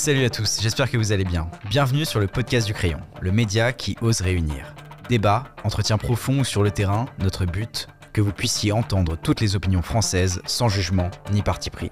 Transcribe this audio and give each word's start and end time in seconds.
Salut 0.00 0.24
à 0.24 0.30
tous, 0.30 0.62
j'espère 0.62 0.90
que 0.90 0.96
vous 0.96 1.12
allez 1.12 1.26
bien. 1.26 1.50
Bienvenue 1.68 2.06
sur 2.06 2.20
le 2.20 2.26
podcast 2.26 2.66
du 2.66 2.72
crayon, 2.72 3.00
le 3.20 3.32
média 3.32 3.74
qui 3.74 3.98
ose 4.00 4.22
réunir. 4.22 4.74
Débat, 5.10 5.44
entretien 5.62 5.98
profond 5.98 6.38
ou 6.38 6.44
sur 6.44 6.62
le 6.62 6.70
terrain, 6.70 7.04
notre 7.18 7.44
but, 7.44 7.86
que 8.14 8.22
vous 8.22 8.32
puissiez 8.32 8.72
entendre 8.72 9.18
toutes 9.22 9.42
les 9.42 9.56
opinions 9.56 9.82
françaises 9.82 10.40
sans 10.46 10.70
jugement 10.70 11.10
ni 11.32 11.42
parti 11.42 11.68
pris. 11.68 11.90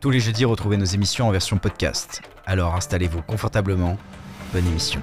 Tous 0.00 0.10
les 0.10 0.18
jeudis, 0.18 0.44
retrouvez 0.44 0.76
nos 0.76 0.86
émissions 0.86 1.28
en 1.28 1.30
version 1.30 1.56
podcast. 1.56 2.20
Alors 2.46 2.74
installez-vous 2.74 3.22
confortablement. 3.22 3.96
Bonne 4.52 4.66
émission. 4.66 5.00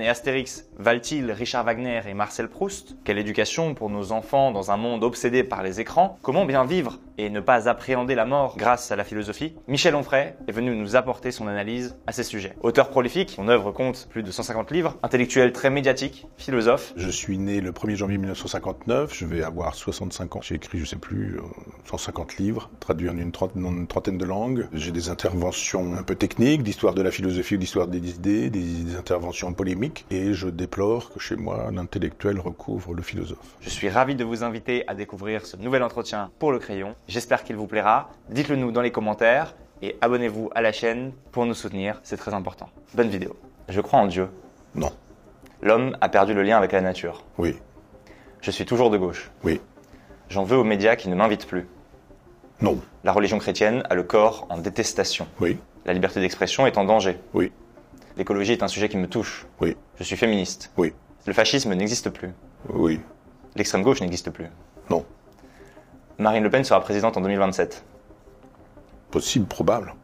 Et 0.00 0.08
Astérix 0.08 0.69
valent-ils 0.80 1.30
Richard 1.30 1.64
Wagner 1.64 2.00
et 2.08 2.14
Marcel 2.14 2.48
Proust 2.48 2.96
Quelle 3.04 3.18
éducation 3.18 3.74
pour 3.74 3.90
nos 3.90 4.12
enfants 4.12 4.50
dans 4.50 4.70
un 4.70 4.76
monde 4.76 5.04
obsédé 5.04 5.44
par 5.44 5.62
les 5.62 5.80
écrans? 5.80 6.18
Comment 6.22 6.46
bien 6.46 6.64
vivre 6.64 6.98
et 7.18 7.28
ne 7.28 7.40
pas 7.40 7.68
appréhender 7.68 8.14
la 8.14 8.24
mort 8.24 8.56
grâce 8.56 8.90
à 8.90 8.96
la 8.96 9.04
philosophie? 9.04 9.54
Michel 9.68 9.94
Onfray 9.94 10.34
est 10.48 10.52
venu 10.52 10.74
nous 10.74 10.96
apporter 10.96 11.30
son 11.30 11.46
analyse 11.46 11.96
à 12.06 12.12
ces 12.12 12.22
sujets. 12.22 12.56
Auteur 12.62 12.88
prolifique, 12.88 13.30
son 13.36 13.48
œuvre 13.48 13.72
compte 13.72 14.08
plus 14.10 14.22
de 14.22 14.30
150 14.30 14.70
livres, 14.70 14.96
intellectuel 15.02 15.52
très 15.52 15.68
médiatique, 15.68 16.26
philosophe. 16.38 16.94
Je 16.96 17.10
suis 17.10 17.36
né 17.36 17.60
le 17.60 17.72
1er 17.72 17.96
janvier 17.96 18.18
1959, 18.18 19.14
je 19.14 19.26
vais 19.26 19.42
avoir 19.42 19.74
65 19.74 20.36
ans. 20.36 20.40
J'ai 20.42 20.54
écrit, 20.54 20.78
je 20.78 20.86
sais 20.86 20.96
plus, 20.96 21.38
150 21.84 22.38
livres, 22.38 22.70
traduits 22.80 23.10
en 23.10 23.18
une 23.18 23.32
trentaine, 23.32 24.18
de 24.18 24.24
langues. 24.24 24.66
J'ai 24.72 24.92
des 24.92 25.08
interventions 25.10 25.94
un 25.94 26.02
peu 26.02 26.14
techniques, 26.14 26.62
d'histoire 26.62 26.94
de 26.94 27.02
la 27.02 27.10
philosophie, 27.10 27.58
d'histoire 27.58 27.86
des 27.86 27.98
idées, 28.10 28.50
des 28.50 28.96
interventions 28.96 29.52
polémiques, 29.52 30.06
et 30.10 30.32
je 30.32 30.48
déplore 30.70 31.12
que 31.12 31.18
chez 31.18 31.34
moi, 31.34 31.66
un 31.66 31.78
intellectuel 31.78 32.38
recouvre 32.38 32.94
le 32.94 33.02
philosophe. 33.02 33.56
Je 33.60 33.68
suis 33.68 33.88
ravi 33.88 34.14
de 34.14 34.22
vous 34.22 34.44
inviter 34.44 34.84
à 34.86 34.94
découvrir 34.94 35.44
ce 35.44 35.56
nouvel 35.56 35.82
entretien 35.82 36.30
pour 36.38 36.52
le 36.52 36.60
crayon. 36.60 36.94
J'espère 37.08 37.42
qu'il 37.42 37.56
vous 37.56 37.66
plaira. 37.66 38.10
Dites-le 38.28 38.54
nous 38.54 38.70
dans 38.70 38.80
les 38.80 38.92
commentaires 38.92 39.56
et 39.82 39.96
abonnez-vous 40.00 40.48
à 40.54 40.62
la 40.62 40.70
chaîne 40.70 41.10
pour 41.32 41.44
nous 41.44 41.54
soutenir, 41.54 41.98
c'est 42.04 42.16
très 42.16 42.34
important. 42.34 42.68
Bonne 42.94 43.08
vidéo. 43.08 43.34
Je 43.68 43.80
crois 43.80 43.98
en 43.98 44.06
Dieu. 44.06 44.28
Non. 44.76 44.92
L'homme 45.60 45.96
a 46.00 46.08
perdu 46.08 46.34
le 46.34 46.44
lien 46.44 46.56
avec 46.56 46.70
la 46.70 46.82
nature. 46.82 47.24
Oui. 47.36 47.56
Je 48.40 48.52
suis 48.52 48.64
toujours 48.64 48.90
de 48.90 48.96
gauche. 48.96 49.32
Oui. 49.42 49.60
J'en 50.28 50.44
veux 50.44 50.56
aux 50.56 50.62
médias 50.62 50.94
qui 50.94 51.08
ne 51.08 51.16
m'invitent 51.16 51.48
plus. 51.48 51.66
Non. 52.60 52.78
La 53.02 53.10
religion 53.10 53.40
chrétienne 53.40 53.82
a 53.90 53.96
le 53.96 54.04
corps 54.04 54.46
en 54.50 54.58
détestation. 54.58 55.26
Oui. 55.40 55.58
La 55.84 55.94
liberté 55.94 56.20
d'expression 56.20 56.64
est 56.68 56.78
en 56.78 56.84
danger. 56.84 57.18
Oui. 57.34 57.50
L'écologie 58.16 58.52
est 58.52 58.62
un 58.62 58.68
sujet 58.68 58.88
qui 58.88 58.98
me 58.98 59.08
touche. 59.08 59.46
Oui. 59.60 59.76
Je 60.00 60.04
suis 60.06 60.16
féministe. 60.16 60.72
Oui. 60.78 60.94
Le 61.26 61.34
fascisme 61.34 61.74
n'existe 61.74 62.08
plus. 62.08 62.30
Oui. 62.70 63.00
L'extrême 63.54 63.82
gauche 63.82 64.00
n'existe 64.00 64.30
plus. 64.30 64.46
Non. 64.88 65.04
Marine 66.18 66.42
Le 66.42 66.48
Pen 66.48 66.64
sera 66.64 66.80
présidente 66.80 67.18
en 67.18 67.20
2027. 67.20 67.84
Possible, 69.10 69.46
probable. 69.46 69.94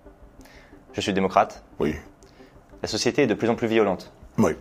Je 0.93 1.01
suis 1.01 1.15
démocrate. 1.15 1.65
Oui. 1.79 1.95
La 2.83 2.89
société 2.89 3.23
est 3.23 3.27
de 3.27 3.33
plus 3.33 3.49
en 3.49 3.55
plus 3.55 3.69
violente. 3.69 4.13
Oui. 4.37 4.53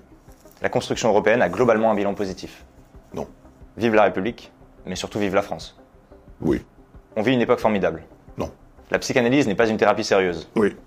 La 0.61 0.69
construction 0.69 1.09
européenne 1.09 1.41
a 1.41 1.49
globalement 1.49 1.91
un 1.91 1.95
bilan 1.95 2.13
positif. 2.13 2.63
Non. 3.13 3.27
Vive 3.75 3.93
la 3.93 4.03
République, 4.03 4.53
mais 4.85 4.95
surtout 4.95 5.19
vive 5.19 5.35
la 5.35 5.41
France. 5.41 5.77
Oui. 6.39 6.63
On 7.17 7.21
vit 7.21 7.33
une 7.33 7.41
époque 7.41 7.59
formidable. 7.59 8.03
Non. 8.37 8.51
La 8.89 8.99
psychanalyse 8.99 9.47
n'est 9.47 9.55
pas 9.55 9.67
une 9.67 9.77
thérapie 9.77 10.05
sérieuse. 10.05 10.49
Oui. 10.55 10.77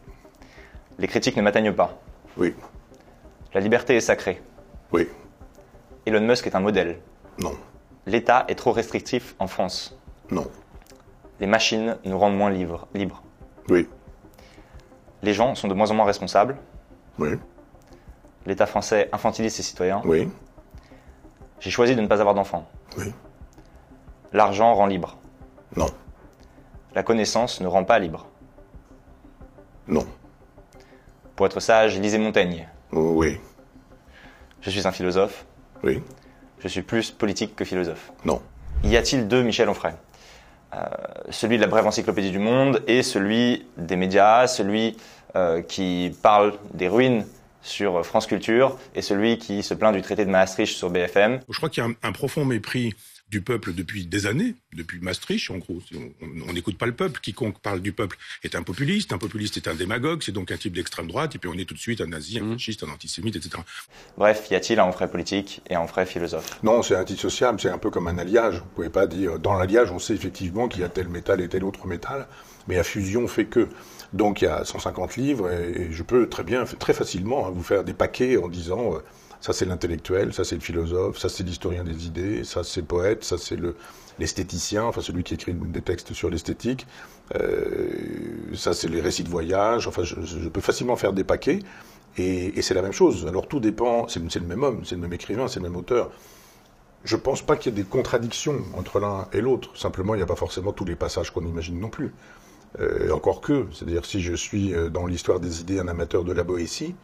Les 0.98 1.06
critiques 1.06 1.36
ne 1.36 1.42
m'atteignent 1.42 1.74
pas. 1.74 2.00
Oui. 2.38 2.54
La 3.54 3.60
liberté 3.60 3.96
est 3.96 4.00
sacrée. 4.00 4.42
Oui. 4.92 5.08
Elon 6.06 6.20
Musk 6.20 6.46
est 6.46 6.54
un 6.54 6.60
modèle. 6.60 7.00
Non. 7.38 7.56
L'État 8.06 8.44
est 8.48 8.54
trop 8.54 8.72
restrictif 8.72 9.34
en 9.38 9.46
France. 9.46 9.96
Non. 10.30 10.46
Les 11.40 11.46
machines 11.46 11.96
nous 12.04 12.18
rendent 12.18 12.36
moins 12.36 12.50
libres. 12.50 12.88
libres. 12.94 13.22
Oui. 13.68 13.88
Les 15.22 15.34
gens 15.34 15.54
sont 15.54 15.68
de 15.68 15.74
moins 15.74 15.90
en 15.90 15.94
moins 15.94 16.06
responsables. 16.06 16.56
Oui. 17.18 17.30
L'État 18.46 18.66
français 18.66 19.08
infantilise 19.12 19.54
ses 19.54 19.62
citoyens. 19.62 20.02
Oui. 20.04 20.28
J'ai 21.60 21.70
choisi 21.70 21.96
de 21.96 22.00
ne 22.00 22.06
pas 22.06 22.20
avoir 22.20 22.34
d'enfants. 22.34 22.68
Oui. 22.96 23.12
L'argent 24.32 24.74
rend 24.74 24.86
libre. 24.86 25.18
Non. 25.76 25.88
La 26.94 27.02
connaissance 27.02 27.60
ne 27.60 27.66
rend 27.66 27.84
pas 27.84 27.98
libre. 27.98 28.26
Non. 29.86 30.06
Pour 31.36 31.46
être 31.46 31.60
sage, 31.60 31.98
lisez 31.98 32.18
Montaigne. 32.18 32.68
Oui. 32.92 33.38
Je 34.60 34.70
suis 34.70 34.86
un 34.86 34.92
philosophe. 34.92 35.44
Oui. 35.82 36.02
Je 36.60 36.68
suis 36.68 36.82
plus 36.82 37.10
politique 37.10 37.54
que 37.54 37.64
philosophe. 37.64 38.12
Non. 38.24 38.40
Y 38.82 38.96
a-t-il 38.96 39.28
deux 39.28 39.42
Michel 39.42 39.68
Onfray? 39.68 39.94
Euh, 40.74 40.78
Celui 41.30 41.56
de 41.56 41.62
la 41.62 41.68
brève 41.68 41.86
encyclopédie 41.86 42.30
du 42.30 42.38
monde 42.38 42.82
et 42.86 43.02
celui 43.02 43.66
des 43.76 43.96
médias, 43.96 44.46
celui 44.46 44.96
euh, 45.36 45.62
qui 45.62 46.16
parle 46.22 46.54
des 46.74 46.88
ruines 46.88 47.24
sur 47.62 48.04
France 48.04 48.26
Culture 48.26 48.78
et 48.94 49.02
celui 49.02 49.38
qui 49.38 49.62
se 49.62 49.74
plaint 49.74 49.94
du 49.94 50.02
traité 50.02 50.24
de 50.24 50.30
Maastricht 50.30 50.76
sur 50.76 50.90
BFM. 50.90 51.40
Je 51.48 51.56
crois 51.56 51.68
qu'il 51.68 51.82
y 51.82 51.86
a 51.86 51.90
un, 51.90 51.94
un 52.08 52.12
profond 52.12 52.44
mépris 52.44 52.94
du 53.30 53.42
peuple 53.42 53.74
depuis 53.74 54.06
des 54.06 54.26
années, 54.26 54.54
depuis 54.72 55.00
Maastricht, 55.00 55.50
en 55.50 55.58
gros. 55.58 55.80
On 56.48 56.52
n'écoute 56.52 56.78
pas 56.78 56.86
le 56.86 56.94
peuple. 56.94 57.20
Quiconque 57.20 57.58
parle 57.60 57.80
du 57.80 57.92
peuple 57.92 58.16
est 58.42 58.54
un 58.54 58.62
populiste. 58.62 59.12
Un 59.12 59.18
populiste 59.18 59.56
est 59.56 59.68
un 59.68 59.74
démagogue. 59.74 60.22
C'est 60.22 60.32
donc 60.32 60.50
un 60.50 60.56
type 60.56 60.74
d'extrême 60.74 61.08
droite. 61.08 61.34
Et 61.34 61.38
puis 61.38 61.50
on 61.52 61.58
est 61.58 61.66
tout 61.66 61.74
de 61.74 61.78
suite 61.78 62.00
un 62.00 62.06
nazi, 62.06 62.38
un 62.38 62.52
fasciste, 62.52 62.84
un 62.84 62.88
antisémite, 62.88 63.36
etc. 63.36 63.62
Bref, 64.16 64.48
y 64.50 64.54
a-t-il 64.54 64.80
un 64.80 64.86
Onfray 64.86 65.10
politique 65.10 65.60
et 65.68 65.74
un 65.74 65.80
Onfray 65.80 66.06
philosophe? 66.06 66.58
Non, 66.62 66.82
c'est 66.82 66.96
indissociable, 66.96 67.60
c'est 67.60 67.70
un 67.70 67.78
peu 67.78 67.90
comme 67.90 68.08
un 68.08 68.16
alliage. 68.16 68.56
Vous 68.56 68.70
pouvez 68.74 68.90
pas 68.90 69.06
dire, 69.06 69.38
dans 69.38 69.54
l'alliage, 69.54 69.90
on 69.92 69.98
sait 69.98 70.14
effectivement 70.14 70.68
qu'il 70.68 70.80
y 70.80 70.84
a 70.84 70.88
tel 70.88 71.08
métal 71.08 71.40
et 71.40 71.48
tel 71.48 71.64
autre 71.64 71.86
métal, 71.86 72.28
mais 72.66 72.76
la 72.76 72.84
fusion 72.84 73.28
fait 73.28 73.44
que. 73.44 73.68
Donc 74.14 74.40
il 74.40 74.46
y 74.46 74.48
a 74.48 74.64
150 74.64 75.16
livres 75.16 75.50
et, 75.50 75.82
et 75.82 75.92
je 75.92 76.02
peux 76.02 76.30
très 76.30 76.42
bien, 76.42 76.64
très 76.64 76.94
facilement, 76.94 77.46
hein, 77.46 77.50
vous 77.54 77.62
faire 77.62 77.84
des 77.84 77.92
paquets 77.92 78.38
en 78.38 78.48
disant, 78.48 78.94
euh, 78.94 79.00
ça 79.40 79.52
c'est 79.52 79.64
l'intellectuel, 79.64 80.32
ça 80.32 80.44
c'est 80.44 80.56
le 80.56 80.60
philosophe, 80.60 81.18
ça 81.18 81.28
c'est 81.28 81.44
l'historien 81.44 81.84
des 81.84 82.06
idées, 82.06 82.44
ça 82.44 82.64
c'est 82.64 82.80
le 82.80 82.86
poète, 82.86 83.24
ça 83.24 83.38
c'est 83.38 83.56
le 83.56 83.76
l'esthéticien, 84.18 84.84
enfin 84.84 85.00
celui 85.00 85.22
qui 85.22 85.34
écrit 85.34 85.54
des 85.54 85.80
textes 85.80 86.12
sur 86.12 86.28
l'esthétique, 86.28 86.86
euh, 87.36 87.88
ça 88.54 88.74
c'est 88.74 88.88
les 88.88 89.00
récits 89.00 89.22
de 89.22 89.28
voyage, 89.28 89.86
enfin 89.86 90.02
je, 90.02 90.48
peux 90.48 90.60
facilement 90.60 90.96
faire 90.96 91.12
des 91.12 91.24
paquets. 91.24 91.60
Et, 92.16 92.62
c'est 92.62 92.74
la 92.74 92.82
même 92.82 92.92
chose. 92.92 93.26
Alors 93.28 93.46
tout 93.46 93.60
dépend, 93.60 94.08
c'est 94.08 94.18
le 94.18 94.46
même 94.46 94.64
homme, 94.64 94.80
c'est 94.84 94.96
le 94.96 95.00
même 95.00 95.12
écrivain, 95.12 95.46
c'est 95.46 95.60
le 95.60 95.68
même 95.68 95.76
auteur. 95.76 96.10
Je 97.04 97.14
pense 97.14 97.42
pas 97.42 97.56
qu'il 97.56 97.72
y 97.72 97.78
ait 97.78 97.82
des 97.82 97.88
contradictions 97.88 98.60
entre 98.76 98.98
l'un 98.98 99.28
et 99.32 99.40
l'autre. 99.40 99.70
Simplement, 99.76 100.14
il 100.14 100.16
n'y 100.16 100.24
a 100.24 100.26
pas 100.26 100.34
forcément 100.34 100.72
tous 100.72 100.84
les 100.84 100.96
passages 100.96 101.30
qu'on 101.30 101.46
imagine 101.46 101.78
non 101.78 101.90
plus. 101.90 102.12
Euh, 102.80 103.12
encore 103.12 103.40
que, 103.40 103.66
c'est-à-dire 103.72 104.04
si 104.04 104.20
je 104.20 104.34
suis 104.34 104.74
euh, 104.74 104.90
dans 104.90 105.06
l'histoire 105.06 105.38
des 105.38 105.60
idées 105.60 105.78
un 105.78 105.86
amateur 105.86 106.24
de 106.24 106.32
la 106.32 106.42
Boétie, 106.42 106.96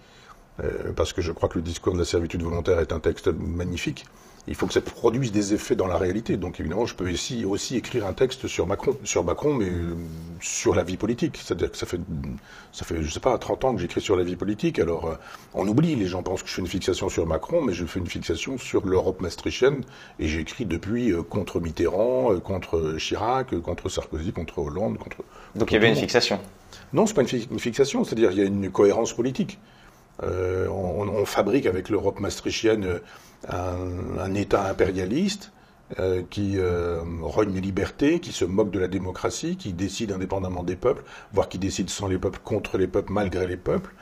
euh, 0.62 0.92
parce 0.94 1.12
que 1.12 1.22
je 1.22 1.32
crois 1.32 1.48
que 1.48 1.58
le 1.58 1.62
discours 1.62 1.92
de 1.94 1.98
la 1.98 2.04
servitude 2.04 2.42
volontaire 2.42 2.78
est 2.80 2.92
un 2.92 3.00
texte 3.00 3.28
magnifique, 3.28 4.04
il 4.46 4.54
faut 4.54 4.66
que 4.66 4.74
ça 4.74 4.82
produise 4.82 5.32
des 5.32 5.54
effets 5.54 5.74
dans 5.74 5.86
la 5.86 5.96
réalité. 5.96 6.36
Donc 6.36 6.60
évidemment, 6.60 6.84
je 6.84 6.94
peux 6.94 7.10
ici 7.10 7.46
aussi 7.46 7.76
écrire 7.76 8.06
un 8.06 8.12
texte 8.12 8.46
sur 8.46 8.66
Macron, 8.66 8.94
sur 9.02 9.24
Macron, 9.24 9.54
mais 9.54 9.70
euh, 9.70 9.94
sur 10.42 10.74
la 10.74 10.82
vie 10.84 10.98
politique. 10.98 11.40
C'est-à-dire 11.42 11.70
que 11.72 11.78
ça 11.78 11.86
fait, 11.86 11.98
ça 12.70 12.84
fait, 12.84 13.02
je 13.02 13.10
sais 13.10 13.20
pas, 13.20 13.38
30 13.38 13.64
ans 13.64 13.74
que 13.74 13.80
j'écris 13.80 14.02
sur 14.02 14.16
la 14.16 14.22
vie 14.22 14.36
politique. 14.36 14.78
Alors 14.78 15.06
euh, 15.06 15.14
on 15.54 15.66
oublie, 15.66 15.96
les 15.96 16.06
gens 16.06 16.22
pensent 16.22 16.42
que 16.42 16.48
je 16.50 16.54
fais 16.54 16.60
une 16.60 16.66
fixation 16.68 17.08
sur 17.08 17.26
Macron, 17.26 17.62
mais 17.62 17.72
je 17.72 17.86
fais 17.86 18.00
une 18.00 18.06
fixation 18.06 18.58
sur 18.58 18.84
l'Europe 18.86 19.22
maastrichtienne, 19.22 19.80
et 20.18 20.28
j'écris 20.28 20.66
depuis 20.66 21.14
contre 21.30 21.58
Mitterrand, 21.58 22.38
contre 22.40 22.96
Chirac, 22.98 23.58
contre 23.62 23.88
Sarkozy, 23.88 24.32
contre 24.32 24.58
Hollande, 24.58 24.98
contre. 24.98 25.16
Donc 25.16 25.60
contre 25.60 25.72
il 25.72 25.74
y 25.74 25.76
avait 25.78 25.88
une 25.88 25.96
fixation. 25.96 26.38
Non, 26.92 27.06
c'est 27.06 27.14
pas 27.14 27.22
une, 27.22 27.28
fi- 27.28 27.48
une 27.50 27.58
fixation, 27.60 28.04
c'est-à-dire 28.04 28.30
il 28.30 28.38
y 28.38 28.42
a 28.42 28.44
une 28.44 28.70
cohérence 28.70 29.14
politique. 29.14 29.58
Euh, 30.22 30.68
on, 30.68 31.24
fabrique 31.24 31.66
avec 31.66 31.88
l'Europe 31.88 32.20
maastrichtienne 32.20 33.00
euh, 33.52 34.18
un, 34.20 34.34
État 34.34 34.68
impérialiste 34.68 35.52
euh, 35.98 36.22
qui 36.30 36.54
euh, 36.56 37.00
rogne 37.20 37.52
les 37.52 37.60
libertés, 37.60 38.20
qui 38.20 38.32
se 38.32 38.44
moque 38.44 38.70
de 38.70 38.78
la 38.78 38.88
démocratie, 38.88 39.56
qui 39.56 39.72
décide 39.72 40.12
indépendamment 40.12 40.62
des 40.62 40.76
peuples, 40.76 41.02
voire 41.32 41.48
qui 41.48 41.58
décide 41.58 41.90
sans 41.90 42.06
les 42.08 42.18
peuples, 42.18 42.40
contre 42.42 42.78
les 42.78 42.86
peuples, 42.86 43.12
malgré 43.12 43.46
les 43.46 43.56
peuples. 43.56 43.94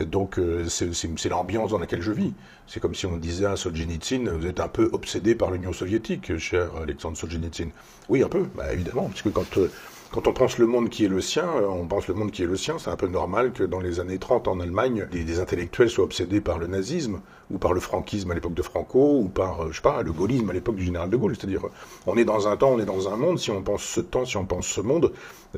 Donc 0.00 0.38
c'est 0.68 1.28
l'ambiance 1.30 1.70
dans 1.70 1.78
laquelle 1.78 2.02
je 2.02 2.12
vis. 2.12 2.34
C'est 2.66 2.80
comme 2.80 2.94
si 2.94 3.06
on 3.06 3.16
disait 3.16 3.46
à 3.46 3.56
Solzhenitsyn, 3.56 4.28
vous 4.28 4.46
êtes 4.46 4.60
un 4.60 4.68
peu 4.68 4.90
obsédé 4.92 5.34
par 5.34 5.50
l'Union 5.50 5.72
soviétique, 5.72 6.36
cher 6.36 6.70
Alexandre 6.82 7.16
Solzhenitsyn. 7.16 7.68
Oui, 8.10 8.22
un 8.22 8.28
peu, 8.28 8.44
bah, 8.54 8.72
évidemment, 8.74 9.04
parce 9.04 9.22
que 9.22 9.30
quand, 9.30 9.58
quand 10.12 10.26
on 10.28 10.32
pense 10.32 10.58
le 10.58 10.66
monde 10.66 10.88
qui 10.88 11.04
est 11.04 11.08
le 11.08 11.20
sien, 11.20 11.48
euh, 11.56 11.66
on 11.68 11.86
pense 11.86 12.08
le 12.08 12.14
monde 12.14 12.30
qui 12.30 12.42
est 12.42 12.46
le 12.46 12.56
sien, 12.56 12.78
c'est 12.78 12.90
un 12.90 12.96
peu 12.96 13.08
normal 13.08 13.52
que 13.52 13.64
dans 13.64 13.80
les 13.80 14.00
années 14.00 14.18
30 14.18 14.48
en 14.48 14.60
Allemagne, 14.60 15.06
des, 15.10 15.24
des 15.24 15.40
intellectuels 15.40 15.90
soient 15.90 16.04
obsédés 16.04 16.40
par 16.40 16.58
le 16.58 16.66
nazisme, 16.66 17.20
ou 17.50 17.58
par 17.58 17.72
le 17.72 17.80
franquisme 17.80 18.30
à 18.30 18.34
l'époque 18.34 18.54
de 18.54 18.62
Franco, 18.62 19.20
ou 19.20 19.28
par, 19.28 19.62
euh, 19.62 19.68
je 19.70 19.76
sais 19.76 19.82
pas, 19.82 20.02
le 20.02 20.12
gaullisme 20.12 20.50
à 20.50 20.52
l'époque 20.52 20.76
du 20.76 20.84
général 20.84 21.10
de 21.10 21.16
Gaulle. 21.16 21.36
C'est-à-dire, 21.36 21.62
on 22.06 22.16
est 22.16 22.24
dans 22.24 22.48
un 22.48 22.56
temps, 22.56 22.70
on 22.70 22.78
est 22.78 22.86
dans 22.86 23.08
un 23.08 23.16
monde, 23.16 23.38
si 23.38 23.50
on 23.50 23.62
pense 23.62 23.82
ce 23.82 24.00
temps, 24.00 24.24
si 24.24 24.36
on 24.36 24.44
pense 24.44 24.66
ce 24.66 24.80
monde, 24.80 25.12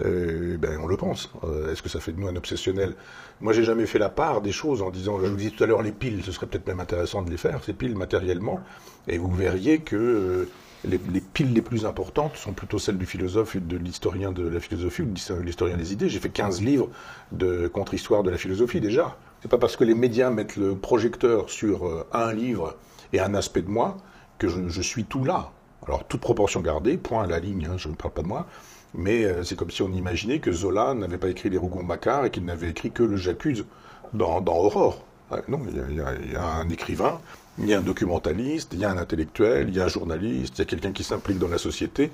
euh, 0.05 0.57
ben 0.59 0.79
on 0.83 0.87
le 0.87 0.97
pense. 0.97 1.31
Euh, 1.45 1.73
Est-ce 1.73 1.83
que 1.83 1.89
ça 1.89 2.01
fait 2.01 2.13
de 2.13 2.21
nous 2.21 2.29
un 2.29 2.37
obsessionnel? 2.37 2.95
Moi, 3.41 3.53
j'ai 3.53 3.65
jamais 3.65 3.87
fait 3.87 3.99
la 3.99 4.11
part 4.11 4.43
des 4.43 4.53
choses 4.53 4.83
en 4.83 4.91
disant, 4.91 5.19
je 5.23 5.27
vous 5.27 5.37
disais 5.37 5.51
tout 5.51 5.65
à 5.65 5.67
l'heure, 5.67 5.83
les 5.83 5.93
piles, 5.93 6.23
ce 6.25 6.33
serait 6.33 6.47
peut-être 6.47 6.67
même 6.67 6.81
intéressant 6.81 7.23
de 7.23 7.31
les 7.31 7.37
faire, 7.37 7.63
ces 7.65 7.73
piles 7.73 7.97
matériellement, 7.97 8.61
et 9.07 9.17
vous 9.19 9.31
verriez 9.31 9.79
que 9.79 9.97
euh, 9.97 10.49
les, 10.85 11.01
les 11.13 11.21
piles 11.21 11.53
les 11.53 11.63
plus 11.63 11.87
importantes 11.87 12.37
sont 12.37 12.53
plutôt 12.53 12.79
celles 12.79 12.99
du 12.99 13.07
philosophe 13.07 13.57
de 13.57 13.77
l'historien 13.77 14.33
de 14.33 14.47
la 14.47 14.61
philosophie 14.61 15.03
ou 15.03 15.07
de 15.07 15.43
l'historien 15.43 15.77
des 15.77 15.93
idées. 15.93 16.09
J'ai 16.09 16.21
fait 16.21 16.29
15 16.29 16.63
livres 16.63 16.89
de 17.33 17.69
contre-histoire 17.69 18.23
de 18.23 18.31
la 18.31 18.37
philosophie 18.37 18.81
déjà. 18.81 19.17
C'est 19.43 19.49
pas 19.49 19.59
parce 19.59 19.77
que 19.77 19.85
les 19.85 19.95
médias 19.95 20.31
mettent 20.31 20.57
le 20.57 20.75
projecteur 20.75 21.49
sur 21.49 21.87
euh, 21.87 22.07
un 22.13 22.33
livre 22.33 22.77
et 23.13 23.21
un 23.21 23.35
aspect 23.35 23.63
de 23.63 23.71
moi 23.71 23.97
que 24.39 24.49
je, 24.49 24.83
suis 24.83 25.05
tout 25.05 25.25
là. 25.25 25.53
Alors, 25.87 26.05
toute 26.05 26.21
proportion 26.21 26.61
gardée, 26.61 26.97
point 26.97 27.25
à 27.25 27.27
la 27.27 27.39
ligne, 27.39 27.69
hein, 27.71 27.77
je 27.77 27.89
ne 27.89 27.95
parle 27.95 28.15
pas 28.15 28.23
de 28.23 28.27
moi, 28.27 28.47
mais 28.95 29.25
euh, 29.25 29.45
c'est 29.45 29.57
comme 29.57 29.71
si 29.71 29.83
on 29.83 29.93
imaginait 29.93 30.41
que 30.41 30.53
Zola 30.53 30.95
n'avait 30.95 31.19
pas 31.19 31.29
écrit 31.29 31.51
les 31.51 31.59
Rougon-Macquart 31.59 32.25
et 32.25 32.31
qu'il 32.31 32.45
n'avait 32.45 32.71
écrit 32.71 32.91
que 32.91 33.03
le 33.03 33.17
J'accuse 33.17 33.65
dans, 34.13 34.45
Aurore. 34.45 35.05
non, 35.49 35.61
il 35.69 35.97
y, 35.97 36.37
a, 36.37 36.45
un 36.45 36.69
écrivain, 36.69 37.21
il 37.59 37.67
y 37.67 37.75
a 37.75 37.79
un 37.79 37.83
documentaliste, 37.83 38.73
il 38.73 38.81
y 38.81 38.85
a 38.85 38.91
un 38.91 38.99
intellectuel, 38.99 39.69
il 39.69 39.77
y 39.77 39.81
a 39.81 39.85
un 39.85 39.89
journaliste, 39.89 40.59
il 40.59 40.61
y 40.61 40.63
a 40.63 40.65
quelqu'un 40.65 40.93
qui 40.93 41.05
s'implique 41.05 41.39
dans 41.39 41.49
la 41.49 41.59
société, 41.59 42.11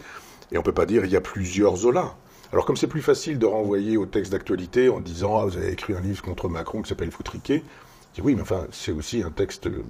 et 0.52 0.56
on 0.58 0.60
ne 0.60 0.64
peut 0.64 0.72
pas 0.72 0.86
dire 0.86 1.04
il 1.04 1.10
y 1.10 1.16
a 1.16 1.20
plusieurs 1.20 1.76
Zola. 1.76 2.14
Alors 2.54 2.66
comme 2.66 2.76
c'est 2.76 2.86
plus 2.86 3.02
facile 3.02 3.40
de 3.40 3.46
renvoyer 3.46 3.96
au 3.96 4.06
texte 4.06 4.30
d'actualité 4.30 4.88
en 4.88 5.00
disant 5.00 5.40
ah, 5.40 5.44
vous 5.44 5.56
avez 5.56 5.72
écrit 5.72 5.92
un 5.92 6.00
livre 6.00 6.22
contre 6.22 6.48
Macron 6.48 6.82
qui 6.82 6.88
s'appelle 6.88 7.10
Foutriquet, 7.10 7.64
je 8.12 8.20
dis 8.20 8.24
oui 8.24 8.36
mais 8.36 8.42
enfin 8.42 8.68
c'est 8.70 8.92
aussi 8.92 9.24
un 9.24 9.32
texte 9.32 9.66
de 9.66 9.82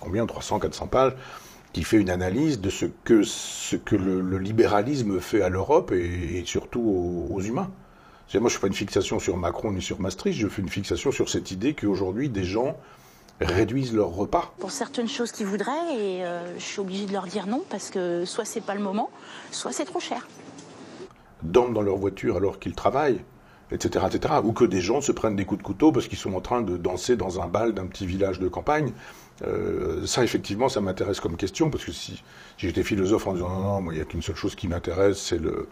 combien 0.00 0.24
300 0.24 0.58
400 0.58 0.86
pages 0.86 1.12
qui 1.74 1.82
fait 1.82 1.98
une 1.98 2.08
analyse 2.08 2.62
de 2.62 2.70
ce 2.70 2.86
que 3.04 3.24
ce 3.24 3.76
que 3.76 3.94
le, 3.94 4.38
libéralisme 4.38 5.20
fait 5.20 5.42
à 5.42 5.50
l'Europe 5.50 5.92
et, 5.92 6.42
surtout 6.46 7.28
aux, 7.30 7.42
humains. 7.42 7.68
Moi, 7.68 8.30
je 8.32 8.38
ne 8.38 8.48
fais 8.48 8.60
pas 8.60 8.66
une 8.68 8.72
fixation 8.72 9.18
sur 9.18 9.36
Macron 9.36 9.70
ni 9.72 9.82
sur 9.82 10.00
Maastricht, 10.00 10.40
je 10.40 10.48
fais 10.48 10.62
une 10.62 10.70
fixation 10.70 11.12
sur 11.12 11.28
cette 11.28 11.50
idée 11.50 11.74
qu'aujourd'hui, 11.74 12.30
des 12.30 12.44
gens 12.44 12.78
réduisent 13.38 13.92
leur 13.92 14.08
repas. 14.08 14.54
Pour 14.60 14.70
certaines 14.70 15.08
choses 15.08 15.30
qu'ils 15.30 15.46
voudraient, 15.46 15.94
et 15.94 16.24
euh, 16.24 16.58
je 16.58 16.64
suis 16.64 16.80
obligée 16.80 17.04
de 17.04 17.12
leur 17.12 17.26
dire 17.26 17.46
non, 17.46 17.62
parce 17.68 17.90
que 17.90 18.24
soit 18.24 18.46
c'est 18.46 18.62
pas 18.62 18.74
le 18.74 18.80
moment, 18.80 19.10
soit 19.50 19.72
c'est 19.72 19.84
trop 19.84 20.00
cher 20.00 20.26
dorment 21.42 21.74
dans 21.74 21.82
leur 21.82 21.96
voiture 21.96 22.36
alors 22.36 22.58
qu'ils 22.58 22.74
travaillent, 22.74 23.20
etc., 23.72 24.06
etc. 24.12 24.34
Ou 24.44 24.52
que 24.52 24.64
des 24.64 24.80
gens 24.80 25.00
se 25.00 25.12
prennent 25.12 25.36
des 25.36 25.44
coups 25.44 25.58
de 25.58 25.66
couteau 25.66 25.92
parce 25.92 26.08
qu'ils 26.08 26.18
sont 26.18 26.34
en 26.34 26.40
train 26.40 26.62
de 26.62 26.76
danser 26.76 27.16
dans 27.16 27.40
un 27.40 27.46
bal 27.46 27.74
d'un 27.74 27.86
petit 27.86 28.06
village 28.06 28.38
de 28.38 28.48
campagne. 28.48 28.92
Euh, 29.46 30.06
ça, 30.06 30.22
effectivement, 30.22 30.68
ça 30.68 30.80
m'intéresse 30.80 31.20
comme 31.20 31.36
question, 31.36 31.70
parce 31.70 31.84
que 31.84 31.92
si, 31.92 32.22
j'étais 32.58 32.82
philosophe 32.82 33.26
en 33.26 33.34
disant 33.34 33.48
non, 33.48 33.80
non, 33.80 33.90
il 33.90 33.96
n'y 33.96 34.00
a 34.00 34.04
qu'une 34.04 34.22
seule 34.22 34.36
chose 34.36 34.54
qui 34.54 34.68
m'intéresse, 34.68 35.18
c'est 35.18 35.38
le. 35.38 35.68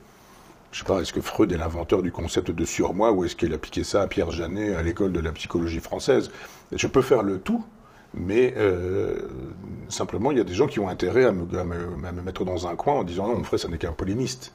Je 0.71 0.81
sais 0.81 0.85
pas, 0.85 1.01
est-ce 1.01 1.15
que 1.15 1.23
Freud 1.23 1.51
est 1.51 1.57
l'inventeur 1.57 2.03
du 2.03 2.13
concept 2.13 2.51
de 2.51 2.65
surmoi 2.67 3.11
ou 3.13 3.25
est-ce 3.25 3.37
qu'il 3.37 3.55
a 3.55 3.59
piqué 3.59 3.85
ça 3.85 4.03
à 4.03 4.07
Pierre 4.07 4.31
Janet 4.31 4.77
à 4.77 4.83
l'école 4.83 5.13
de 5.13 5.21
la 5.21 5.33
psychologie 5.33 5.81
française? 5.81 6.31
Je 6.73 6.87
peux 6.87 7.01
faire 7.01 7.23
le 7.23 7.39
tout, 7.39 7.65
mais 8.13 8.53
euh, 8.59 9.17
simplement, 9.89 10.31
il 10.31 10.37
y 10.37 10.41
a 10.43 10.45
des 10.45 10.53
gens 10.53 10.67
qui 10.67 10.79
ont 10.79 10.89
intérêt 10.89 11.25
à 11.25 11.33
me, 11.33 11.47
à 11.59 11.65
me 11.65 12.23
mettre 12.23 12.45
dans 12.45 12.67
un 12.67 12.77
coin 12.77 12.95
en 12.95 13.05
disant 13.05 13.29
non, 13.29 13.37
mon 13.39 13.45
frère, 13.45 13.61
ça 13.61 13.69
n'est 13.69 13.79
qu'un 13.79 13.93
polémiste. 13.93 14.53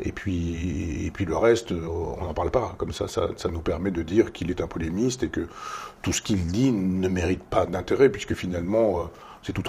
Et 0.00 0.12
puis, 0.12 1.06
et 1.06 1.10
puis 1.10 1.24
le 1.24 1.36
reste, 1.36 1.72
on 1.72 2.24
n'en 2.24 2.34
parle 2.34 2.50
pas. 2.50 2.74
Comme 2.78 2.92
ça, 2.92 3.06
ça, 3.08 3.48
nous 3.50 3.60
permet 3.60 3.90
de 3.90 4.02
dire 4.02 4.32
qu'il 4.32 4.50
est 4.50 4.60
un 4.60 4.68
polémiste 4.68 5.24
et 5.24 5.28
que 5.28 5.48
tout 6.02 6.12
ce 6.12 6.22
qu'il 6.22 6.46
dit 6.46 6.70
ne 6.70 7.08
mérite 7.08 7.42
pas 7.42 7.66
d'intérêt, 7.66 8.08
puisque 8.08 8.34
finalement, 8.34 9.00
euh, 9.00 9.02
c'est 9.42 9.52
tout. 9.52 9.62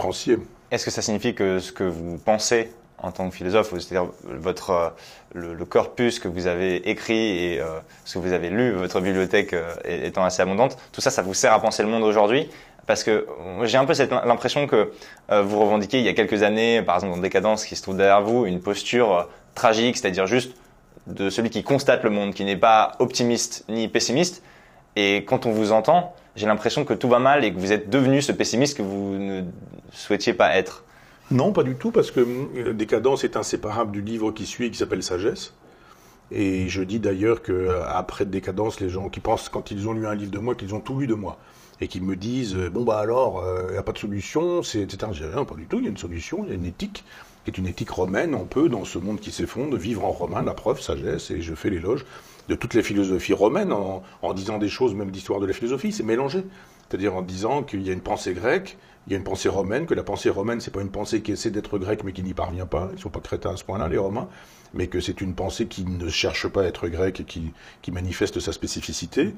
Est-ce 0.71 0.85
que 0.85 0.91
ça 0.91 1.01
signifie 1.01 1.33
que 1.33 1.59
ce 1.59 1.71
que 1.71 1.83
vous 1.83 2.17
pensez 2.17 2.71
en 3.01 3.11
tant 3.11 3.29
que 3.29 3.35
philosophe, 3.35 3.71
c'est-à-dire 3.71 4.09
votre 4.25 4.69
euh, 4.71 4.89
le, 5.33 5.65
corpus 5.65 6.19
que 6.19 6.27
vous 6.27 6.47
avez 6.47 6.89
écrit 6.89 7.53
et 7.53 7.61
euh, 7.61 7.79
ce 8.05 8.15
que 8.15 8.19
vous 8.19 8.33
avez 8.33 8.49
lu, 8.49 8.71
votre 8.73 8.99
bibliothèque 8.99 9.55
étant 9.85 10.23
assez 10.23 10.41
abondante, 10.41 10.77
tout 10.91 11.01
ça, 11.01 11.09
ça 11.09 11.21
vous 11.21 11.33
sert 11.33 11.53
à 11.53 11.59
penser 11.59 11.81
le 11.81 11.89
monde 11.89 12.03
aujourd'hui? 12.03 12.49
Parce 12.85 13.03
que 13.03 13.27
j'ai 13.63 13.77
un 13.77 13.85
peu 13.85 13.93
cette 13.93 14.11
l'impression 14.11 14.65
que 14.65 14.91
vous 15.29 15.59
revendiquez 15.59 15.99
il 15.99 16.05
y 16.05 16.09
a 16.09 16.13
quelques 16.13 16.41
années, 16.41 16.81
par 16.81 16.95
exemple 16.95 17.13
dans 17.13 17.21
Décadence 17.21 17.63
qui 17.63 17.75
se 17.75 17.83
trouve 17.83 17.97
derrière 17.97 18.23
vous, 18.23 18.47
une 18.47 18.61
posture 18.61 19.29
tragique, 19.59 19.97
c'est-à-dire 19.97 20.25
juste 20.25 20.55
de 21.07 21.29
celui 21.29 21.49
qui 21.49 21.63
constate 21.63 22.03
le 22.03 22.09
monde, 22.09 22.33
qui 22.33 22.45
n'est 22.45 22.57
pas 22.57 22.93
optimiste 22.99 23.65
ni 23.67 23.87
pessimiste. 23.87 24.41
Et 24.95 25.25
quand 25.25 25.45
on 25.45 25.51
vous 25.51 25.71
entend, 25.71 26.15
j'ai 26.35 26.47
l'impression 26.47 26.85
que 26.85 26.93
tout 26.93 27.09
va 27.09 27.19
mal 27.19 27.43
et 27.43 27.53
que 27.53 27.59
vous 27.59 27.71
êtes 27.71 27.89
devenu 27.89 28.21
ce 28.21 28.31
pessimiste 28.31 28.77
que 28.77 28.81
vous 28.81 29.17
ne 29.17 29.43
souhaitiez 29.91 30.33
pas 30.33 30.55
être. 30.55 30.83
Non, 31.31 31.51
pas 31.51 31.63
du 31.63 31.75
tout, 31.75 31.91
parce 31.91 32.09
que 32.09 32.21
euh, 32.21 32.73
Décadence 32.73 33.23
est 33.23 33.35
inséparable 33.37 33.91
du 33.91 34.01
livre 34.01 34.31
qui 34.31 34.45
suit, 34.45 34.71
qui 34.71 34.77
s'appelle 34.77 35.03
Sagesse. 35.03 35.53
Et 36.31 36.69
je 36.69 36.81
dis 36.81 36.99
d'ailleurs 36.99 37.41
que 37.41 37.51
euh, 37.51 37.83
après 37.87 38.25
Décadence, 38.25 38.79
les 38.79 38.89
gens 38.89 39.09
qui 39.09 39.19
pensent 39.19 39.49
quand 39.49 39.71
ils 39.71 39.87
ont 39.87 39.93
lu 39.93 40.07
un 40.07 40.15
livre 40.15 40.31
de 40.31 40.39
moi 40.39 40.55
qu'ils 40.55 40.73
ont 40.73 40.79
tout 40.79 40.97
lu 40.97 41.07
de 41.07 41.15
moi 41.15 41.37
et 41.81 41.87
qui 41.87 42.01
me 42.01 42.15
disent 42.15 42.55
euh, 42.55 42.69
bon 42.69 42.83
bah 42.83 42.99
alors 42.99 43.43
il 43.67 43.73
n'y 43.73 43.77
a 43.77 43.83
pas 43.83 43.93
de 43.93 43.97
solution, 43.97 44.63
c'est 44.63 44.81
etc. 44.81 45.11
Dis 45.11 45.23
rien, 45.23 45.45
pas 45.45 45.55
du 45.55 45.65
tout. 45.65 45.77
Il 45.77 45.83
y 45.83 45.87
a 45.87 45.91
une 45.91 45.97
solution, 45.97 46.43
il 46.43 46.49
y 46.49 46.51
a 46.51 46.55
une 46.55 46.65
éthique 46.65 47.03
est 47.49 47.57
une 47.57 47.67
éthique 47.67 47.89
romaine. 47.89 48.33
On 48.35 48.45
peut, 48.45 48.69
dans 48.69 48.85
ce 48.85 48.97
monde 48.97 49.19
qui 49.19 49.31
s'effondre, 49.31 49.75
vivre 49.77 50.05
en 50.05 50.11
romain, 50.11 50.41
la 50.41 50.53
preuve, 50.53 50.81
sagesse, 50.81 51.31
et 51.31 51.41
je 51.41 51.53
fais 51.53 51.69
l'éloge 51.69 52.05
de 52.47 52.55
toutes 52.55 52.73
les 52.73 52.83
philosophies 52.83 53.33
romaines 53.33 53.71
en, 53.71 54.33
disant 54.33 54.57
des 54.57 54.69
choses, 54.69 54.95
même 54.95 55.11
d'histoire 55.11 55.39
de 55.39 55.45
la 55.45 55.53
philosophie, 55.53 55.91
c'est 55.91 56.03
mélangé. 56.03 56.43
C'est-à-dire 56.87 57.15
en 57.15 57.21
disant 57.21 57.61
qu'il 57.61 57.83
y 57.83 57.91
a 57.91 57.93
une 57.93 58.01
pensée 58.01 58.33
grecque, 58.33 58.77
il 59.05 59.13
y 59.13 59.15
a 59.15 59.17
une 59.17 59.23
pensée 59.23 59.49
romaine, 59.49 59.85
que 59.85 59.93
la 59.93 60.03
pensée 60.03 60.29
romaine, 60.29 60.59
c'est 60.59 60.73
pas 60.73 60.81
une 60.81 60.89
pensée 60.89 61.21
qui 61.21 61.31
essaie 61.31 61.51
d'être 61.51 61.77
grecque 61.77 62.03
mais 62.03 62.11
qui 62.11 62.23
n'y 62.23 62.33
parvient 62.33 62.65
pas. 62.65 62.89
Ils 62.93 62.99
sont 62.99 63.09
pas 63.09 63.19
crétins 63.19 63.51
à 63.51 63.55
ce 63.55 63.63
point-là, 63.63 63.87
les 63.87 63.97
Romains, 63.97 64.27
mais 64.73 64.87
que 64.87 64.99
c'est 64.99 65.21
une 65.21 65.35
pensée 65.35 65.67
qui 65.67 65.85
ne 65.85 66.09
cherche 66.09 66.47
pas 66.47 66.63
à 66.63 66.65
être 66.65 66.87
grecque 66.87 67.19
et 67.21 67.23
qui, 67.23 67.53
qui 67.83 67.91
manifeste 67.91 68.39
sa 68.39 68.51
spécificité. 68.51 69.33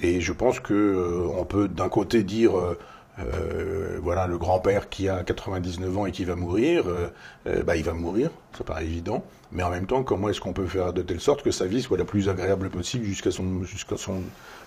Et 0.00 0.20
je 0.20 0.32
pense 0.32 0.60
que 0.60 0.74
euh, 0.74 1.28
on 1.38 1.44
peut 1.44 1.68
d'un 1.68 1.88
côté 1.88 2.22
dire 2.22 2.58
euh, 2.58 2.78
euh, 3.20 3.98
voilà, 4.02 4.26
le 4.26 4.38
grand-père 4.38 4.88
qui 4.88 5.08
a 5.08 5.22
99 5.22 5.98
ans 5.98 6.06
et 6.06 6.12
qui 6.12 6.24
va 6.24 6.34
mourir, 6.34 6.88
euh, 6.88 7.08
euh, 7.46 7.62
bah, 7.62 7.76
il 7.76 7.84
va 7.84 7.92
mourir, 7.92 8.30
ça 8.56 8.64
paraît 8.64 8.84
évident. 8.84 9.24
Mais 9.52 9.62
en 9.62 9.70
même 9.70 9.86
temps, 9.86 10.02
comment 10.02 10.28
est-ce 10.28 10.40
qu'on 10.40 10.52
peut 10.52 10.66
faire 10.66 10.92
de 10.92 11.02
telle 11.02 11.20
sorte 11.20 11.42
que 11.42 11.52
sa 11.52 11.66
vie 11.66 11.80
soit 11.80 11.96
la 11.96 12.04
plus 12.04 12.28
agréable 12.28 12.70
possible 12.70 13.04
jusqu'à 13.04 13.30
son, 13.30 13.62
jusqu'à 13.62 13.96
son 13.96 14.22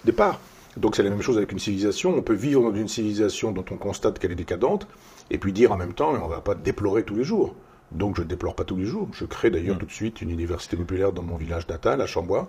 départ? 0.05 0.39
Donc 0.77 0.95
c'est 0.95 1.03
la 1.03 1.09
même 1.09 1.21
chose 1.21 1.37
avec 1.37 1.51
une 1.51 1.59
civilisation. 1.59 2.15
On 2.15 2.21
peut 2.21 2.35
vivre 2.35 2.61
dans 2.61 2.75
une 2.75 2.87
civilisation 2.87 3.51
dont 3.51 3.65
on 3.71 3.75
constate 3.75 4.19
qu'elle 4.19 4.31
est 4.31 4.35
décadente, 4.35 4.87
et 5.29 5.37
puis 5.37 5.51
dire 5.51 5.71
en 5.73 5.77
même 5.77 5.93
temps, 5.93 6.11
on 6.11 6.27
ne 6.27 6.33
va 6.33 6.41
pas 6.41 6.55
déplorer 6.55 7.03
tous 7.03 7.15
les 7.15 7.23
jours. 7.23 7.55
Donc 7.91 8.15
je 8.15 8.21
ne 8.21 8.27
déplore 8.27 8.55
pas 8.55 8.63
tous 8.63 8.77
les 8.77 8.85
jours. 8.85 9.09
Je 9.11 9.25
crée 9.25 9.49
d'ailleurs 9.49 9.75
mmh. 9.75 9.79
tout 9.79 9.85
de 9.85 9.91
suite 9.91 10.21
une 10.21 10.29
université 10.29 10.77
populaire 10.77 11.11
dans 11.11 11.23
mon 11.23 11.35
village 11.35 11.67
natal, 11.67 12.01
à 12.01 12.05
Chambois. 12.05 12.47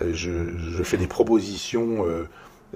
Je, 0.00 0.56
je, 0.58 0.82
fais 0.82 0.96
des 0.96 1.06
propositions 1.06 2.04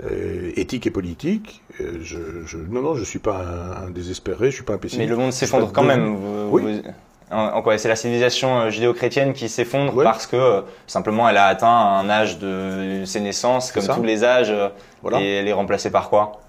euh, 0.05 0.53
éthique 0.57 0.87
et 0.87 0.91
politique. 0.91 1.63
Euh, 1.81 1.99
je, 2.03 2.19
je, 2.47 2.57
non, 2.57 2.83
non, 2.83 2.95
je 2.95 3.05
suis 3.05 3.19
pas 3.19 3.45
un, 3.85 3.91
désespéré, 3.91 4.51
je 4.51 4.57
suis 4.57 4.65
pas 4.65 4.75
un 4.75 4.79
pessimiste. 4.79 5.09
Mais 5.09 5.15
le 5.15 5.21
monde 5.21 5.33
s'effondre 5.33 5.73
quand 5.73 5.83
même. 5.83 6.17
oui. 6.53 6.83
en, 7.31 7.63
quoi 7.63 7.79
C'est 7.79 7.89
la 7.89 7.97
civilisation 7.97 8.61
euh, 8.61 8.71
judéo-chrétienne 8.71 9.33
qui 9.33 9.49
s'effondre 9.49 10.03
parce 10.03 10.27
que 10.27 10.63
simplement 10.87 11.29
elle 11.29 11.37
a 11.37 11.47
atteint 11.47 11.69
un 11.69 12.09
âge 12.09 12.39
de 12.39 13.03
ses 13.07 13.21
naissances, 13.21 13.73
comme 13.73 13.87
tous 13.87 14.03
les 14.03 14.25
âges, 14.25 14.51
et 14.51 15.35
elle 15.35 15.49
est 15.49 15.53
remplacée 15.53 15.91
par 15.91 16.11
quoi? 16.11 16.41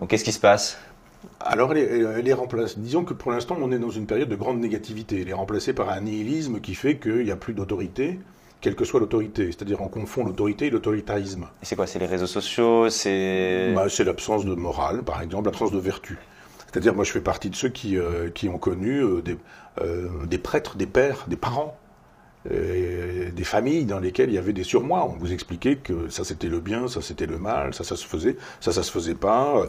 Donc 0.00 0.10
qu'est-ce 0.10 0.24
qui 0.24 0.32
se 0.32 0.40
passe? 0.40 0.78
Alors, 1.40 1.72
elle 1.72 1.78
est, 1.78 2.00
elle 2.18 2.28
est, 2.28 2.32
remplacée. 2.32 2.74
Disons 2.78 3.04
que 3.04 3.14
pour 3.14 3.32
l'instant, 3.32 3.56
on 3.60 3.70
est 3.72 3.78
dans 3.78 3.90
une 3.90 4.06
période 4.06 4.28
de 4.28 4.36
grande 4.36 4.60
négativité. 4.60 5.22
Elle 5.22 5.28
est 5.28 5.34
remplacée 5.34 5.72
par 5.72 5.90
un 5.90 6.00
nihilisme 6.00 6.60
qui 6.60 6.74
fait 6.74 6.96
qu'il 6.96 7.24
n'y 7.24 7.30
a 7.30 7.36
plus 7.36 7.54
d'autorité 7.54 8.18
quelle 8.60 8.74
que 8.74 8.84
soit 8.84 9.00
l'autorité. 9.00 9.46
C'est-à-dire 9.46 9.80
on 9.80 9.88
confond 9.88 10.24
l'autorité 10.24 10.66
et 10.66 10.70
l'autoritarisme. 10.70 11.48
Et 11.62 11.66
c'est 11.66 11.76
quoi 11.76 11.86
C'est 11.86 11.98
les 11.98 12.06
réseaux 12.06 12.26
sociaux 12.26 12.90
C'est 12.90 13.72
bah, 13.74 13.88
C'est 13.88 14.04
l'absence 14.04 14.44
de 14.44 14.54
morale, 14.54 15.02
par 15.02 15.22
exemple, 15.22 15.46
l'absence 15.46 15.72
de 15.72 15.78
vertu. 15.78 16.18
C'est-à-dire 16.66 16.94
moi 16.94 17.04
je 17.04 17.12
fais 17.12 17.20
partie 17.20 17.48
de 17.48 17.56
ceux 17.56 17.70
qui, 17.70 17.96
euh, 17.96 18.28
qui 18.30 18.48
ont 18.48 18.58
connu 18.58 19.00
euh, 19.02 19.22
des, 19.22 19.38
euh, 19.80 20.08
des 20.26 20.38
prêtres, 20.38 20.76
des 20.76 20.86
pères, 20.86 21.24
des 21.26 21.36
parents 21.36 21.78
des 22.46 23.44
familles 23.44 23.84
dans 23.84 23.98
lesquelles 23.98 24.30
il 24.30 24.34
y 24.34 24.38
avait 24.38 24.52
des 24.52 24.64
surmois. 24.64 25.04
On 25.04 25.16
vous 25.18 25.32
expliquait 25.32 25.76
que 25.76 26.08
ça 26.08 26.24
c'était 26.24 26.48
le 26.48 26.60
bien, 26.60 26.88
ça 26.88 27.02
c'était 27.02 27.26
le 27.26 27.38
mal, 27.38 27.74
ça 27.74 27.84
ça 27.84 27.96
se 27.96 28.06
faisait, 28.06 28.36
ça 28.60 28.72
ça 28.72 28.82
se 28.82 28.90
faisait 28.90 29.14
pas, 29.14 29.64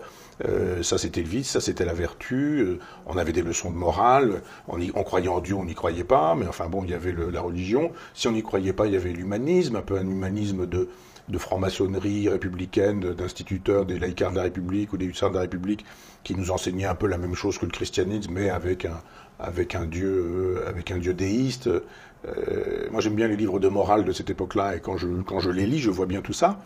euh, 0.45 0.81
ça 0.83 0.97
c'était 0.97 1.21
le 1.21 1.27
vice, 1.27 1.49
ça 1.49 1.61
c'était 1.61 1.85
la 1.85 1.93
vertu. 1.93 2.59
Euh, 2.59 2.79
on 3.05 3.17
avait 3.17 3.33
des 3.33 3.41
leçons 3.41 3.71
de 3.71 3.75
morale. 3.75 4.41
On, 4.67 4.79
y, 4.79 4.91
on 4.95 5.03
croyait 5.03 5.27
en 5.27 5.41
Dieu, 5.41 5.55
on 5.55 5.65
n'y 5.65 5.75
croyait 5.75 6.03
pas, 6.03 6.35
mais 6.35 6.47
enfin 6.47 6.67
bon, 6.67 6.83
il 6.83 6.91
y 6.91 6.93
avait 6.93 7.13
la 7.13 7.41
religion. 7.41 7.91
Si 8.13 8.27
on 8.27 8.31
n'y 8.31 8.43
croyait 8.43 8.73
pas, 8.73 8.88
il 8.88 8.93
y 8.93 8.97
avait 8.97 9.11
l'humanisme, 9.11 9.75
un 9.75 9.81
peu 9.81 9.97
un 9.97 10.07
humanisme 10.07 10.65
de 10.65 10.89
de 11.29 11.38
franc-maçonnerie 11.38 12.27
républicaine, 12.29 13.13
d'instituteurs 13.13 13.86
des 13.86 14.00
laïcars 14.00 14.31
de 14.31 14.38
la 14.38 14.43
République 14.43 14.93
ou 14.93 14.98
des 14.98 15.05
hussards 15.05 15.29
de 15.29 15.36
la 15.36 15.41
République, 15.41 15.86
qui 16.24 16.36
nous 16.36 16.51
enseignaient 16.51 16.86
un 16.86 16.95
peu 16.95 17.07
la 17.07 17.17
même 17.17 17.36
chose 17.36 17.57
que 17.57 17.65
le 17.65 17.71
christianisme, 17.71 18.31
mais 18.33 18.50
avec 18.50 18.86
un, 18.86 19.01
avec 19.39 19.75
un 19.75 19.86
dieu, 19.86 20.63
avec 20.67 20.91
un 20.91 20.98
dieu 20.98 21.13
déiste. 21.13 21.67
Euh, 21.67 22.88
moi, 22.91 23.00
j'aime 23.01 23.15
bien 23.15 23.27
les 23.27 23.38
livres 23.38 23.59
de 23.59 23.67
morale 23.67 24.03
de 24.03 24.12
cette 24.12 24.29
époque-là, 24.29 24.75
et 24.75 24.79
quand 24.79 24.98
je, 24.98 25.07
quand 25.25 25.39
je 25.39 25.51
les 25.51 25.65
lis, 25.65 25.79
je 25.79 25.89
vois 25.89 26.05
bien 26.05 26.21
tout 26.21 26.33
ça. 26.33 26.59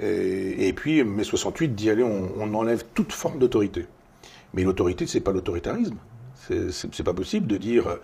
Et, 0.00 0.72
puis, 0.74 1.02
mai 1.02 1.24
68 1.24 1.74
dit 1.74 1.90
allez, 1.90 2.04
on, 2.04 2.30
on 2.38 2.54
enlève 2.54 2.84
toute 2.94 3.12
forme 3.12 3.38
d'autorité. 3.38 3.86
Mais 4.54 4.62
l'autorité, 4.62 5.06
c'est 5.06 5.20
pas 5.20 5.32
l'autoritarisme. 5.32 5.96
C'est 6.70 7.02
pas 7.02 7.14
possible 7.14 7.46
de 7.46 7.56
dire 7.56 7.88
euh, 7.88 7.96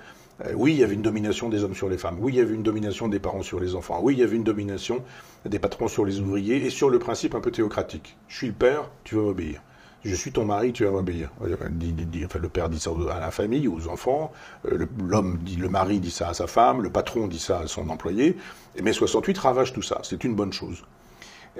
oui, 0.54 0.72
il 0.72 0.78
y 0.78 0.84
avait 0.84 0.94
une 0.94 1.02
domination 1.02 1.48
des 1.48 1.62
hommes 1.62 1.74
sur 1.74 1.88
les 1.88 1.98
femmes. 1.98 2.16
Oui, 2.20 2.32
il 2.32 2.36
y 2.36 2.40
avait 2.40 2.54
une 2.54 2.62
domination 2.62 3.08
des 3.08 3.20
parents 3.20 3.42
sur 3.42 3.60
les 3.60 3.74
enfants. 3.74 4.00
Oui, 4.02 4.14
il 4.14 4.18
y 4.18 4.22
avait 4.22 4.36
une 4.36 4.44
domination 4.44 5.02
des 5.44 5.58
patrons 5.58 5.88
sur 5.88 6.04
les 6.04 6.20
ouvriers 6.20 6.64
et 6.64 6.70
sur 6.70 6.90
le 6.90 6.98
principe 6.98 7.34
un 7.34 7.40
peu 7.40 7.52
théocratique. 7.52 8.16
Je 8.28 8.36
suis 8.36 8.46
le 8.48 8.52
père, 8.52 8.90
tu 9.04 9.14
vas 9.14 9.22
obéir. 9.22 9.62
je 10.04 10.14
suis 10.14 10.32
ton 10.32 10.44
mari, 10.44 10.72
tu 10.72 10.84
vas 10.84 10.90
m'obéir. 10.90 11.30
Enfin, 11.40 12.38
le 12.40 12.48
père 12.48 12.68
dit 12.68 12.80
ça 12.80 12.90
à 13.12 13.20
la 13.20 13.30
famille, 13.30 13.68
aux 13.68 13.86
enfants, 13.88 14.32
euh, 14.70 14.86
l'homme 14.98 15.38
dit, 15.42 15.56
le 15.56 15.68
mari 15.68 16.00
dit 16.00 16.10
ça 16.10 16.28
à 16.30 16.34
sa 16.34 16.46
femme, 16.48 16.82
le 16.82 16.90
patron 16.90 17.28
dit 17.28 17.38
ça 17.38 17.60
à 17.60 17.66
son 17.68 17.88
employé. 17.88 18.36
Et 18.74 18.82
mai 18.82 18.92
68 18.92 19.38
ravage 19.38 19.72
tout 19.72 19.82
ça. 19.82 20.00
C'est 20.02 20.24
une 20.24 20.34
bonne 20.34 20.52
chose. 20.52 20.82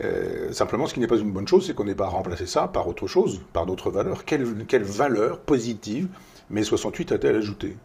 Euh, 0.03 0.53
simplement, 0.53 0.87
ce 0.87 0.95
qui 0.95 1.01
n'est 1.01 1.07
pas 1.07 1.19
une 1.19 1.33
bonne 1.33 1.47
chose, 1.47 1.67
c'est 1.67 1.75
qu'on 1.75 1.85
n'ait 1.85 1.95
pas 1.95 2.09
remplacé 2.09 2.47
ça 2.47 2.67
par 2.67 2.89
autre 2.89 3.07
chose, 3.07 3.41
par 3.53 3.67
d'autres 3.67 3.91
valeurs. 3.91 4.25
Quelle, 4.25 4.67
quelle 4.67 4.83
valeur 4.83 5.39
positive 5.39 6.09
mai 6.51 6.65
68 6.65 7.13
a-t-elle 7.13 7.37
ajouté 7.37 7.77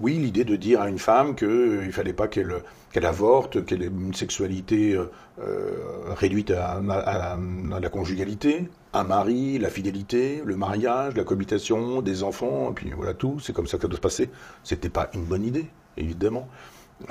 oui, 0.00 0.14
l'idée 0.14 0.44
de 0.44 0.56
dire 0.56 0.80
à 0.80 0.88
une 0.88 0.98
femme 0.98 1.34
qu'il 1.34 1.48
euh, 1.48 1.86
ne 1.86 1.92
fallait 1.92 2.12
pas 2.12 2.28
qu'elle 2.28 2.54
qu'elle 2.94 3.06
avorte, 3.06 3.64
qu'elle 3.64 3.82
ait 3.82 3.86
une 3.86 4.14
sexualité 4.14 4.92
euh, 4.92 5.10
euh, 5.40 6.14
réduite 6.14 6.52
à, 6.52 6.80
la 6.80 7.88
conjugalité, 7.88 8.68
un 8.92 9.02
mari, 9.02 9.58
la 9.58 9.68
fidélité, 9.68 10.42
le 10.44 10.56
mariage, 10.56 11.16
la 11.16 11.24
cohabitation, 11.24 12.02
des 12.02 12.22
enfants, 12.22 12.70
et 12.70 12.74
puis 12.74 12.92
voilà 12.94 13.12
tout, 13.12 13.40
c'est 13.40 13.52
comme 13.52 13.66
ça 13.66 13.78
que 13.78 13.82
ça 13.82 13.88
doit 13.88 13.96
se 13.96 14.00
passer. 14.00 14.30
C'était 14.62 14.90
pas 14.90 15.10
une 15.12 15.24
bonne 15.24 15.44
idée, 15.44 15.66
évidemment. 15.96 16.48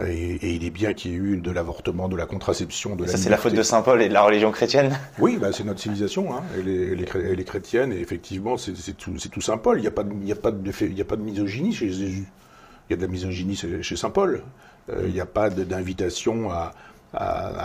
Et, 0.08 0.56
il 0.56 0.64
est 0.64 0.70
bien 0.70 0.94
qu'il 0.94 1.12
y 1.12 1.14
ait 1.16 1.18
eu 1.18 1.38
de 1.38 1.52
l'avortement, 1.52 2.08
de 2.08 2.16
la 2.16 2.26
contraception, 2.26 2.96
de 2.96 3.06
ça, 3.06 3.18
c'est 3.18 3.30
la 3.30 3.38
faute 3.38 3.54
de 3.54 3.62
Saint 3.62 3.82
Paul 3.82 4.02
et 4.02 4.08
de 4.08 4.14
la 4.14 4.22
religion 4.22 4.52
chrétienne 4.52 4.98
Oui, 5.20 5.38
bah, 5.38 5.50
c'est 5.52 5.66
notre 5.66 5.82
civilisation. 5.82 6.34
Hein. 6.34 6.44
Elle, 6.58 7.02
est, 7.02 7.44
chrétienne, 7.44 7.92
et 7.92 8.00
effectivement, 8.00 8.56
c'est 8.56 8.74
tout, 8.98 9.12
tout, 9.12 9.42
Saint 9.42 9.58
Paul. 9.58 9.80
Il 9.80 9.82
n'y 9.82 9.88
a, 9.88 9.92
pas 9.92 10.04
de, 10.04 10.14
il 10.24 10.32
a, 10.32 10.36
pas 10.36 10.52
de, 10.52 10.72
il 10.82 11.02
a 11.02 11.06
pas 11.06 11.18
de 11.18 11.24
misogynie 11.24 11.74
chez 11.74 11.90
Jésus. 11.90 12.26
Il 12.90 12.92
y 12.92 12.96
a 12.96 12.98
de 12.98 13.02
la 13.02 13.08
misogynie 13.08 13.56
chez 13.56 13.96
Saint 13.96 14.10
Paul. 14.10 14.44
Euh, 14.90 15.04
il 15.08 15.14
n'y 15.14 15.22
a 15.22 15.26
pas 15.26 15.50
d'invitation 15.50 16.52
à, 16.52 16.74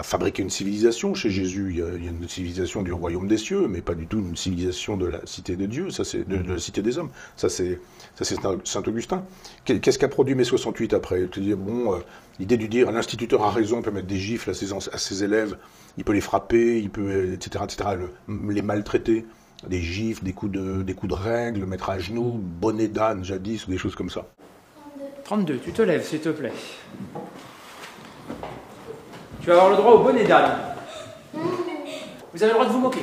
fabriquer 0.03 0.43
une 0.43 0.51
civilisation 0.51 1.15
chez 1.15 1.31
Jésus. 1.31 1.69
Il 1.71 1.79
y, 1.79 1.83
a, 1.83 2.11
une 2.11 2.29
civilisation 2.29 2.83
du 2.83 2.93
royaume 2.93 3.27
des 3.27 3.39
cieux, 3.39 3.67
mais 3.67 3.81
pas 3.81 3.95
du 3.95 4.07
tout 4.07 4.19
une 4.19 4.37
civilisation 4.37 4.99
de 4.99 5.07
la 5.07 5.21
cité 5.25 5.57
de 5.57 5.65
Dieu, 5.65 5.89
ça 5.89 6.05
c'est 6.05 6.29
de, 6.29 6.53
la 6.53 6.59
cité 6.59 6.83
des 6.83 6.99
hommes. 6.99 7.09
Ça 7.35 7.49
c'est 7.49 7.81
Saint 8.23 8.83
Augustin. 8.87 9.25
Qu'est-ce 9.65 9.99
qu'a 9.99 10.09
produit 10.09 10.35
mai 10.35 10.45
68 10.45 10.93
après? 10.93 11.27
Bon, 11.57 11.95
euh, 11.95 11.99
l'idée 12.39 12.59
de 12.59 12.67
dire 12.67 12.93
l'instituteur 12.93 13.43
a 13.43 13.51
raison, 13.51 13.81
peut 13.81 13.91
mettre 13.91 14.07
des 14.07 14.19
gifles 14.19 14.51
à 14.51 14.55
ses, 14.99 15.25
élèves, 15.25 15.57
il 15.97 16.05
peut 16.05 16.13
les 16.13 16.21
frapper, 16.21 16.79
il 16.79 16.91
peut 16.91 17.33
etc 17.33 17.65
etc 17.65 17.91
les 18.29 18.63
maltraiter 18.63 19.25
des 19.67 19.81
gifles, 19.81 20.25
des 20.25 20.35
coups 20.35 20.53
de, 20.53 20.83
des 20.83 20.95
coups 20.95 21.11
de 21.11 21.19
règle, 21.19 21.65
mettre 21.65 21.89
à 21.89 21.99
genoux, 21.99 22.39
bonnet 22.39 22.89
d'âne 22.89 23.25
jadis, 23.25 23.67
ou 23.67 23.71
des 23.71 23.79
choses 23.79 23.95
comme 23.95 24.11
ça. 24.11 24.27
32, 25.29 25.59
tu 25.63 25.73
te 25.73 25.83
lèves, 25.83 26.07
s'il 26.07 26.21
te 26.21 26.31
plaît. 26.31 26.55
Tu 29.43 29.49
vas 29.49 29.57
avoir 29.57 29.69
le 29.69 29.77
droit 29.77 29.93
au 29.93 29.99
bonnet 29.99 30.25
d'âne. 30.25 30.53
Vous 31.35 32.43
avez 32.43 32.47
le 32.47 32.55
droit 32.55 32.65
de 32.65 32.73
vous 32.73 32.79
moquer. 32.79 33.03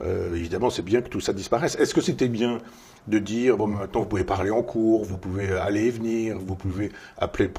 Euh, 0.00 0.34
évidemment, 0.34 0.70
c'est 0.70 0.80
bien 0.80 1.02
que 1.02 1.10
tout 1.10 1.20
ça 1.20 1.34
disparaisse. 1.34 1.74
Est-ce 1.74 1.94
que 1.94 2.00
c'était 2.00 2.28
bien 2.28 2.60
de 3.08 3.18
dire, 3.18 3.56
bon, 3.56 3.66
maintenant 3.66 4.00
vous 4.00 4.06
pouvez 4.06 4.24
parler 4.24 4.50
en 4.50 4.62
cours, 4.62 5.04
vous 5.04 5.18
pouvez 5.18 5.52
aller 5.52 5.86
et 5.86 5.90
venir, 5.90 6.38
vous 6.38 6.54
pouvez 6.54 6.92
appeler 7.18 7.50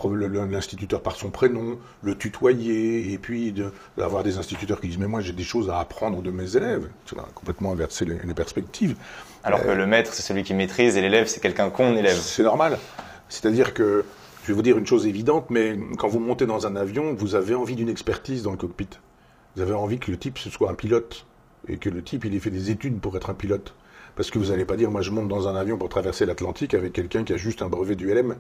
l'instituteur 0.50 1.02
par 1.02 1.16
son 1.16 1.30
prénom, 1.30 1.78
le 2.02 2.16
tutoyer, 2.16 3.12
et 3.12 3.18
puis 3.18 3.54
d'avoir 3.98 4.24
des 4.24 4.38
instituteurs 4.38 4.80
qui 4.80 4.88
disent, 4.88 5.00
mais 5.00 5.08
moi 5.08 5.22
j'ai 5.22 5.34
des 5.34 5.44
choses 5.44 5.70
à 5.70 5.80
apprendre 5.80 6.22
de 6.22 6.32
mes 6.32 6.56
élèves. 6.56 6.88
Ça 7.06 7.18
a 7.20 7.28
complètement 7.36 7.74
inversé 7.74 8.06
les, 8.06 8.34
perspectives. 8.34 8.96
Alors 9.44 9.62
que 9.62 9.68
euh, 9.68 9.76
le 9.76 9.86
maître, 9.86 10.14
c'est 10.14 10.22
celui 10.22 10.44
qui 10.44 10.54
maîtrise, 10.54 10.96
et 10.98 11.02
l'élève, 11.02 11.28
c'est 11.28 11.42
quelqu'un 11.42 11.70
qu'on 11.70 11.96
élève. 11.96 12.18
C'est 12.18 12.44
normal. 12.44 12.78
C'est-à-dire 13.30 13.74
que, 13.74 14.06
je 14.44 14.48
vais 14.48 14.54
vous 14.54 14.62
dire 14.62 14.78
une 14.78 14.88
chose 14.88 15.06
évidente, 15.06 15.50
mais 15.50 15.78
quand 15.98 16.08
vous 16.08 16.20
montez 16.20 16.46
dans 16.46 16.66
un 16.68 16.76
avion, 16.76 17.14
vous 17.14 17.36
avez 17.36 17.56
envie 17.56 17.76
d'une 17.76 17.90
expertise 17.90 18.44
dans 18.44 18.52
le 18.52 18.58
cockpit. 18.58 18.90
Vous 19.56 19.62
avez 19.62 19.74
envie 19.74 20.00
que 20.00 20.12
le 20.12 20.18
type, 20.18 20.38
ce 20.38 20.50
soit 20.50 20.72
un 20.72 20.74
pilote 20.74 21.26
et 21.68 21.78
que 21.78 21.90
le 21.90 22.04
type 22.04 22.26
il 22.26 22.36
ait 22.36 22.40
fait 22.40 22.50
des 22.50 22.72
études 22.72 23.00
pour 23.00 23.16
être 23.16 23.30
un 23.30 23.34
pilote. 23.34 23.74
Parce 24.16 24.30
que 24.30 24.38
vous 24.38 24.48
n'allez 24.52 24.66
pas 24.66 24.76
dire, 24.76 24.92
moi 24.92 25.02
je 25.02 25.12
monte 25.12 25.28
dans 25.28 25.48
un 25.48 25.56
avion 25.56 25.78
pour 25.78 25.90
traverser 25.90 26.26
l'Atlantique 26.26 26.74
avec 26.74 26.94
quelqu'un 26.94 27.24
qui 27.24 27.34
a 27.34 27.38
juste 27.38 27.62
un 27.62 27.70
brevet 27.70 27.96
du 27.96 28.14
LM. 28.14 28.36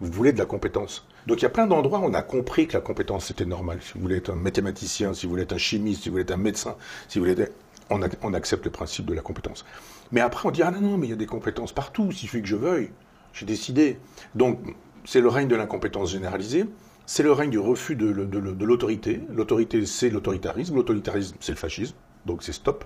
Vous 0.00 0.12
voulez 0.12 0.32
de 0.32 0.38
la 0.38 0.44
compétence. 0.44 1.06
Donc 1.26 1.40
il 1.40 1.42
y 1.42 1.46
a 1.46 1.50
plein 1.50 1.66
d'endroits 1.66 1.98
où 2.00 2.04
on 2.04 2.14
a 2.14 2.22
compris 2.22 2.68
que 2.68 2.74
la 2.74 2.80
compétence 2.80 3.26
c'était 3.26 3.46
normal. 3.46 3.78
Si 3.80 3.94
vous 3.94 4.00
voulez 4.00 4.16
être 4.16 4.30
un 4.30 4.36
mathématicien, 4.36 5.14
si 5.14 5.26
vous 5.26 5.30
voulez 5.30 5.42
être 5.42 5.54
un 5.54 5.58
chimiste, 5.58 6.02
si 6.02 6.08
vous 6.08 6.14
voulez 6.14 6.22
être 6.22 6.32
un 6.32 6.36
médecin, 6.36 6.76
si 7.08 7.18
vous 7.18 7.24
voulez 7.24 7.40
être... 7.40 7.52
On, 7.88 8.00
on 8.22 8.34
accepte 8.34 8.64
le 8.64 8.70
principe 8.70 9.06
de 9.06 9.14
la 9.14 9.22
compétence. 9.22 9.64
Mais 10.12 10.20
après 10.20 10.48
on 10.48 10.52
dit, 10.52 10.62
ah 10.62 10.70
non, 10.70 10.80
non, 10.80 10.98
mais 10.98 11.06
il 11.06 11.10
y 11.10 11.12
a 11.12 11.16
des 11.16 11.26
compétences 11.26 11.72
partout, 11.72 12.12
s'il 12.12 12.28
suffit 12.28 12.42
que 12.42 12.48
je 12.48 12.56
veuille. 12.56 12.90
J'ai 13.32 13.46
décidé. 13.46 13.98
Donc 14.34 14.60
c'est 15.04 15.20
le 15.20 15.28
règne 15.28 15.48
de 15.48 15.56
l'incompétence 15.56 16.10
généralisée. 16.12 16.64
C'est 17.06 17.22
le 17.22 17.32
règne 17.32 17.50
du 17.50 17.58
refus 17.58 17.94
de, 17.94 18.06
l'autorité. 18.06 19.20
L'autorité, 19.30 19.86
c'est 19.86 20.10
l'autoritarisme. 20.10 20.74
L'autoritarisme, 20.74 21.36
c'est 21.40 21.52
le 21.52 21.58
fascisme 21.58 21.94
donc 22.26 22.42
c'est 22.42 22.52
stop. 22.52 22.84